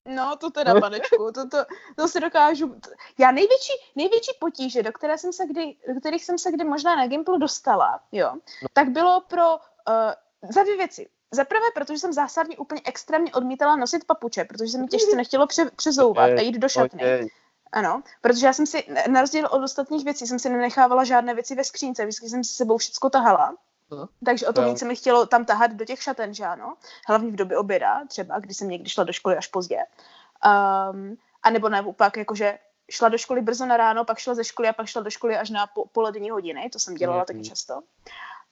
No, 0.07 0.35
to 0.35 0.51
teda, 0.51 0.79
panečku, 0.79 1.31
to, 1.33 1.49
to, 1.49 1.57
to 1.95 2.07
si 2.07 2.19
dokážu. 2.19 2.75
Já 3.17 3.31
největší, 3.31 3.73
největší 3.95 4.31
potíže, 4.39 4.83
do, 4.83 4.91
které 4.91 5.17
jsem 5.17 5.33
se 5.33 5.47
kdy, 5.47 5.75
do 5.93 5.99
kterých 5.99 6.25
jsem 6.25 6.37
se 6.37 6.51
kdy 6.51 6.63
možná 6.63 6.95
na 6.95 7.07
Gimplu 7.07 7.37
dostala, 7.37 7.99
jo, 8.11 8.31
no. 8.33 8.67
tak 8.73 8.89
bylo 8.89 9.21
pro 9.21 9.55
uh, 9.55 9.57
za 10.49 10.63
dvě 10.63 10.77
věci. 10.77 11.09
Za 11.31 11.45
prvé, 11.45 11.65
protože 11.73 11.99
jsem 11.99 12.13
zásadně 12.13 12.57
úplně 12.57 12.81
extrémně 12.85 13.33
odmítala 13.33 13.75
nosit 13.75 14.03
papuče, 14.03 14.45
protože 14.45 14.71
se 14.71 14.77
mi 14.77 14.87
těžce 14.87 15.15
nechtělo 15.15 15.47
pře- 15.47 15.71
přezouvat 15.75 16.31
a 16.31 16.41
jít 16.41 16.57
do 16.57 16.69
šatny. 16.69 17.03
Okay. 17.03 17.27
Ano, 17.71 18.03
protože 18.21 18.45
já 18.45 18.53
jsem 18.53 18.65
si, 18.65 18.85
na 19.07 19.21
rozdíl 19.21 19.47
od 19.51 19.63
ostatních 19.63 20.05
věcí, 20.05 20.27
jsem 20.27 20.39
si 20.39 20.49
nenechávala 20.49 21.03
žádné 21.03 21.33
věci 21.33 21.55
ve 21.55 21.63
skřínce, 21.63 22.05
vždycky 22.05 22.29
jsem 22.29 22.43
si 22.43 22.53
sebou 22.53 22.77
všechno 22.77 23.09
tahala. 23.09 23.55
No. 23.91 24.09
Takže 24.25 24.47
o 24.47 24.53
to 24.53 24.65
víc 24.65 24.79
se 24.79 24.85
mi 24.85 24.95
chtělo 24.95 25.25
tam 25.25 25.45
tahat 25.45 25.71
do 25.71 25.85
těch 25.85 26.01
šaten, 26.01 26.33
že 26.33 26.45
ano. 26.45 26.77
Hlavně 27.07 27.31
v 27.31 27.35
době 27.35 27.57
oběda, 27.57 28.05
třeba, 28.07 28.39
když 28.39 28.57
jsem 28.57 28.67
někdy 28.67 28.89
šla 28.89 29.03
do 29.03 29.13
školy 29.13 29.37
až 29.37 29.47
pozdě. 29.47 29.77
Um, 29.77 31.17
a 31.43 31.49
nebo 31.49 31.69
naopak, 31.69 32.17
jakože 32.17 32.59
šla 32.91 33.09
do 33.09 33.17
školy 33.17 33.41
brzo 33.41 33.65
na 33.65 33.77
ráno, 33.77 34.05
pak 34.05 34.17
šla 34.17 34.35
ze 34.35 34.43
školy 34.43 34.67
a 34.67 34.73
pak 34.73 34.87
šla 34.87 35.01
do 35.01 35.09
školy 35.09 35.37
až 35.37 35.49
na 35.49 35.67
po, 35.67 35.85
polední 35.85 36.29
hodiny, 36.29 36.69
to 36.69 36.79
jsem 36.79 36.95
dělala 36.95 37.19
mm. 37.19 37.25
taky 37.25 37.43
často. 37.43 37.81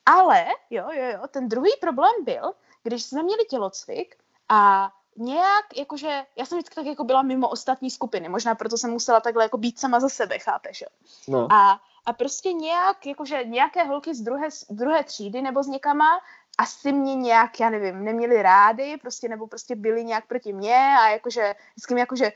Ale, 0.06 0.46
jo, 0.70 0.90
jo, 0.92 1.04
jo, 1.04 1.28
ten 1.28 1.50
druhý 1.50 1.72
problém 1.82 2.24
byl, 2.24 2.54
když 2.84 3.04
jsme 3.04 3.24
měli 3.24 3.46
tělocvik 3.46 4.16
a 4.50 4.92
nějak, 5.18 5.78
jakože, 5.78 6.26
já 6.36 6.46
jsem 6.46 6.58
vždycky 6.58 6.76
tak 6.76 6.86
jako 6.86 7.04
byla 7.04 7.22
mimo 7.22 7.50
ostatní 7.50 7.92
skupiny, 7.92 8.30
možná 8.30 8.56
proto 8.56 8.78
jsem 8.78 8.92
musela 8.92 9.20
takhle 9.20 9.44
jako 9.44 9.58
být 9.58 9.80
sama 9.80 10.00
za 10.00 10.10
sebe, 10.10 10.40
chápeš, 10.40 10.82
jo. 10.82 10.88
No. 11.28 11.48
A, 11.52 11.82
a 12.06 12.14
prostě 12.14 12.54
nějak, 12.54 13.06
jakože 13.06 13.44
nějaké 13.44 13.84
holky 13.84 14.16
z 14.16 14.22
druhé, 14.22 14.52
z 14.52 14.66
druhé 14.70 15.04
třídy 15.04 15.42
nebo 15.42 15.64
s 15.64 15.68
někama 15.68 16.22
asi 16.58 16.92
mě 16.92 17.16
nějak, 17.16 17.60
já 17.60 17.70
nevím, 17.70 18.04
neměli 18.04 18.42
rády, 18.42 18.98
prostě, 18.98 19.30
nebo 19.30 19.48
prostě 19.48 19.76
byli 19.76 20.06
nějak 20.06 20.28
proti 20.28 20.54
mně 20.54 20.96
a 21.02 21.10
jakože, 21.10 21.56
vždycky 21.72 21.94
mě 21.94 22.02
jakože 22.02 22.32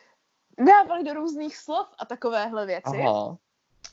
dávali 0.57 1.03
do 1.03 1.13
různých 1.13 1.57
slov 1.57 1.87
a 1.97 2.05
takovéhle 2.05 2.65
věci. 2.65 3.03
Aha. 3.03 3.37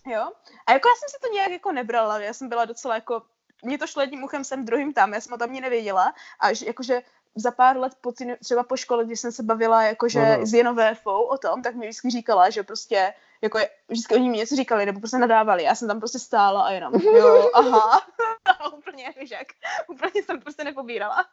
Jo. 0.06 0.33
A 0.66 0.72
jako 0.72 0.88
já 0.88 0.94
jsem 0.94 1.09
si 1.09 1.16
to 1.20 1.35
nějak 1.35 1.50
jako 1.50 1.72
nebrala, 1.72 2.18
já 2.18 2.33
jsem 2.33 2.48
byla 2.48 2.64
docela 2.64 2.94
jako 2.94 3.22
mě 3.62 3.79
to 3.79 3.87
šlo 3.87 4.03
jedním 4.03 4.25
uchem 4.25 4.44
sem, 4.44 4.64
druhým 4.64 4.92
tam, 4.92 5.14
já 5.14 5.20
jsem 5.20 5.33
o 5.33 5.38
tom 5.38 5.51
ani 5.51 5.61
nevěděla. 5.61 6.14
A 6.40 6.53
že, 6.53 6.66
jakože 6.66 7.03
za 7.35 7.51
pár 7.51 7.77
let 7.77 7.92
po, 8.01 8.12
třeba 8.44 8.62
po 8.62 8.77
škole, 8.77 9.05
když 9.05 9.20
jsem 9.20 9.33
se 9.33 9.42
bavila 9.42 9.83
jakože 9.83 10.20
no, 10.20 10.38
no. 10.38 10.46
s 10.46 10.55
Jenové 10.55 10.94
Fou 10.94 11.23
o 11.23 11.38
tom, 11.38 11.62
tak 11.62 11.75
mi 11.75 11.87
vždycky 11.87 12.11
říkala, 12.11 12.51
že 12.51 12.62
prostě 12.62 13.14
jako 13.42 13.59
vždycky 13.88 14.14
oni 14.14 14.31
mi 14.31 14.38
něco 14.38 14.57
říkali, 14.57 14.87
nebo 14.87 15.01
prostě 15.01 15.18
nadávali. 15.18 15.62
Já 15.62 15.75
jsem 15.75 15.88
tam 15.88 15.99
prostě 15.99 16.18
stála 16.18 16.62
a 16.62 16.70
jenom, 16.70 16.94
jo, 16.94 17.51
aha. 17.55 18.01
úplně, 18.79 19.14
víš 19.20 19.31
jak, 19.31 19.46
úplně 19.88 20.23
jsem 20.23 20.40
prostě 20.40 20.64
nepobírala. 20.64 21.25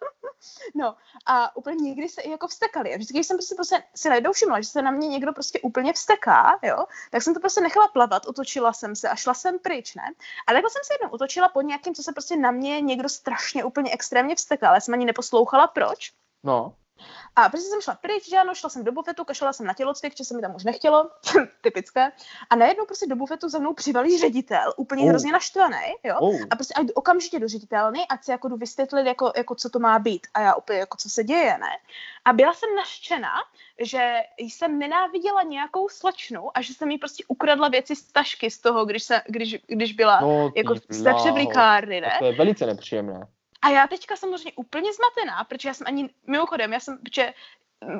No 0.76 0.96
a 1.26 1.56
úplně 1.56 1.76
někdy 1.76 2.10
se 2.10 2.22
i 2.22 2.30
jako 2.30 2.48
vstekali. 2.48 2.96
Vždycky, 2.96 3.14
když 3.14 3.28
jsem 3.28 3.38
prostě, 3.38 3.56
prostě 3.56 3.84
si 3.96 4.10
najednou 4.10 4.32
všimla, 4.32 4.62
že 4.62 4.70
se 4.70 4.82
na 4.82 4.92
mě 4.92 5.08
někdo 5.08 5.34
prostě 5.34 5.60
úplně 5.60 5.94
vsteká, 5.94 6.60
jo, 6.64 6.86
tak 7.12 7.22
jsem 7.22 7.34
to 7.34 7.40
prostě 7.40 7.62
nechala 7.62 7.88
plavat, 7.88 8.26
otočila 8.26 8.74
jsem 8.74 8.96
se 8.96 9.10
a 9.10 9.16
šla 9.16 9.34
jsem 9.34 9.60
pryč, 9.60 9.96
ne? 9.96 10.04
A 10.48 10.54
takhle 10.54 10.70
jsem 10.70 10.82
se 10.86 10.94
jednou 10.94 11.10
otočila 11.10 11.50
pod 11.50 11.62
nějakým, 11.62 11.96
co 11.96 12.04
se 12.04 12.14
prostě 12.14 12.36
na 12.36 12.52
mě 12.52 12.82
někdo 12.82 13.10
strašně 13.10 13.64
úplně 13.64 13.92
extrémně 13.92 14.36
vstekal. 14.36 14.74
Já 14.74 14.80
jsem 14.80 14.94
ani 14.94 15.06
neposlouchala, 15.06 15.68
proč. 15.68 16.12
No. 16.44 16.76
A 17.36 17.50
prostě 17.50 17.70
jsem 17.70 17.82
šla 17.82 17.96
pryč, 17.96 18.30
že 18.30 18.38
ano, 18.38 18.56
šla 18.56 18.70
jsem 18.70 18.84
do 18.84 18.92
bufetu, 18.92 19.24
kašla 19.24 19.54
jsem 19.54 19.66
na 19.66 19.74
tělocvik, 19.74 20.18
že 20.18 20.24
se 20.24 20.36
mi 20.36 20.42
tam 20.42 20.56
už 20.56 20.64
nechtělo, 20.64 21.10
typické. 21.62 22.12
A 22.50 22.56
najednou 22.56 22.86
prostě 22.86 23.08
do 23.08 23.16
bufetu 23.16 23.50
za 23.50 23.60
mnou 23.60 23.74
přivalí 23.74 24.18
ředitel, 24.18 24.74
úplně 24.78 25.04
oh. 25.04 25.10
hrozně 25.10 25.32
naštvaný, 25.32 25.78
jo. 26.04 26.16
Oh. 26.20 26.42
A 26.50 26.56
prostě 26.56 26.74
ať 26.74 26.88
okamžitě 26.94 27.40
do 27.40 27.48
ředitelny, 27.48 28.08
ať 28.10 28.24
si 28.24 28.32
jako 28.32 28.48
jdu 28.48 28.58
vysvětlit, 28.58 29.08
jako, 29.08 29.32
jako 29.36 29.56
co 29.56 29.70
to 29.70 29.80
má 29.80 30.00
být. 30.00 30.28
A 30.34 30.42
já 30.42 30.56
úplně, 30.56 30.80
jako 30.80 30.98
co 30.98 31.10
se 31.10 31.24
děje, 31.24 31.58
ne. 31.58 31.72
A 32.26 32.34
byla 32.34 32.54
jsem 32.54 32.76
naštěna, 32.76 33.32
že 33.80 34.14
jsem 34.38 34.80
nenáviděla 34.80 35.44
nějakou 35.44 35.90
slečnu 35.90 36.58
a 36.58 36.62
že 36.62 36.74
jsem 36.74 36.92
jí 36.92 36.98
prostě 36.98 37.24
ukradla 37.28 37.70
věci 37.70 37.96
z 37.96 38.12
tašky 38.12 38.52
z 38.52 38.60
toho, 38.60 38.86
když, 38.86 39.04
se, 39.04 39.22
když, 39.28 39.58
když 39.68 39.94
byla 39.94 40.20
no, 40.22 40.52
jako 40.56 40.76
z 40.90 41.04
té 41.04 41.14
převlíkárny, 41.14 42.02
ne. 42.02 42.16
To 42.20 42.26
je 42.26 42.36
velice 42.36 42.66
nepříjemné. 42.66 43.28
A 43.62 43.70
já 43.70 43.88
teďka 43.88 44.16
samozřejmě 44.16 44.52
úplně 44.56 44.92
zmatená, 44.94 45.44
protože 45.44 45.70
já 45.70 45.74
jsem 45.74 45.88
ani, 45.88 46.10
mimochodem, 46.28 46.74
já 46.74 46.80
jsem, 46.80 46.98
protože 46.98 47.34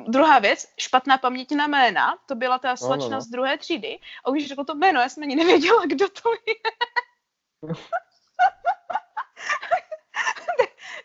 druhá 0.08 0.38
věc, 0.38 0.68
špatná 0.78 1.18
paměť 1.18 1.52
na 1.52 1.66
jména, 1.66 2.18
to 2.26 2.34
byla 2.34 2.58
ta 2.58 2.76
slečna 2.76 2.96
no, 2.96 3.10
no, 3.10 3.16
no. 3.16 3.20
z 3.20 3.26
druhé 3.26 3.58
třídy. 3.58 3.98
A 4.24 4.30
když 4.30 4.48
řekl 4.48 4.64
to 4.64 4.74
jméno, 4.74 5.00
já 5.00 5.08
jsem 5.08 5.22
ani 5.22 5.36
nevěděla, 5.36 5.86
kdo 5.86 6.08
to 6.08 6.30
je. 6.46 6.54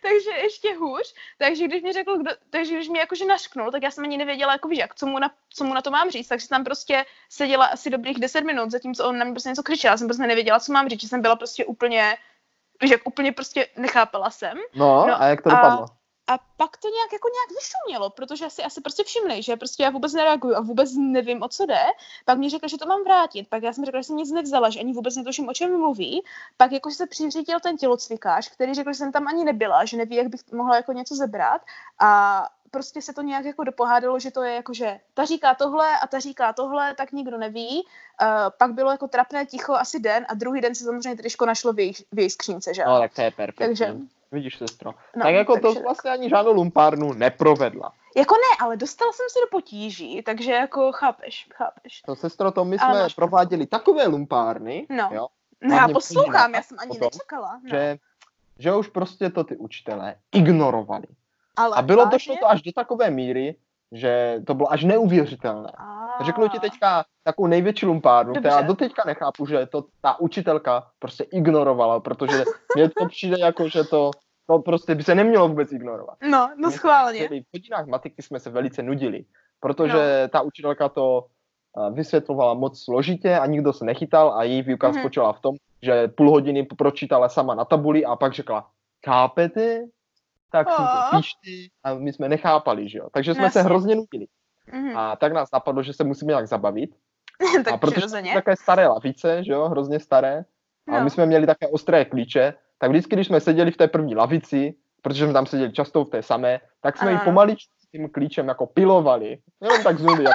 takže 0.01 0.29
ještě 0.29 0.75
hůř. 0.75 1.13
Takže 1.37 1.67
když 1.67 1.83
mi 1.83 1.93
řekl, 1.93 2.17
kdo, 2.17 2.31
takže 2.49 2.75
když 2.75 2.89
mi 2.89 2.99
jakože 2.99 3.25
našknul, 3.25 3.71
tak 3.71 3.83
já 3.83 3.91
jsem 3.91 4.03
ani 4.03 4.17
nevěděla, 4.17 4.51
jako 4.51 4.67
víš, 4.67 4.79
jak, 4.79 4.95
co 4.95 5.05
mu, 5.05 5.19
na, 5.19 5.31
co 5.49 5.63
mu 5.63 5.73
na 5.73 5.81
to 5.81 5.91
mám 5.91 6.11
říct. 6.11 6.27
Takže 6.27 6.47
jsem 6.47 6.55
tam 6.55 6.63
prostě 6.63 7.05
seděla 7.29 7.65
asi 7.65 7.89
dobrých 7.89 8.19
10 8.19 8.41
minut, 8.41 8.71
zatímco 8.71 9.07
on 9.07 9.17
na 9.17 9.25
mě 9.25 9.33
prostě 9.33 9.49
něco 9.49 9.63
křičel. 9.63 9.91
Já 9.91 9.97
jsem 9.97 10.07
prostě 10.07 10.27
nevěděla, 10.27 10.59
co 10.59 10.73
mám 10.73 10.89
říct, 10.89 11.01
že 11.01 11.07
jsem 11.07 11.21
byla 11.21 11.35
prostě 11.35 11.65
úplně 11.65 12.17
Víš, 12.81 12.91
jak 12.91 13.01
úplně 13.05 13.31
prostě 13.31 13.67
nechápala 13.77 14.29
jsem. 14.29 14.57
No, 14.75 15.07
no 15.07 15.21
a 15.21 15.25
jak 15.25 15.41
to 15.41 15.49
dopadlo? 15.49 15.85
A 16.27 16.37
pak 16.57 16.77
to 16.77 16.87
nějak 16.89 17.13
jako 17.13 17.27
nějak 17.27 17.49
vyšumělo, 17.61 18.09
protože 18.09 18.49
si 18.49 18.63
asi 18.63 18.81
prostě 18.81 19.03
všimli, 19.03 19.43
že 19.43 19.55
prostě 19.55 19.83
já 19.83 19.89
vůbec 19.89 20.13
nereaguju 20.13 20.55
a 20.55 20.61
vůbec 20.61 20.89
nevím, 20.97 21.43
o 21.43 21.47
co 21.47 21.65
jde. 21.65 21.83
Pak 22.25 22.37
mi 22.37 22.49
řekl, 22.49 22.67
že 22.67 22.77
to 22.77 22.85
mám 22.85 23.03
vrátit. 23.03 23.49
Pak 23.49 23.63
já 23.63 23.73
jsem 23.73 23.85
řekla, 23.85 23.99
že 23.99 24.03
jsem 24.03 24.15
nic 24.15 24.31
nevzala, 24.31 24.69
že 24.69 24.79
ani 24.79 24.93
vůbec 24.93 25.15
netuším, 25.15 25.49
o 25.49 25.53
čem 25.53 25.79
mluví. 25.79 26.23
Pak 26.57 26.71
jako 26.71 26.91
se 26.91 27.07
přiřídil 27.07 27.59
ten 27.59 27.77
tělocvikář, 27.77 28.49
který 28.49 28.73
řekl, 28.73 28.89
že 28.93 28.97
jsem 28.97 29.11
tam 29.11 29.27
ani 29.27 29.43
nebyla, 29.43 29.85
že 29.85 29.97
neví, 29.97 30.15
jak 30.15 30.27
bych 30.27 30.51
mohla 30.51 30.75
jako 30.75 30.93
něco 30.93 31.15
zebrat. 31.15 31.61
A 31.99 32.43
prostě 32.73 33.01
se 33.01 33.13
to 33.13 33.21
nějak 33.21 33.45
jako 33.45 33.63
dopohádalo, 33.63 34.19
že 34.19 34.31
to 34.31 34.43
je 34.43 34.55
jako, 34.55 34.73
že 34.73 34.99
ta 35.13 35.25
říká 35.25 35.55
tohle 35.55 35.99
a 35.99 36.07
ta 36.07 36.19
říká 36.19 36.53
tohle, 36.53 36.95
tak 36.95 37.11
nikdo 37.11 37.37
neví. 37.37 37.85
Uh, 38.21 38.27
pak 38.57 38.73
bylo 38.73 38.91
jako 38.91 39.07
trapné 39.07 39.45
ticho 39.45 39.73
asi 39.73 39.99
den 39.99 40.25
a 40.29 40.33
druhý 40.33 40.61
den 40.61 40.75
se 40.75 40.83
samozřejmě 40.83 41.15
tričko 41.15 41.45
našlo 41.45 41.73
v 41.73 41.79
její, 41.79 41.93
v 42.11 42.19
její 42.19 42.29
skřínce, 42.29 42.73
že? 42.73 42.83
No, 42.85 42.99
tak 42.99 43.13
to 43.13 43.21
je 43.21 43.31
perfektní. 43.31 43.65
Takže, 43.65 43.95
Vidíš, 44.31 44.57
sestro. 44.57 44.93
No, 45.15 45.23
tak 45.23 45.33
jako 45.33 45.53
takže... 45.53 45.79
to 45.79 45.81
vlastně 45.81 46.11
ani 46.11 46.29
žádnou 46.29 46.53
lumpárnu 46.53 47.13
neprovedla. 47.13 47.93
Jako 48.15 48.35
ne, 48.35 48.65
ale 48.65 48.77
dostala 48.77 49.11
jsem 49.11 49.25
se 49.29 49.39
do 49.39 49.47
potíží, 49.51 50.21
takže 50.23 50.51
jako 50.51 50.91
chápeš, 50.91 51.47
chápeš. 51.53 52.01
To 52.01 52.15
sestro, 52.15 52.51
to 52.51 52.65
my 52.65 52.79
jsme 52.79 53.07
prováděli 53.15 53.65
takové 53.65 54.07
lumpárny, 54.07 54.87
no. 54.89 55.09
jo. 55.13 55.27
No 55.61 55.75
já 55.75 55.87
poslouchám, 55.87 56.53
já 56.53 56.61
jsem 56.61 56.77
ani 56.79 56.91
tom, 56.91 56.99
nečekala. 57.01 57.59
No. 57.63 57.69
Že, 57.69 57.97
že 58.59 58.75
už 58.75 58.87
prostě 58.87 59.29
to 59.29 59.43
ty 59.43 59.57
učitelé 59.57 60.15
ignorovali. 60.31 61.07
Ale 61.57 61.75
a 61.75 61.81
bylo 61.81 62.05
vážně? 62.05 62.37
to 62.39 62.49
až 62.49 62.61
do 62.61 62.71
takové 62.71 63.09
míry, 63.09 63.55
že 63.93 64.41
to 64.47 64.53
bylo 64.53 64.71
až 64.71 64.83
neuvěřitelné. 64.83 65.69
A... 65.77 66.23
Řeknu 66.23 66.47
ti 66.47 66.59
teďka 66.59 67.05
takovou 67.23 67.47
největší 67.47 67.85
lumpárnu, 67.85 68.33
která 68.33 68.61
do 68.61 68.73
teďka 68.73 69.03
nechápu, 69.05 69.45
že 69.45 69.65
to 69.65 69.85
ta 70.01 70.19
učitelka 70.19 70.87
prostě 70.99 71.23
ignorovala, 71.23 71.99
protože 71.99 72.43
mně 72.75 72.89
to 72.89 73.05
přijde 73.05 73.39
jako, 73.39 73.69
že 73.69 73.83
to, 73.83 74.11
to 74.47 74.59
prostě 74.59 74.95
by 74.95 75.03
se 75.03 75.15
nemělo 75.15 75.47
vůbec 75.47 75.71
ignorovat. 75.71 76.17
No, 76.29 76.49
no 76.57 76.71
schválně. 76.71 77.27
V 77.27 77.43
hodinách 77.53 77.85
matiky 77.87 78.21
jsme 78.21 78.39
se 78.39 78.49
velice 78.49 78.83
nudili, 78.83 79.25
protože 79.59 80.21
no. 80.23 80.29
ta 80.29 80.41
učitelka 80.41 80.89
to 80.89 81.25
eh, 81.77 81.91
vysvětlovala 81.91 82.53
moc 82.53 82.83
složitě 82.83 83.37
a 83.37 83.45
nikdo 83.45 83.73
se 83.73 83.85
nechytal 83.85 84.33
a 84.33 84.43
její 84.43 84.61
výuka 84.61 84.91
mm-hmm. 84.91 84.99
spočala 84.99 85.33
v 85.33 85.39
tom, 85.39 85.55
že 85.81 86.07
půl 86.07 86.29
hodiny 86.29 86.63
pročítala 86.63 87.29
sama 87.29 87.55
na 87.55 87.65
tabuli 87.65 88.05
a 88.05 88.15
pak 88.15 88.33
řekla, 88.33 88.67
chápete, 89.05 89.85
tak 90.53 90.69
si 90.69 90.77
to 90.77 91.17
píšte 91.17 91.73
a 91.83 91.93
my 91.93 92.13
jsme 92.13 92.29
nechápali, 92.29 92.89
že 92.89 92.97
jo. 92.97 93.07
Takže 93.13 93.33
jsme 93.33 93.43
Jasně. 93.43 93.61
se 93.61 93.65
hrozně 93.65 93.95
nutili. 93.95 94.25
Mm-hmm. 94.73 94.97
A 94.97 95.15
tak 95.15 95.33
nás 95.33 95.49
napadlo, 95.53 95.83
že 95.83 95.93
se 95.93 96.03
musíme 96.03 96.31
nějak 96.31 96.47
zabavit. 96.47 96.89
tak 97.65 97.73
a 97.73 97.77
protože 97.77 98.09
jsme 98.09 98.23
také 98.33 98.55
staré 98.55 98.87
lavice, 98.87 99.43
že 99.43 99.51
jo, 99.51 99.69
hrozně 99.69 99.99
staré, 99.99 100.45
no. 100.87 100.95
a 100.95 101.03
my 101.03 101.09
jsme 101.09 101.25
měli 101.25 101.45
také 101.47 101.67
ostré 101.67 102.05
klíče, 102.05 102.53
tak 102.77 102.91
vždycky, 102.91 103.15
když 103.15 103.27
jsme 103.27 103.39
seděli 103.39 103.71
v 103.71 103.77
té 103.77 103.87
první 103.87 104.15
lavici, 104.15 104.73
protože 105.01 105.23
jsme 105.23 105.33
tam 105.33 105.45
seděli 105.45 105.73
často 105.73 106.05
v 106.05 106.09
té 106.09 106.23
samé, 106.23 106.59
tak 106.81 106.97
jsme 106.97 107.11
ji 107.11 107.17
pomaličku 107.17 107.73
tím 107.91 108.09
klíčem 108.09 108.47
jako 108.47 108.65
pilovali. 108.65 109.37
Jenom 109.61 109.83
tak 109.83 109.99
zuby. 109.99 110.23
Jako... 110.23 110.33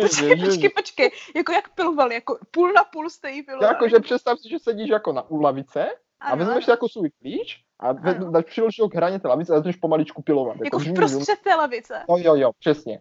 počkej, 0.00 0.40
počkej, 0.44 0.70
počkej. 0.70 1.10
Jako 1.36 1.52
jak 1.52 1.68
pilovali? 1.68 2.14
Jako 2.14 2.38
půl 2.50 2.72
na 2.72 2.84
půl 2.84 3.10
jste 3.10 3.30
jí 3.30 3.42
pilovali? 3.42 3.74
Jako, 3.74 3.88
že 3.88 4.00
představ 4.00 4.38
si, 4.38 4.48
že 4.48 4.58
sedíš 4.58 4.88
jako 4.88 5.12
na 5.12 5.30
u 5.30 5.40
lavice 5.40 5.88
a 6.20 6.34
vezmeš 6.34 6.68
jako 6.68 6.88
svůj 6.88 7.10
klíč 7.10 7.60
a 7.80 7.92
dáš 7.92 8.44
přiložíš 8.44 8.80
ho 8.80 8.88
k 8.88 8.94
hraně 8.94 9.18
té 9.18 9.28
lavice 9.28 9.52
a 9.52 9.56
začneš 9.56 9.76
pomaličku 9.76 10.22
pilovat. 10.22 10.56
Jako, 10.56 10.64
jako 10.64 10.78
v 10.78 10.94
prostřed 10.94 11.38
té 11.44 11.54
lavice. 11.54 12.04
No 12.08 12.16
jo, 12.18 12.34
jo, 12.34 12.50
přesně. 12.58 12.98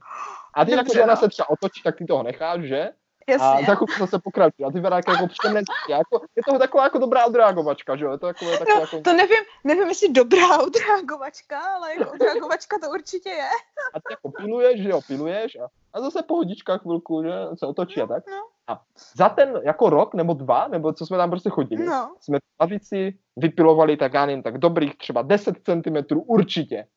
A 0.54 0.66
ty 0.66 0.72
jako, 0.72 0.94
že 0.94 1.04
ona 1.04 1.16
se 1.16 1.30
třeba 1.30 1.50
otočí, 1.50 1.84
tak 1.84 1.98
ty 1.98 2.06
toho 2.06 2.24
necháš, 2.24 2.62
že? 2.62 2.90
Jasně. 3.30 3.48
A 3.48 3.66
za 3.66 3.76
chvilku 3.76 3.94
zase 4.00 4.20
pokračuje. 4.20 4.68
A 4.68 4.72
ty 4.72 4.78
vypadá 4.78 4.96
jako, 4.96 5.12
jako 5.12 5.28
příjemné 5.28 5.62
jako, 5.90 6.22
Je 6.36 6.44
to 6.44 6.60
taková 6.60 6.84
jako 6.84 6.98
dobrá 6.98 7.26
odreagovačka, 7.26 7.96
že 7.96 8.06
jo? 8.06 8.12
Je 8.12 8.18
to 8.18 8.28
jako, 8.28 8.46
takové, 8.52 8.76
no, 8.76 8.82
jako... 8.82 9.02
to 9.02 9.14
nevím, 9.14 9.44
nevím, 9.64 9.88
jestli 9.88 10.10
dobrá 10.10 10.60
odreagovačka, 10.68 11.60
ale 11.60 11.96
jako 11.96 12.12
odreagovačka 12.12 12.78
to 12.84 12.90
určitě 12.90 13.30
je. 13.30 13.50
A 13.94 14.00
ty 14.00 14.14
jako 14.14 14.32
piluješ, 14.32 14.82
že 14.82 14.90
jo, 14.90 15.02
piluješ 15.08 15.56
a, 15.56 15.68
a 15.94 16.02
zase 16.02 16.24
pohodička 16.24 16.78
chvilku, 16.78 17.24
že 17.24 17.32
se 17.56 17.66
otočí 17.66 18.02
a 18.02 18.08
tak. 18.08 18.24
No. 18.28 18.57
A 18.68 18.82
za 19.16 19.30
ten 19.30 19.62
jako 19.64 19.90
rok 19.90 20.14
nebo 20.14 20.34
dva, 20.34 20.68
nebo 20.68 20.94
co 20.94 21.06
jsme 21.06 21.18
tam 21.18 21.30
prostě 21.30 21.50
chodili, 21.50 21.86
no. 21.86 22.16
jsme 22.20 22.38
lavici 22.62 23.18
vypilovali 23.38 23.98
tak 23.98 24.14
já 24.14 24.26
nevím, 24.26 24.44
tak 24.44 24.58
dobrých 24.58 24.98
třeba 24.98 25.22
10 25.22 25.56
cm 25.66 26.16
určitě. 26.26 26.88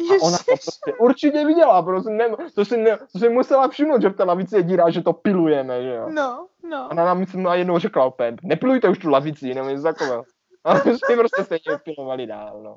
A 0.00 0.22
ona 0.22 0.38
to 0.38 0.44
prostě 0.44 0.94
určitě 1.00 1.46
viděla, 1.46 1.82
prostě 1.82 2.10
ne, 2.10 2.28
to, 2.54 2.64
si 2.64 2.76
ne, 2.76 2.98
to 3.12 3.18
si 3.18 3.28
musela 3.28 3.68
všimnout, 3.68 4.02
že 4.02 4.08
v 4.08 4.16
té 4.16 4.24
lavici 4.24 4.56
je 4.56 4.62
díra, 4.62 4.90
že 4.90 5.02
to 5.02 5.12
pilujeme, 5.12 5.82
že 5.82 5.94
jo. 5.94 6.08
No, 6.08 6.46
no. 6.70 6.76
A 6.78 6.90
ona 6.90 7.04
nám 7.04 7.18
myslím 7.18 7.48
jednou 7.52 7.78
řekla 7.78 8.04
opět, 8.04 8.34
nepilujte 8.42 8.88
už 8.88 8.98
tu 8.98 9.10
lavici, 9.10 9.54
nebo 9.54 9.68
něco 9.68 9.82
takového. 9.82 10.24
A 10.68 10.80
jsme 10.80 11.16
prostě 11.16 11.44
stejně 11.44 11.78
pilovali 11.84 12.26
dál, 12.26 12.62
no. 12.62 12.76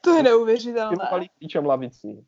To 0.00 0.10
je 0.10 0.22
neuvěřitelné. 0.22 0.96
Pilovali 0.96 1.28
klíčem 1.38 1.66
lavici. 1.66 2.24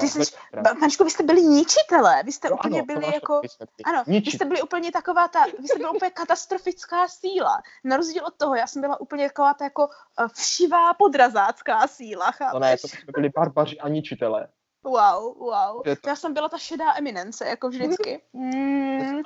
Ty 0.00 0.08
jsi, 0.08 0.32
Pančko, 0.80 1.04
vy 1.04 1.10
jste 1.10 1.22
byli 1.22 1.42
ničitelé, 1.42 2.22
vy 2.22 2.32
jste 2.32 2.48
no, 2.48 2.56
úplně 2.56 2.78
ano, 2.78 2.86
byli 2.86 3.14
jako, 3.14 3.40
ano, 3.84 4.04
Ničit. 4.06 4.32
vy 4.32 4.36
jste 4.36 4.44
byli 4.44 4.62
úplně 4.62 4.92
taková 4.92 5.28
ta, 5.28 5.44
vy 5.44 5.68
jste 5.68 5.78
byli 5.78 5.90
úplně 5.90 6.10
katastrofická 6.10 7.08
síla. 7.08 7.62
Na 7.84 7.96
rozdíl 7.96 8.26
od 8.26 8.34
toho, 8.36 8.54
já 8.54 8.66
jsem 8.66 8.82
byla 8.82 9.00
úplně 9.00 9.28
taková 9.28 9.54
ta 9.54 9.64
jako 9.64 9.88
eh, 10.20 10.28
všivá 10.34 10.94
podrazácká 10.94 11.86
síla, 11.86 12.30
chápeš? 12.30 12.52
To 12.52 12.58
ne, 12.58 12.76
to 12.76 12.88
jsme 12.88 13.12
byli 13.14 13.28
barbaři 13.28 13.78
a 13.78 13.88
ničitelé. 13.88 14.48
Wow, 14.84 15.38
wow. 15.38 15.82
To... 15.82 16.08
Já 16.08 16.16
jsem 16.16 16.34
byla 16.34 16.48
ta 16.48 16.58
šedá 16.58 16.94
eminence, 16.96 17.48
jako 17.48 17.68
vždycky. 17.68 18.22
Mm. 18.32 19.22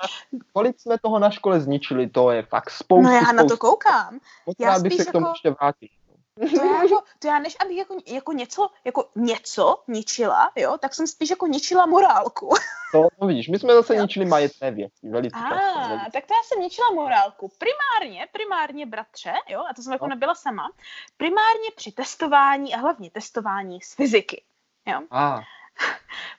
Kolik 0.53 0.79
jsme 0.79 0.97
toho 0.97 1.19
na 1.19 1.29
škole 1.29 1.59
zničili, 1.59 2.09
to 2.09 2.31
je 2.31 2.43
fakt 2.43 2.69
spoustu. 2.69 3.03
No 3.03 3.11
já 3.11 3.19
spoustu. 3.19 3.35
na 3.35 3.43
to 3.43 3.57
koukám. 3.57 4.19
já 4.59 4.79
bych 4.79 4.93
se 4.93 5.05
k 5.05 5.11
tomu 5.11 5.25
jako... 5.25 5.33
ještě 5.33 5.49
vrátil. 5.49 5.89
To 6.35 6.65
já, 6.65 6.83
jako, 6.83 7.03
to 7.19 7.27
já 7.27 7.39
než 7.39 7.55
abych 7.59 7.77
jako, 7.77 7.97
jako, 8.07 8.33
něco, 8.33 8.69
jako 8.85 9.09
něco 9.15 9.83
ničila, 9.87 10.51
jo, 10.55 10.77
tak 10.77 10.95
jsem 10.95 11.07
spíš 11.07 11.29
jako 11.29 11.47
ničila 11.47 11.85
morálku. 11.85 12.49
To 12.91 13.07
no 13.21 13.27
vidíš, 13.27 13.47
my 13.47 13.59
jsme 13.59 13.73
zase 13.73 13.95
jo. 13.95 14.01
ničili 14.01 14.25
majetné 14.25 14.71
věci, 14.71 15.09
velice 15.09 15.37
a, 15.37 15.49
často. 15.49 16.11
Tak 16.13 16.25
to 16.25 16.33
já 16.33 16.43
jsem 16.43 16.61
ničila 16.61 16.91
morálku. 16.91 17.51
Primárně, 17.57 18.27
primárně 18.31 18.85
bratře, 18.85 19.33
jo, 19.49 19.63
a 19.69 19.73
to 19.73 19.81
jsem 19.81 19.93
jako 19.93 20.05
no. 20.05 20.09
nebyla 20.09 20.35
sama, 20.35 20.71
primárně 21.17 21.69
při 21.75 21.91
testování 21.91 22.73
a 22.73 22.77
hlavně 22.77 23.09
testování 23.09 23.81
z 23.81 23.95
fyziky. 23.95 24.43
Jo? 24.85 25.01
Ah. 25.11 25.41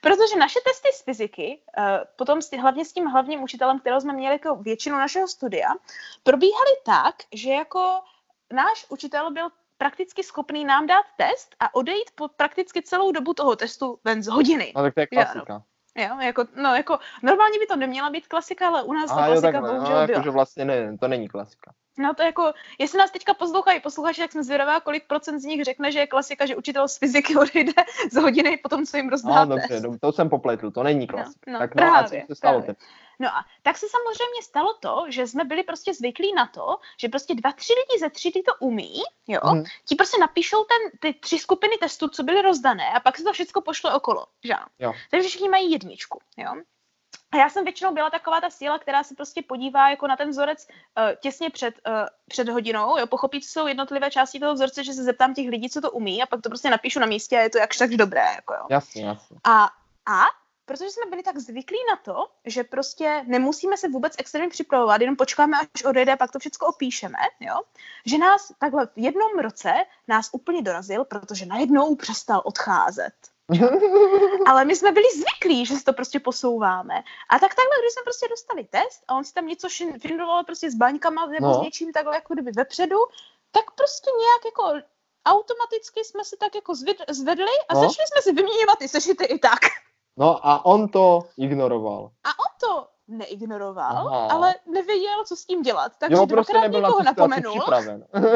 Protože 0.01 0.39
naše 0.39 0.59
testy 0.65 0.89
z 0.93 1.03
fyziky, 1.03 1.61
uh, 1.77 1.83
potom 2.15 2.41
s, 2.41 2.51
hlavně 2.51 2.85
s 2.85 2.93
tím 2.93 3.05
hlavním 3.05 3.43
učitelem, 3.43 3.79
kterého 3.79 4.01
jsme 4.01 4.13
měli 4.13 4.35
jako 4.35 4.55
většinu 4.55 4.97
našeho 4.97 5.27
studia, 5.27 5.69
probíhaly 6.23 6.71
tak, 6.85 7.15
že 7.33 7.49
jako 7.49 7.99
náš 8.53 8.85
učitel 8.89 9.31
byl 9.31 9.49
prakticky 9.77 10.23
schopný 10.23 10.65
nám 10.65 10.87
dát 10.87 11.05
test 11.17 11.55
a 11.59 11.75
odejít 11.75 12.11
po 12.15 12.27
prakticky 12.27 12.81
celou 12.81 13.11
dobu 13.11 13.33
toho 13.33 13.55
testu 13.55 13.99
ven 14.03 14.23
z 14.23 14.27
hodiny. 14.27 14.73
No 14.75 14.83
tak 14.83 14.93
to 14.93 14.99
je 14.99 15.07
klasika. 15.07 15.63
Jo, 15.97 16.19
jako, 16.21 16.45
no, 16.55 16.75
jako, 16.75 16.99
normálně 17.23 17.59
by 17.59 17.67
to 17.67 17.75
neměla 17.75 18.09
být 18.09 18.27
klasika, 18.27 18.67
ale 18.67 18.83
u 18.83 18.93
nás 18.93 19.11
Aha, 19.11 19.19
ta 19.19 19.25
klasika 19.25 19.57
jo, 19.57 19.61
bohužel 19.61 19.95
no, 19.95 20.01
jako, 20.01 20.23
že 20.23 20.29
vlastně 20.29 20.65
ne, 20.65 20.97
to 20.97 21.07
není 21.07 21.27
klasika. 21.27 21.73
No 21.97 22.13
to 22.13 22.23
jako, 22.23 22.53
jestli 22.79 22.99
nás 22.99 23.11
teďka 23.11 23.33
poslouchají 23.33 23.79
posluchači, 23.79 24.21
tak 24.21 24.31
jsem 24.31 24.43
zvědavá, 24.43 24.79
kolik 24.79 25.07
procent 25.07 25.39
z 25.39 25.45
nich 25.45 25.63
řekne, 25.63 25.91
že 25.91 25.99
je 25.99 26.07
klasika, 26.07 26.45
že 26.45 26.55
učitel 26.55 26.87
z 26.87 26.97
fyziky 26.97 27.35
odejde 27.37 27.73
z 28.11 28.15
hodiny 28.15 28.57
po 28.57 28.69
tom, 28.69 28.85
co 28.85 28.97
jim 28.97 29.09
rozdáte. 29.09 29.45
No 29.45 29.55
dobře, 29.55 29.79
dobře, 29.79 29.99
to 29.99 30.11
jsem 30.11 30.29
popletl, 30.29 30.71
to 30.71 30.83
není 30.83 31.07
klasika. 31.07 31.39
No, 31.47 31.53
no, 31.53 31.59
tak 31.59 31.73
právě, 31.73 32.19
no, 32.19 32.23
a 32.23 32.27
co 32.27 32.27
se 32.27 32.35
stalo 32.35 32.59
právě. 32.59 32.75
No 33.19 33.27
a 33.27 33.45
tak 33.61 33.77
se 33.77 33.85
samozřejmě 33.89 34.41
stalo 34.43 34.73
to, 34.79 35.05
že 35.09 35.27
jsme 35.27 35.43
byli 35.43 35.63
prostě 35.63 35.93
zvyklí 35.93 36.33
na 36.33 36.47
to, 36.47 36.77
že 36.99 37.09
prostě 37.09 37.35
dva, 37.35 37.51
tři 37.51 37.73
lidi 37.73 37.99
ze 37.99 38.09
třídy 38.09 38.41
to 38.41 38.51
umí, 38.59 38.93
jo, 39.27 39.39
mm. 39.53 39.63
ti 39.85 39.95
prostě 39.95 40.17
napíšou 40.19 40.63
ten, 40.63 40.99
ty 40.99 41.19
tři 41.19 41.39
skupiny 41.39 41.77
testů, 41.77 42.07
co 42.07 42.23
byly 42.23 42.41
rozdané 42.41 42.91
a 42.93 42.99
pak 42.99 43.17
se 43.17 43.23
to 43.23 43.33
všechno 43.33 43.61
pošle 43.61 43.93
okolo, 43.93 44.25
že 44.43 44.53
jo. 44.79 44.93
Takže 45.11 45.29
všichni 45.29 45.49
mají 45.49 45.71
jedničku, 45.71 46.19
jo. 46.37 46.53
A 47.35 47.37
já 47.37 47.49
jsem 47.49 47.63
většinou 47.63 47.93
byla 47.93 48.09
taková 48.09 48.41
ta 48.41 48.49
síla, 48.49 48.79
která 48.79 49.03
se 49.03 49.15
prostě 49.15 49.41
podívá 49.41 49.89
jako 49.89 50.07
na 50.07 50.15
ten 50.17 50.29
vzorec 50.29 50.67
uh, 50.67 51.15
těsně 51.19 51.49
před, 51.49 51.75
uh, 51.87 51.93
před 52.27 52.49
hodinou, 52.49 52.97
jo, 52.97 53.07
pochopit, 53.07 53.43
co 53.43 53.49
jsou 53.49 53.67
jednotlivé 53.67 54.11
části 54.11 54.39
toho 54.39 54.53
vzorce, 54.53 54.83
že 54.83 54.93
se 54.93 55.03
zeptám 55.03 55.33
těch 55.33 55.49
lidí, 55.49 55.69
co 55.69 55.81
to 55.81 55.91
umí 55.91 56.23
a 56.23 56.25
pak 56.25 56.41
to 56.41 56.49
prostě 56.49 56.69
napíšu 56.69 56.99
na 56.99 57.05
místě 57.05 57.37
a 57.37 57.41
je 57.41 57.49
to 57.49 57.57
jakž 57.57 57.77
tak 57.77 57.89
dobré, 57.89 58.25
jako 58.35 58.53
jo. 58.53 58.67
Jasně, 58.69 59.05
jasně. 59.05 59.37
A, 59.43 59.63
a 60.05 60.23
protože 60.65 60.89
jsme 60.89 61.09
byli 61.09 61.23
tak 61.23 61.37
zvyklí 61.37 61.77
na 61.89 61.95
to, 61.95 62.27
že 62.45 62.63
prostě 62.63 63.23
nemusíme 63.27 63.77
se 63.77 63.89
vůbec 63.89 64.15
extrémně 64.17 64.49
připravovat, 64.49 65.01
jenom 65.01 65.15
počkáme, 65.15 65.57
až 65.57 65.83
odejde 65.83 66.13
a 66.13 66.17
pak 66.17 66.31
to 66.31 66.39
všechno 66.39 66.67
opíšeme, 66.67 67.17
jo? 67.39 67.61
že 68.05 68.17
nás 68.17 68.51
takhle 68.59 68.85
v 68.85 68.97
jednom 68.97 69.39
roce 69.39 69.73
nás 70.07 70.29
úplně 70.31 70.61
dorazil, 70.61 71.05
protože 71.05 71.45
najednou 71.45 71.95
přestal 71.95 72.41
odcházet. 72.45 73.34
Ale 74.47 74.65
my 74.65 74.75
jsme 74.75 74.91
byli 74.91 75.05
zvyklí, 75.15 75.65
že 75.65 75.75
si 75.75 75.83
to 75.83 75.93
prostě 75.93 76.19
posouváme. 76.19 77.03
A 77.29 77.39
tak 77.39 77.55
takhle, 77.55 77.75
když 77.81 77.93
jsme 77.93 78.03
prostě 78.03 78.27
dostali 78.29 78.63
test 78.63 79.03
a 79.07 79.15
on 79.15 79.23
si 79.23 79.33
tam 79.33 79.47
něco 79.47 79.67
findoval 80.01 80.43
prostě 80.43 80.71
s 80.71 80.75
baňkama 80.75 81.25
nebo 81.25 81.47
no. 81.47 81.53
s 81.53 81.61
něčím 81.61 81.91
takhle 81.91 82.15
jako 82.15 82.33
kdyby 82.33 82.51
vepředu, 82.51 82.97
tak 83.51 83.71
prostě 83.71 84.09
nějak 84.19 84.45
jako 84.45 84.87
automaticky 85.25 86.03
jsme 86.03 86.25
se 86.25 86.37
tak 86.39 86.55
jako 86.55 86.75
zvedli 87.09 87.53
a 87.69 87.73
no. 87.73 87.79
začali 87.79 88.07
jsme 88.07 88.21
si 88.21 88.33
vyměňovat 88.33 88.79
ty 88.79 88.87
sešity 88.87 89.25
i 89.25 89.39
tak. 89.39 89.59
No 90.17 90.47
a 90.47 90.65
on 90.65 90.89
to 90.89 91.23
ignoroval. 91.37 92.11
A 92.23 92.29
on 92.29 92.51
to 92.59 92.87
neignoroval, 93.07 94.07
Aha. 94.07 94.27
ale 94.31 94.55
nevěděl, 94.65 95.25
co 95.25 95.35
s 95.35 95.45
tím 95.45 95.61
dělat. 95.61 95.91
Takže 95.97 96.15
jo, 96.15 96.27
prostě 96.27 96.53
dvakrát 96.53 96.71
někoho 96.71 97.03
na 97.03 97.03
napomenul. 97.03 97.59
Připraven. 97.59 98.05
ano, 98.13 98.27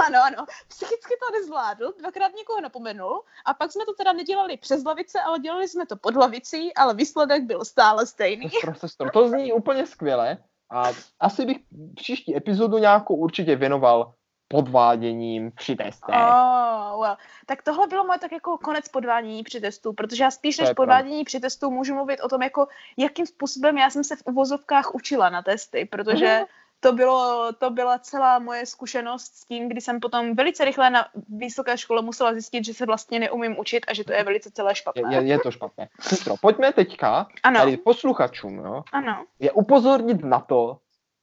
ano, 0.06 0.18
ano. 0.24 0.46
Psychicky 0.68 1.14
to 1.20 1.38
nezvládl, 1.38 1.92
dvakrát 1.98 2.32
někoho 2.36 2.60
napomenul 2.60 3.22
a 3.44 3.54
pak 3.54 3.72
jsme 3.72 3.84
to 3.84 3.94
teda 3.94 4.12
nedělali 4.12 4.56
přes 4.56 4.84
lavice, 4.84 5.20
ale 5.20 5.38
dělali 5.38 5.68
jsme 5.68 5.86
to 5.86 5.96
pod 5.96 6.16
lavicí, 6.16 6.74
ale 6.74 6.94
výsledek 6.94 7.42
byl 7.42 7.64
stále 7.64 8.06
stejný. 8.06 8.50
Profesor, 8.60 9.10
to 9.10 9.28
zní 9.28 9.52
úplně 9.52 9.86
skvěle 9.86 10.38
a 10.70 10.84
asi 11.20 11.46
bych 11.46 11.56
příští 11.94 12.36
epizodu 12.36 12.78
nějakou 12.78 13.14
určitě 13.14 13.56
věnoval 13.56 14.12
podváděním 14.48 15.52
při 15.52 15.76
testech. 15.76 16.14
Oh, 16.14 17.00
well. 17.02 17.16
Tak 17.46 17.62
tohle 17.62 17.86
bylo 17.86 18.04
moje 18.04 18.18
tak 18.18 18.32
jako 18.32 18.58
konec 18.58 18.88
podvádění 18.88 19.42
při 19.42 19.60
testu, 19.60 19.92
protože 19.92 20.24
já 20.24 20.30
spíš 20.30 20.58
než 20.58 20.70
podvádění 20.76 21.24
při 21.24 21.40
testu 21.40 21.70
můžu 21.70 21.94
mluvit 21.94 22.20
o 22.20 22.28
tom, 22.28 22.42
jako 22.42 22.68
jakým 22.96 23.26
způsobem 23.26 23.78
já 23.78 23.90
jsem 23.90 24.04
se 24.04 24.16
v 24.16 24.22
uvozovkách 24.24 24.94
učila 24.94 25.30
na 25.30 25.42
testy, 25.42 25.84
protože 25.84 26.26
uh-huh 26.26 26.46
to, 26.80 26.92
bylo, 26.92 27.52
to 27.52 27.70
byla 27.70 27.98
celá 27.98 28.38
moje 28.38 28.66
zkušenost 28.66 29.36
s 29.36 29.44
tím, 29.44 29.68
kdy 29.68 29.80
jsem 29.80 30.00
potom 30.00 30.34
velice 30.34 30.64
rychle 30.64 30.90
na 30.90 31.06
vysoké 31.28 31.78
škole 31.78 32.02
musela 32.02 32.32
zjistit, 32.32 32.64
že 32.64 32.74
se 32.74 32.86
vlastně 32.86 33.18
neumím 33.18 33.58
učit 33.58 33.84
a 33.88 33.94
že 33.94 34.04
to 34.04 34.12
je 34.12 34.24
velice 34.24 34.50
celé 34.50 34.74
špatné. 34.74 35.14
Je, 35.14 35.22
je 35.22 35.38
to 35.38 35.50
špatné. 35.50 35.88
Sestro, 36.00 36.34
pojďme 36.40 36.72
teďka 36.72 37.26
ano. 37.42 37.60
tady 37.60 37.76
posluchačům, 37.76 38.58
jo? 38.58 38.82
Ano. 38.92 39.24
je 39.40 39.52
upozornit 39.52 40.24
na 40.24 40.40
to, 40.40 40.78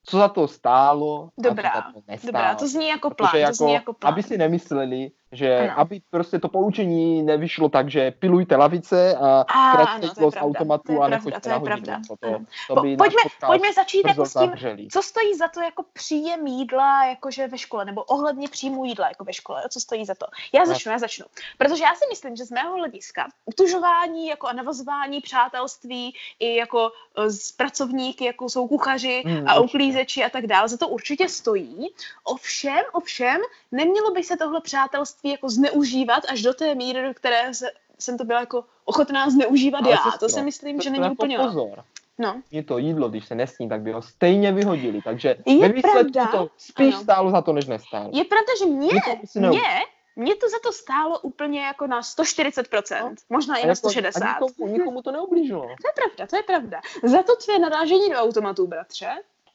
co 0.06 0.18
za 0.18 0.28
to 0.28 0.48
stálo 0.48 1.30
dobrá, 1.38 1.72
za 1.76 1.82
to 1.82 2.02
nestálo. 2.08 2.32
Dobrá, 2.32 2.56
to 2.56 2.68
zní 2.68 2.88
jako 2.88 3.10
plán, 3.10 3.36
jako, 3.36 3.52
to 3.52 3.56
zní 3.56 3.74
jako 3.74 3.94
plán. 3.94 4.14
Aby 4.14 4.24
si 4.24 4.38
nemysleli, 4.38 5.12
že 5.34 5.60
ano. 5.60 5.80
aby 5.80 6.02
prostě 6.10 6.40
to 6.40 6.48
poučení 6.48 7.24
nevyšlo 7.24 7.70
tak, 7.70 7.90
že 7.90 8.12
pilujte 8.12 8.56
lavice 8.56 9.18
a 9.18 9.44
kraťte 9.76 10.08
z 10.08 10.38
automatu 10.38 11.04
a 11.04 11.08
nechoďte 11.08 11.50
na 11.50 11.58
hodinu. 11.58 12.02
To, 12.08 12.16
to, 12.16 12.40
to 12.68 12.82
by 12.82 12.98
pojďme, 12.98 13.22
pojďme 13.46 13.74
začít 13.74 14.08
jako 14.08 14.26
s 14.26 14.34
tím, 14.34 14.50
zavřeli. 14.50 14.88
co 14.92 15.02
stojí 15.02 15.36
za 15.36 15.48
to 15.48 15.62
jako 15.62 15.84
příjem 15.94 16.48
jídla 16.48 17.06
jakože 17.06 17.48
ve 17.48 17.58
škole, 17.58 17.86
nebo 17.86 18.04
ohledně 18.04 18.48
příjmu 18.48 18.86
jídla 18.86 19.08
jako 19.08 19.24
ve 19.24 19.34
škole, 19.34 19.64
co 19.70 19.80
stojí 19.80 20.06
za 20.06 20.16
to. 20.16 20.26
Já 20.54 20.66
začnu, 20.66 20.92
já 20.92 21.00
začnu. 21.00 21.26
Protože 21.58 21.84
já 21.84 21.96
si 21.96 22.06
myslím, 22.10 22.36
že 22.36 22.46
z 22.46 22.52
mého 22.52 22.74
hlediska 22.74 23.28
utužování 23.46 24.28
jako 24.28 24.48
a 24.48 24.54
navazování 24.54 25.22
přátelství 25.22 26.16
i 26.40 26.56
jako 26.56 26.92
e, 27.18 27.30
s 27.30 27.52
pracovníky, 27.52 28.26
jako 28.26 28.50
jsou 28.50 28.68
kuchaři 28.68 29.24
hmm, 29.26 29.48
a 29.48 29.60
uklízeči 29.60 30.24
a 30.24 30.30
tak 30.30 30.48
dále, 30.48 30.70
za 30.70 30.78
to 30.78 30.88
určitě 30.88 31.30
stojí. 31.30 31.90
Ovšem, 32.24 32.84
ovšem, 32.94 33.42
nemělo 33.72 34.12
by 34.12 34.24
se 34.24 34.38
tohle 34.38 34.62
přátelství 34.62 35.23
manželství 35.24 35.32
jako 35.32 35.50
zneužívat 35.50 36.24
až 36.30 36.42
do 36.42 36.54
té 36.54 36.76
míry, 36.76 37.08
do 37.08 37.14
které 37.14 37.54
se, 37.54 37.72
jsem 38.00 38.18
to 38.18 38.24
byla 38.24 38.40
jako 38.40 38.66
ochotná 38.86 39.30
zneužívat 39.30 39.82
Ale 39.82 39.92
já. 39.92 40.18
To 40.20 40.30
si 40.30 40.42
myslím, 40.42 40.82
že 40.82 40.90
není 40.90 41.04
jako 41.04 41.14
úplně... 41.14 41.38
Pozor. 41.38 41.84
No. 42.20 42.42
Je 42.52 42.64
to 42.64 42.78
jídlo, 42.78 43.10
když 43.10 43.28
se 43.28 43.36
nesní, 43.36 43.70
tak 43.70 43.82
by 43.82 43.92
ho 43.92 44.02
stejně 44.02 44.52
vyhodili. 44.52 45.02
Takže 45.02 45.36
je 45.46 45.60
ve 45.60 45.70
výsledku 45.70 46.12
pravda, 46.12 46.28
to 46.32 46.50
spíš 46.58 46.94
ano. 46.94 47.04
stálo 47.04 47.32
za 47.32 47.42
to, 47.42 47.54
než 47.54 47.66
nestálo. 47.66 48.10
Je 48.14 48.24
pravda, 48.24 48.52
že 48.60 48.66
mě, 48.66 49.02
mě, 49.50 49.62
mě 50.16 50.36
to 50.36 50.50
za 50.50 50.58
to 50.64 50.72
stálo 50.72 51.20
úplně 51.20 51.62
jako 51.62 51.88
na 51.88 52.02
140%, 52.02 53.02
no. 53.02 53.16
možná 53.30 53.58
i 53.58 53.68
na 53.68 53.74
160%. 53.74 54.24
A 54.24 54.40
nikomu, 54.40 54.74
nikomu 54.74 55.02
to 55.02 55.12
neublížilo. 55.12 55.62
To 55.62 55.88
je 55.90 55.94
pravda, 55.96 56.28
to 56.28 56.36
je 56.36 56.44
pravda. 56.44 56.82
Za 57.04 57.24
to 57.24 57.36
tvé 57.36 57.60
narážení 57.60 58.10
do 58.10 58.16
automatu, 58.16 58.68
bratře, 58.68 59.10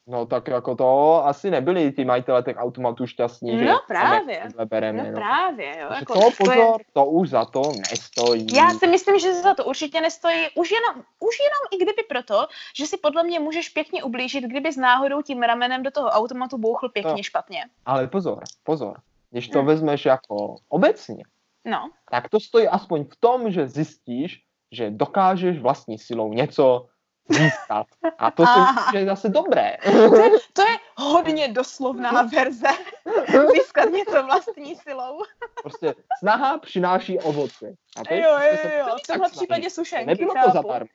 No 0.09 0.27
tak 0.27 0.49
jako 0.49 0.75
to 0.75 1.27
asi 1.27 1.51
nebyli 1.51 1.93
ty 1.93 2.05
majitele 2.05 2.43
těch 2.43 2.57
automatů 2.57 3.07
šťastní, 3.07 3.53
no, 3.53 3.59
že 3.59 3.73
právě. 3.87 4.43
bereme. 4.65 5.03
No, 5.03 5.11
no 5.11 5.17
právě. 5.17 5.79
Jo, 5.81 5.89
jako, 5.95 6.13
to 6.13 6.21
pozor, 6.39 6.55
to, 6.57 6.63
je... 6.79 6.85
to 6.93 7.07
už 7.07 7.29
za 7.29 7.45
to 7.45 7.63
nestojí. 7.91 8.47
Já 8.55 8.71
si 8.71 8.87
myslím, 8.87 9.19
že 9.19 9.35
za 9.35 9.55
to 9.55 9.65
určitě 9.65 10.01
nestojí. 10.01 10.47
Už 10.55 10.71
jenom, 10.71 11.05
už 11.19 11.37
jenom 11.39 11.63
i 11.71 11.85
kdyby 11.85 12.03
proto, 12.09 12.47
že 12.77 12.87
si 12.87 12.97
podle 12.97 13.23
mě 13.23 13.41
můžeš 13.41 13.69
pěkně 13.69 14.03
ublížit, 14.03 14.45
kdyby 14.45 14.73
s 14.73 14.77
náhodou 14.77 15.23
tím 15.23 15.43
ramenem 15.43 15.83
do 15.83 15.91
toho 15.91 16.09
automatu 16.09 16.59
bouchl 16.59 16.89
pěkně 16.89 17.13
no. 17.13 17.23
špatně. 17.23 17.65
Ale 17.87 18.07
pozor, 18.07 18.43
pozor. 18.63 19.01
Když 19.31 19.49
to 19.49 19.59
hmm. 19.59 19.69
vezmeš 19.69 20.05
jako 20.05 20.57
obecně, 20.69 21.25
no. 21.65 21.91
tak 22.11 22.29
to 22.29 22.41
stojí 22.41 22.69
aspoň 22.69 23.05
v 23.05 23.17
tom, 23.21 23.51
že 23.51 23.69
zjistíš, 23.69 24.43
že 24.73 24.91
dokážeš 24.91 25.59
vlastní 25.59 25.99
silou 25.99 26.33
něco 26.33 26.87
získat. 27.29 27.87
A 28.19 28.31
to 28.31 28.47
si 28.47 28.61
myslím, 28.61 28.85
že 28.93 28.99
je 28.99 29.07
zase 29.07 29.29
dobré. 29.29 29.77
To 29.85 30.17
je, 30.17 30.31
to 30.53 30.63
je 30.63 30.77
hodně 30.97 31.49
doslovná 31.49 32.23
verze. 32.23 32.69
Získat 33.53 33.85
něco 33.85 34.23
vlastní 34.23 34.77
silou. 34.77 35.23
Prostě 35.63 35.95
snaha 36.19 36.59
přináší 36.59 37.19
ovoce. 37.19 37.75
A 38.01 38.05
to 38.05 38.15
je, 38.15 38.23
jo, 38.23 38.31
jo, 38.31 38.71
jo, 38.79 38.97
v 39.05 39.07
tomhle 39.07 39.31
případě 39.31 39.71
sušenky. 39.71 40.07
Nebylo 40.07 40.35
chápu. 40.35 40.51
to 40.51 40.53
zadarmo. 40.53 40.89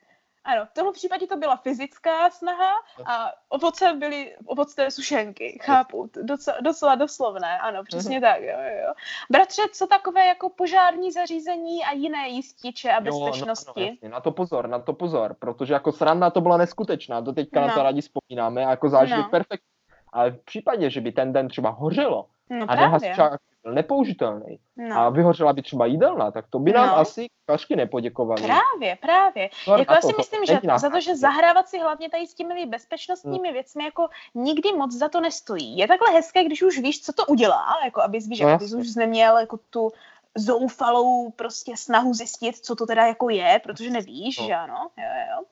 Ano, 0.44 0.66
v 0.66 0.74
tomhle 0.74 0.92
případě 0.92 1.26
to 1.26 1.36
byla 1.36 1.56
fyzická 1.56 2.30
snaha 2.30 2.72
a 3.06 3.30
ovoce 3.48 3.92
byly 3.92 4.36
ovocné 4.46 4.90
sušenky, 4.90 5.58
chápu, 5.62 6.10
docela, 6.22 6.56
docela 6.60 6.94
doslovné, 6.94 7.58
ano, 7.58 7.82
přesně 7.84 8.20
tak, 8.20 8.42
jo, 8.42 8.58
jo. 8.86 8.92
Bratře, 9.30 9.62
co 9.72 9.86
takové 9.86 10.26
jako 10.26 10.48
požární 10.48 11.12
zařízení 11.12 11.84
a 11.84 11.92
jiné 11.92 12.28
jističe 12.28 12.92
a 12.92 13.00
bezpečnosti? 13.00 13.80
Jo, 13.80 13.86
no, 13.86 13.90
no, 13.90 13.92
jasně, 13.92 14.08
na 14.08 14.20
to 14.20 14.30
pozor, 14.30 14.68
na 14.68 14.78
to 14.78 14.92
pozor, 14.92 15.36
protože 15.38 15.72
jako 15.72 15.92
sranda 15.92 16.30
to 16.30 16.40
byla 16.40 16.56
neskutečná, 16.56 17.20
do 17.20 17.32
teďka 17.32 17.60
no. 17.60 17.66
na 17.66 17.74
to 17.74 17.82
rádi 17.82 18.00
vzpomínáme 18.00 18.66
a 18.66 18.70
jako 18.70 18.88
zážitek 18.88 19.24
no. 19.24 19.30
perfektní. 19.30 19.68
Ale 20.12 20.30
v 20.30 20.44
případě, 20.44 20.90
že 20.90 21.00
by 21.00 21.12
ten 21.12 21.32
den 21.32 21.48
třeba 21.48 21.70
hořelo 21.70 22.26
no, 22.50 22.66
a 22.68 22.74
nehasičák 22.74 23.40
byl 23.62 23.72
nepoužitelný 23.72 24.58
no. 24.76 24.96
a 24.96 25.10
vyhořela 25.10 25.52
by 25.52 25.62
třeba 25.62 25.86
jídelna, 25.86 26.30
tak 26.30 26.44
to 26.50 26.58
by 26.58 26.72
nám 26.72 26.88
no. 26.88 26.96
asi 26.96 27.26
kašky 27.46 27.76
nepoděkovali. 27.76 28.42
Právě, 28.42 28.98
právě. 29.00 29.50
No, 29.68 29.76
jako 29.76 29.92
já 29.92 30.00
si 30.00 30.12
to, 30.12 30.18
myslím, 30.18 30.40
to, 30.40 30.52
že 30.52 30.78
za 30.78 30.90
to, 30.90 31.00
že 31.00 31.16
zahrávat 31.16 31.68
si 31.68 31.78
hlavně 31.78 32.10
tady 32.10 32.26
s 32.26 32.34
těmi 32.34 32.66
bezpečnostními 32.66 33.48
hmm. 33.48 33.52
věcmi 33.52 33.84
jako 33.84 34.08
nikdy 34.34 34.72
moc 34.72 34.92
za 34.92 35.08
to 35.08 35.20
nestojí. 35.20 35.78
Je 35.78 35.88
takhle 35.88 36.10
hezké, 36.10 36.44
když 36.44 36.62
už 36.62 36.78
víš, 36.78 37.02
co 37.02 37.12
to 37.12 37.26
udělá, 37.26 37.66
jako 37.84 38.02
abys 38.02 38.28
víš, 38.28 38.40
no, 38.40 38.48
abys 38.48 38.74
už 38.74 38.94
neměl 38.94 39.38
jako 39.38 39.58
tu 39.70 39.92
zoufalou 40.34 41.30
prostě 41.30 41.76
snahu 41.76 42.14
zjistit, 42.14 42.56
co 42.56 42.76
to 42.76 42.86
teda 42.86 43.06
jako 43.06 43.30
je, 43.30 43.60
protože 43.62 43.90
nevíš, 43.90 44.38
no. 44.38 44.46
že 44.46 44.54
ano, 44.54 44.88
jo, 44.98 45.04
jo. 45.30 45.44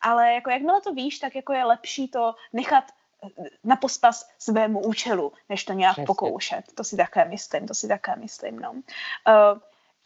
Ale 0.00 0.32
jako 0.32 0.50
jakmile 0.50 0.80
to 0.80 0.92
víš, 0.92 1.18
tak 1.18 1.36
jako 1.36 1.52
je 1.52 1.64
lepší 1.64 2.08
to 2.08 2.34
nechat 2.52 2.84
na 3.64 3.76
pospas 3.76 4.28
svému 4.38 4.80
účelu, 4.80 5.32
než 5.48 5.64
to 5.64 5.72
nějak 5.72 5.92
Přesně. 5.94 6.06
pokoušet. 6.06 6.62
To 6.74 6.84
si 6.84 6.96
také 6.96 7.24
myslím, 7.24 7.66
to 7.66 7.74
si 7.74 7.88
také 7.88 8.16
myslím, 8.16 8.58
no. 8.58 8.74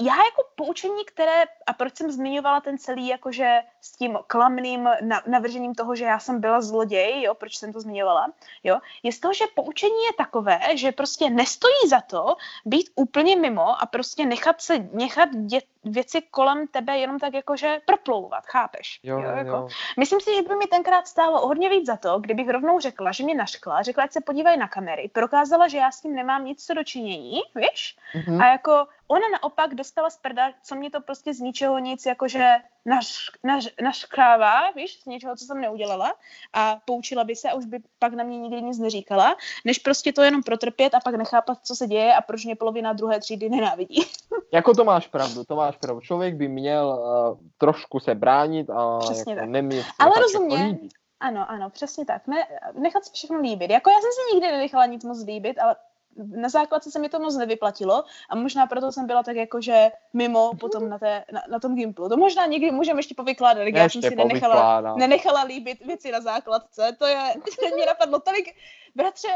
Já 0.00 0.16
jako 0.16 0.42
poučení, 0.54 1.04
které, 1.04 1.44
a 1.66 1.72
proč 1.72 1.96
jsem 1.96 2.10
zmiňovala 2.10 2.60
ten 2.60 2.78
celý, 2.78 3.08
jakože 3.08 3.60
s 3.80 3.92
tím 3.92 4.18
klamným 4.26 4.88
navržením 5.26 5.74
toho, 5.74 5.94
že 5.94 6.04
já 6.04 6.18
jsem 6.18 6.40
byla 6.40 6.60
zloděj, 6.60 7.22
jo, 7.22 7.34
proč 7.34 7.56
jsem 7.56 7.72
to 7.72 7.80
zmiňovala, 7.80 8.32
jo, 8.64 8.78
je 9.02 9.12
z 9.12 9.20
toho, 9.20 9.34
že 9.34 9.44
poučení 9.54 10.04
je 10.06 10.12
takové, 10.18 10.60
že 10.74 10.92
prostě 10.92 11.30
nestojí 11.30 11.88
za 11.88 12.00
to 12.00 12.36
být 12.64 12.90
úplně 12.94 13.36
mimo 13.36 13.82
a 13.82 13.86
prostě 13.86 14.26
nechat 14.26 14.60
se, 14.60 14.78
nechat 14.92 15.28
dět, 15.36 15.64
věci 15.84 16.22
kolem 16.30 16.66
tebe 16.66 16.98
jenom 16.98 17.18
tak 17.18 17.34
jakože 17.34 17.80
proplouvat, 17.84 18.46
chápeš? 18.46 19.00
Jo, 19.02 19.18
jo, 19.18 19.30
jako. 19.30 19.50
jo. 19.50 19.68
Myslím 19.98 20.20
si, 20.20 20.34
že 20.34 20.42
by 20.42 20.56
mi 20.56 20.66
tenkrát 20.66 21.06
stálo 21.06 21.46
hodně 21.46 21.68
víc 21.68 21.86
za 21.86 21.96
to, 21.96 22.18
kdybych 22.18 22.48
rovnou 22.48 22.80
řekla, 22.80 23.12
že 23.12 23.24
mě 23.24 23.34
naškla, 23.34 23.82
řekla, 23.82 24.04
ať 24.04 24.12
se 24.12 24.20
podívají 24.20 24.58
na 24.58 24.68
kamery, 24.68 25.10
prokázala, 25.12 25.68
že 25.68 25.78
já 25.78 25.90
s 25.90 26.00
tím 26.00 26.14
nemám 26.14 26.44
nic 26.44 26.66
co 26.66 26.74
dočinění, 26.74 27.40
víš? 27.54 27.96
Mm-hmm. 28.14 28.42
A 28.42 28.46
jako 28.46 28.86
ona 29.08 29.28
naopak 29.32 29.74
dostala 29.90 30.10
z 30.10 30.16
prda, 30.16 30.52
co 30.62 30.74
mě 30.74 30.90
to 30.90 31.00
prostě 31.00 31.34
z 31.34 31.40
ničeho 31.40 31.78
nic 31.78 32.06
jakože 32.06 32.54
naš, 32.86 33.30
naš, 33.44 33.68
naškrává, 33.82 34.70
víš, 34.70 35.00
z 35.02 35.06
něčeho, 35.06 35.36
co 35.36 35.44
jsem 35.44 35.60
neudělala 35.60 36.14
a 36.52 36.76
poučila 36.84 37.24
by 37.24 37.36
se 37.36 37.50
a 37.50 37.54
už 37.54 37.64
by 37.64 37.78
pak 37.98 38.12
na 38.12 38.24
mě 38.24 38.38
nikdy 38.38 38.62
nic 38.62 38.78
neříkala, 38.78 39.36
než 39.64 39.78
prostě 39.78 40.12
to 40.12 40.22
jenom 40.22 40.42
protrpět 40.42 40.94
a 40.94 41.00
pak 41.00 41.14
nechápat, 41.14 41.58
co 41.62 41.76
se 41.76 41.86
děje 41.86 42.14
a 42.14 42.20
proč 42.20 42.44
mě 42.44 42.56
polovina 42.56 42.92
druhé 42.92 43.20
třídy 43.20 43.48
nenávidí. 43.48 44.02
jako 44.52 44.74
to 44.74 44.84
máš 44.84 45.06
pravdu, 45.06 45.44
to 45.44 45.56
máš 45.56 45.76
pravdu. 45.76 46.00
Člověk 46.00 46.34
by 46.34 46.48
měl 46.48 46.86
uh, 46.86 47.38
trošku 47.58 48.00
se 48.00 48.14
bránit 48.14 48.70
a 48.70 48.98
Přesně 48.98 49.32
jako 49.32 49.40
tak. 49.40 49.50
nemět 49.50 49.86
Ale 49.98 50.12
rozumně, 50.20 50.78
ano, 51.20 51.50
ano, 51.50 51.70
přesně 51.70 52.06
tak. 52.06 52.26
Ne, 52.26 52.46
nechat 52.74 53.04
si 53.04 53.10
všechno 53.14 53.40
líbit. 53.40 53.70
Jako 53.70 53.90
já 53.90 53.96
jsem 53.96 54.10
si 54.12 54.34
nikdy 54.34 54.52
nenechala 54.52 54.86
nic 54.86 55.04
moc 55.04 55.24
líbit, 55.24 55.58
ale 55.58 55.76
na 56.16 56.48
základce 56.48 56.90
se 56.90 56.98
mi 56.98 57.08
to 57.08 57.20
moc 57.20 57.36
nevyplatilo 57.36 58.04
a 58.30 58.34
možná 58.36 58.66
proto 58.66 58.92
jsem 58.92 59.06
byla 59.06 59.22
tak 59.22 59.36
jakože 59.36 59.90
mimo 60.12 60.50
potom 60.60 60.88
na, 60.88 60.98
té, 60.98 61.24
na, 61.32 61.42
na 61.50 61.58
tom 61.58 61.74
Gimplu. 61.74 62.08
To 62.08 62.16
možná 62.16 62.46
někdy 62.46 62.70
můžeme 62.70 62.98
ještě 62.98 63.14
povykládat, 63.14 63.62
já 63.62 63.88
jsem 63.88 64.02
si 64.02 64.16
nenechala, 64.16 64.94
nenechala 64.96 65.42
líbit 65.42 65.86
věci 65.86 66.12
na 66.12 66.20
základce. 66.20 66.96
To 66.98 67.06
je, 67.06 67.34
to 67.70 67.76
mě 67.76 67.86
napadlo 67.86 68.20
tolik, 68.20 68.54
bratře, 68.94 69.28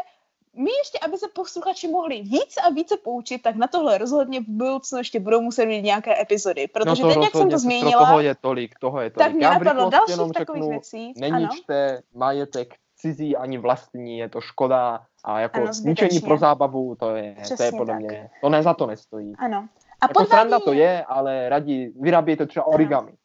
my 0.57 0.71
ještě, 0.71 0.99
aby 0.99 1.19
se 1.19 1.27
posluchači 1.35 1.89
mohli 1.89 2.23
více 2.23 2.61
a 2.61 2.71
více 2.71 2.97
poučit, 2.97 3.43
tak 3.43 3.57
na 3.57 3.67
tohle 3.67 3.99
rozhodně 3.99 4.41
v 4.41 4.49
budoucnu 4.49 4.99
ještě 4.99 5.21
budou 5.21 5.41
muset 5.41 5.67
být 5.67 5.83
nějaké 5.83 6.23
epizody. 6.23 6.69
Protože 6.69 7.03
no 7.03 7.09
to 7.09 7.15
teď, 7.15 7.23
jak 7.23 7.33
jsem 7.33 7.51
to 7.51 7.59
zmínila, 7.59 8.07
toho 8.07 8.21
je 8.21 8.35
tolik, 8.35 8.79
toho 8.79 9.01
je 9.01 9.11
tolik. 9.11 9.27
Tak 9.27 9.35
mě 9.35 9.47
napadlo 9.49 9.91
dalších 9.91 10.17
takových 10.17 10.63
řeknu, 10.63 10.71
věcí. 10.71 11.13
Neníčte 11.17 11.91
ano. 11.91 12.01
majetek 12.15 12.75
cizí 13.05 13.37
ani 13.37 13.59
vlastní, 13.59 14.19
je 14.19 14.29
to 14.29 14.41
škoda 14.41 15.07
a 15.25 15.41
jako 15.41 15.61
ano, 15.61 15.71
ničení 15.85 16.21
pro 16.21 16.39
zábavu, 16.39 16.95
to 16.95 17.17
je, 17.17 17.37
to 17.57 17.63
je 17.63 17.73
podle 17.73 17.95
tak. 17.95 18.03
mě, 18.03 18.31
to 18.41 18.49
ne 18.49 18.63
za 18.63 18.75
to 18.75 18.87
nestojí. 18.87 19.35
Ano. 19.39 19.69
A 20.01 20.05
jako 20.05 20.25
sranda 20.25 20.59
to 20.61 20.73
je, 20.73 21.05
ale 21.05 21.49
raději 21.49 21.93
vyrábějte 22.01 22.47
třeba 22.47 22.67
origami. 22.67 23.09
Ano. 23.09 23.19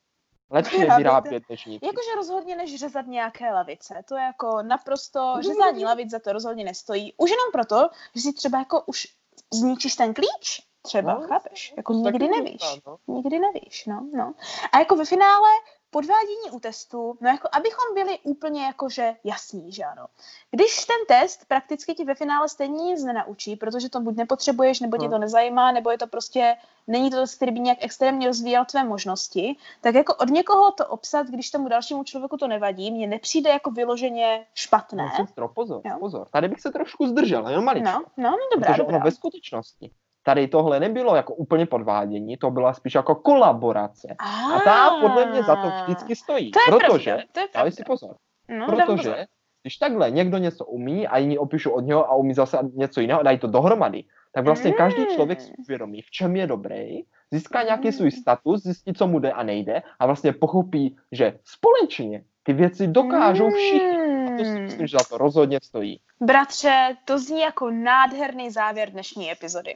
Lepší 0.51 0.79
je 0.79 0.95
vyrábět 0.97 1.43
než 1.49 1.65
nic. 1.65 1.83
Jakože 1.83 2.15
rozhodně 2.15 2.55
než 2.55 2.79
řezat 2.79 3.07
nějaké 3.07 3.53
lavice. 3.53 4.03
To 4.07 4.15
je 4.15 4.23
jako 4.23 4.61
naprosto, 4.61 5.35
řezání 5.39 5.85
lavic 5.85 6.11
za 6.11 6.19
to 6.19 6.33
rozhodně 6.33 6.63
nestojí. 6.63 7.13
Už 7.17 7.29
jenom 7.29 7.51
proto, 7.51 7.89
že 8.15 8.21
si 8.21 8.33
třeba 8.33 8.59
jako 8.59 8.83
už 8.85 9.07
zničíš 9.53 9.95
ten 9.95 10.13
klíč, 10.13 10.61
třeba, 10.81 11.13
no, 11.13 11.27
chápeš? 11.27 11.73
Jako 11.77 11.93
nikdy 11.93 12.27
nevíš. 12.27 12.61
No. 12.87 12.97
Nikdy 13.07 13.39
nevíš, 13.39 13.85
no, 13.85 14.07
no. 14.13 14.33
A 14.71 14.79
jako 14.79 14.95
ve 14.95 15.05
finále 15.05 15.49
podvádění 15.91 16.51
u 16.51 16.59
testu, 16.59 17.17
no 17.21 17.29
jako 17.29 17.49
abychom 17.51 17.93
byli 17.93 18.19
úplně 18.23 18.65
jakože 18.65 19.15
jasní, 19.23 19.71
že 19.71 19.83
ano. 19.83 20.05
Když 20.51 20.85
ten 20.85 21.17
test 21.17 21.45
prakticky 21.47 21.93
ti 21.93 22.05
ve 22.05 22.15
finále 22.15 22.49
stejně 22.49 22.83
nic 22.83 23.03
nenaučí, 23.03 23.55
protože 23.55 23.89
to 23.89 23.99
buď 23.99 24.15
nepotřebuješ, 24.15 24.79
nebo 24.79 24.97
tě 24.97 25.05
to 25.05 25.11
no. 25.11 25.17
nezajímá, 25.19 25.71
nebo 25.71 25.91
je 25.91 25.97
to 25.97 26.07
prostě, 26.07 26.55
není 26.87 27.09
to 27.09 27.17
test, 27.17 27.35
který 27.35 27.51
by 27.51 27.59
nějak 27.59 27.77
extrémně 27.81 28.27
rozvíjel 28.27 28.65
tvé 28.65 28.83
možnosti, 28.83 29.55
tak 29.81 29.95
jako 29.95 30.15
od 30.15 30.29
někoho 30.29 30.71
to 30.71 30.87
obsat, 30.87 31.27
když 31.27 31.51
tomu 31.51 31.67
dalšímu 31.67 32.03
člověku 32.03 32.37
to 32.37 32.47
nevadí, 32.47 32.91
mně 32.91 33.07
nepřijde 33.07 33.49
jako 33.49 33.71
vyloženě 33.71 34.45
špatné. 34.53 35.03
No, 35.03 35.25
sestro, 35.25 35.47
pozor, 35.47 35.81
jo. 35.85 35.97
pozor. 35.99 36.27
Tady 36.31 36.47
bych 36.47 36.61
se 36.61 36.71
trošku 36.71 37.07
zdržel, 37.07 37.49
jenom 37.49 37.65
maličko. 37.65 37.89
No, 37.89 38.01
no, 38.17 38.29
no 38.31 38.37
dobrá, 38.55 38.73
protože 38.73 38.83
dobrá. 38.83 38.97
ono 38.97 39.05
ve 39.05 39.11
skutečnosti 39.11 39.91
tady 40.23 40.47
tohle 40.47 40.79
nebylo 40.79 41.15
jako 41.15 41.33
úplně 41.33 41.65
podvádění, 41.65 42.37
to 42.37 42.51
byla 42.51 42.73
spíš 42.73 42.95
jako 42.95 43.15
kolaborace. 43.15 44.15
A, 44.19 44.53
a 44.55 44.59
ta 44.59 44.97
podle 45.01 45.25
mě 45.25 45.43
za 45.43 45.55
to 45.55 45.71
vždycky 45.83 46.15
stojí. 46.15 46.51
To 46.51 46.59
je 46.59 46.79
protože, 46.79 47.11
pravda, 47.11 47.23
to 47.31 47.39
je 47.39 47.47
pravda. 47.47 47.71
si 47.71 47.83
pozor, 47.83 48.15
no, 48.49 48.65
protože 48.65 49.25
když 49.63 49.77
takhle 49.77 50.11
někdo 50.11 50.37
něco 50.37 50.65
umí 50.65 51.07
a 51.07 51.17
jiní 51.17 51.37
opíšu 51.37 51.71
od 51.71 51.81
něho 51.81 52.05
a 52.05 52.15
umí 52.15 52.33
zase 52.33 52.57
něco 52.73 53.01
jiného 53.01 53.19
a 53.19 53.23
dají 53.23 53.39
to 53.39 53.47
dohromady, 53.47 54.03
tak 54.31 54.45
vlastně 54.45 54.71
každý 54.71 55.01
mm. 55.01 55.07
člověk 55.07 55.41
si 55.41 55.53
uvědomí, 55.59 56.01
v 56.01 56.11
čem 56.11 56.35
je 56.35 56.47
dobrý, 56.47 57.01
získá 57.31 57.63
nějaký 57.63 57.87
mm. 57.87 57.91
svůj 57.91 58.11
status, 58.11 58.63
zjistí, 58.63 58.93
co 58.93 59.07
mu 59.07 59.19
jde 59.19 59.31
a 59.31 59.43
nejde 59.43 59.81
a 59.99 60.05
vlastně 60.05 60.33
pochopí, 60.33 60.97
že 61.11 61.39
společně 61.43 62.23
ty 62.43 62.53
věci 62.53 62.87
dokážou 62.87 63.49
všichni. 63.49 63.97
A 64.27 64.37
to 64.37 64.45
si 64.45 64.59
myslím, 64.59 64.87
že 64.87 64.97
za 64.97 65.03
to 65.09 65.17
rozhodně 65.17 65.59
stojí. 65.63 66.01
Bratře, 66.21 66.95
to 67.05 67.19
zní 67.19 67.41
jako 67.41 67.71
nádherný 67.71 68.51
závěr 68.51 68.89
dnešní 68.89 69.31
epizody. 69.31 69.75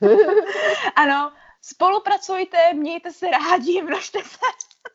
ano, 0.96 1.32
spolupracujte, 1.62 2.74
mějte 2.74 3.12
se 3.12 3.30
rádi, 3.30 3.82
množte 3.86 4.18
se. 4.18 4.38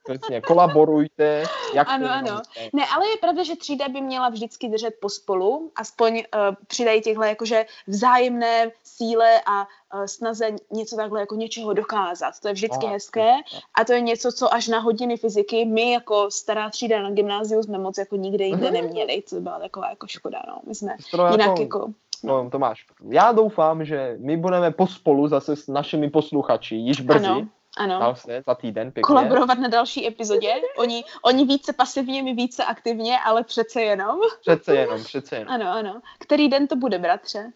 Přesně, 0.03 0.41
kolaborujte. 0.41 1.43
Jak 1.73 1.87
ano, 1.89 2.07
ano. 2.11 2.41
Ne, 2.73 2.85
ale 2.95 3.09
je 3.09 3.17
pravda, 3.17 3.43
že 3.43 3.55
třída 3.55 3.89
by 3.89 4.01
měla 4.01 4.29
vždycky 4.29 4.69
držet 4.69 4.93
pospolu, 5.01 5.71
aspoň 5.75 6.13
uh, 6.17 6.55
přidají 6.67 7.01
těchto 7.01 7.23
jakože 7.23 7.65
vzájemné 7.87 8.71
síle 8.83 9.41
a 9.45 9.61
uh, 9.61 10.05
snaze 10.05 10.49
něco 10.71 10.95
takhle 10.95 11.19
jako 11.19 11.35
něčeho 11.35 11.73
dokázat. 11.73 12.39
To 12.41 12.47
je 12.47 12.53
vždycky 12.53 12.85
Aha, 12.85 12.93
hezké 12.93 13.33
a 13.73 13.85
to 13.85 13.93
je 13.93 14.01
něco, 14.01 14.31
co 14.31 14.53
až 14.53 14.67
na 14.67 14.79
hodiny 14.79 15.17
fyziky 15.17 15.65
my 15.65 15.91
jako 15.91 16.31
stará 16.31 16.69
třída 16.69 17.01
na 17.01 17.11
gymnáziu 17.11 17.63
jsme 17.63 17.77
moc 17.77 17.97
jako 17.97 18.15
nikde 18.15 18.45
jinde 18.45 18.71
neměli. 18.71 19.21
To 19.29 19.41
byla 19.41 19.59
taková 19.59 19.89
jako 19.89 20.07
škoda, 20.07 20.41
no. 20.47 20.61
My 20.67 20.75
jsme 20.75 20.95
jinak 21.31 21.47
jako, 21.47 21.61
jako 21.61 21.93
No, 22.23 22.49
to 22.49 22.59
máš. 22.59 22.85
Já 23.09 23.31
doufám, 23.31 23.85
že 23.85 24.17
my 24.19 24.37
budeme 24.37 24.71
pospolu 24.71 25.27
zase 25.27 25.55
s 25.55 25.67
našimi 25.67 26.09
posluchači 26.09 26.75
již 26.75 27.01
brzy. 27.01 27.25
Ano. 27.25 27.47
Ano. 27.77 27.99
Vlastně, 27.99 28.43
za 28.47 28.55
týden 28.55 28.91
pěkně. 28.91 29.07
Kolaborovat 29.07 29.59
na 29.59 29.67
další 29.67 30.07
epizodě. 30.07 30.53
Oni, 30.77 31.03
oni 31.25 31.45
více 31.45 31.73
pasivně, 31.73 32.23
my 32.23 32.33
více 32.33 32.65
aktivně, 32.65 33.19
ale 33.19 33.43
přece 33.43 33.81
jenom. 33.81 34.19
Přece 34.41 34.75
jenom, 34.75 35.03
přece 35.03 35.35
jenom. 35.35 35.53
Ano, 35.53 35.67
ano. 35.71 36.01
Který 36.19 36.49
den 36.49 36.67
to 36.67 36.75
bude, 36.75 36.99
bratře? 36.99 37.51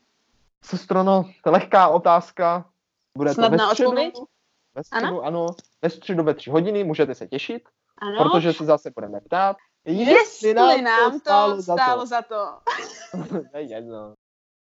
Sestro, 0.65 1.03
no, 1.03 1.25
to 1.43 1.51
lehká 1.51 1.87
otázka. 1.87 2.65
Bude 3.17 3.33
Snadná 3.33 3.57
to 3.57 3.63
ve 3.63 3.69
středu, 3.69 3.89
odpověď? 3.89 4.13
Ve 4.75 4.83
středu, 4.83 5.05
ano? 5.05 5.21
ano. 5.21 5.47
Ve 5.81 5.89
středu 5.89 6.23
ve 6.23 6.33
tři 6.33 6.49
hodiny, 6.49 6.83
můžete 6.83 7.15
se 7.15 7.27
těšit. 7.27 7.63
Ano. 7.97 8.23
Protože 8.23 8.53
se 8.53 8.65
zase 8.65 8.91
budeme 8.95 9.21
ptát, 9.21 9.57
jestli, 9.85 10.13
jestli 10.13 10.81
nám 10.81 11.11
to 11.11 11.19
stálo, 11.19 11.61
stálo 11.61 12.05
za 12.05 12.21
to. 12.21 12.35
Za 13.13 13.27
to. 13.27 13.43
to 13.51 13.57
je 13.57 13.63
jedno. 13.63 14.13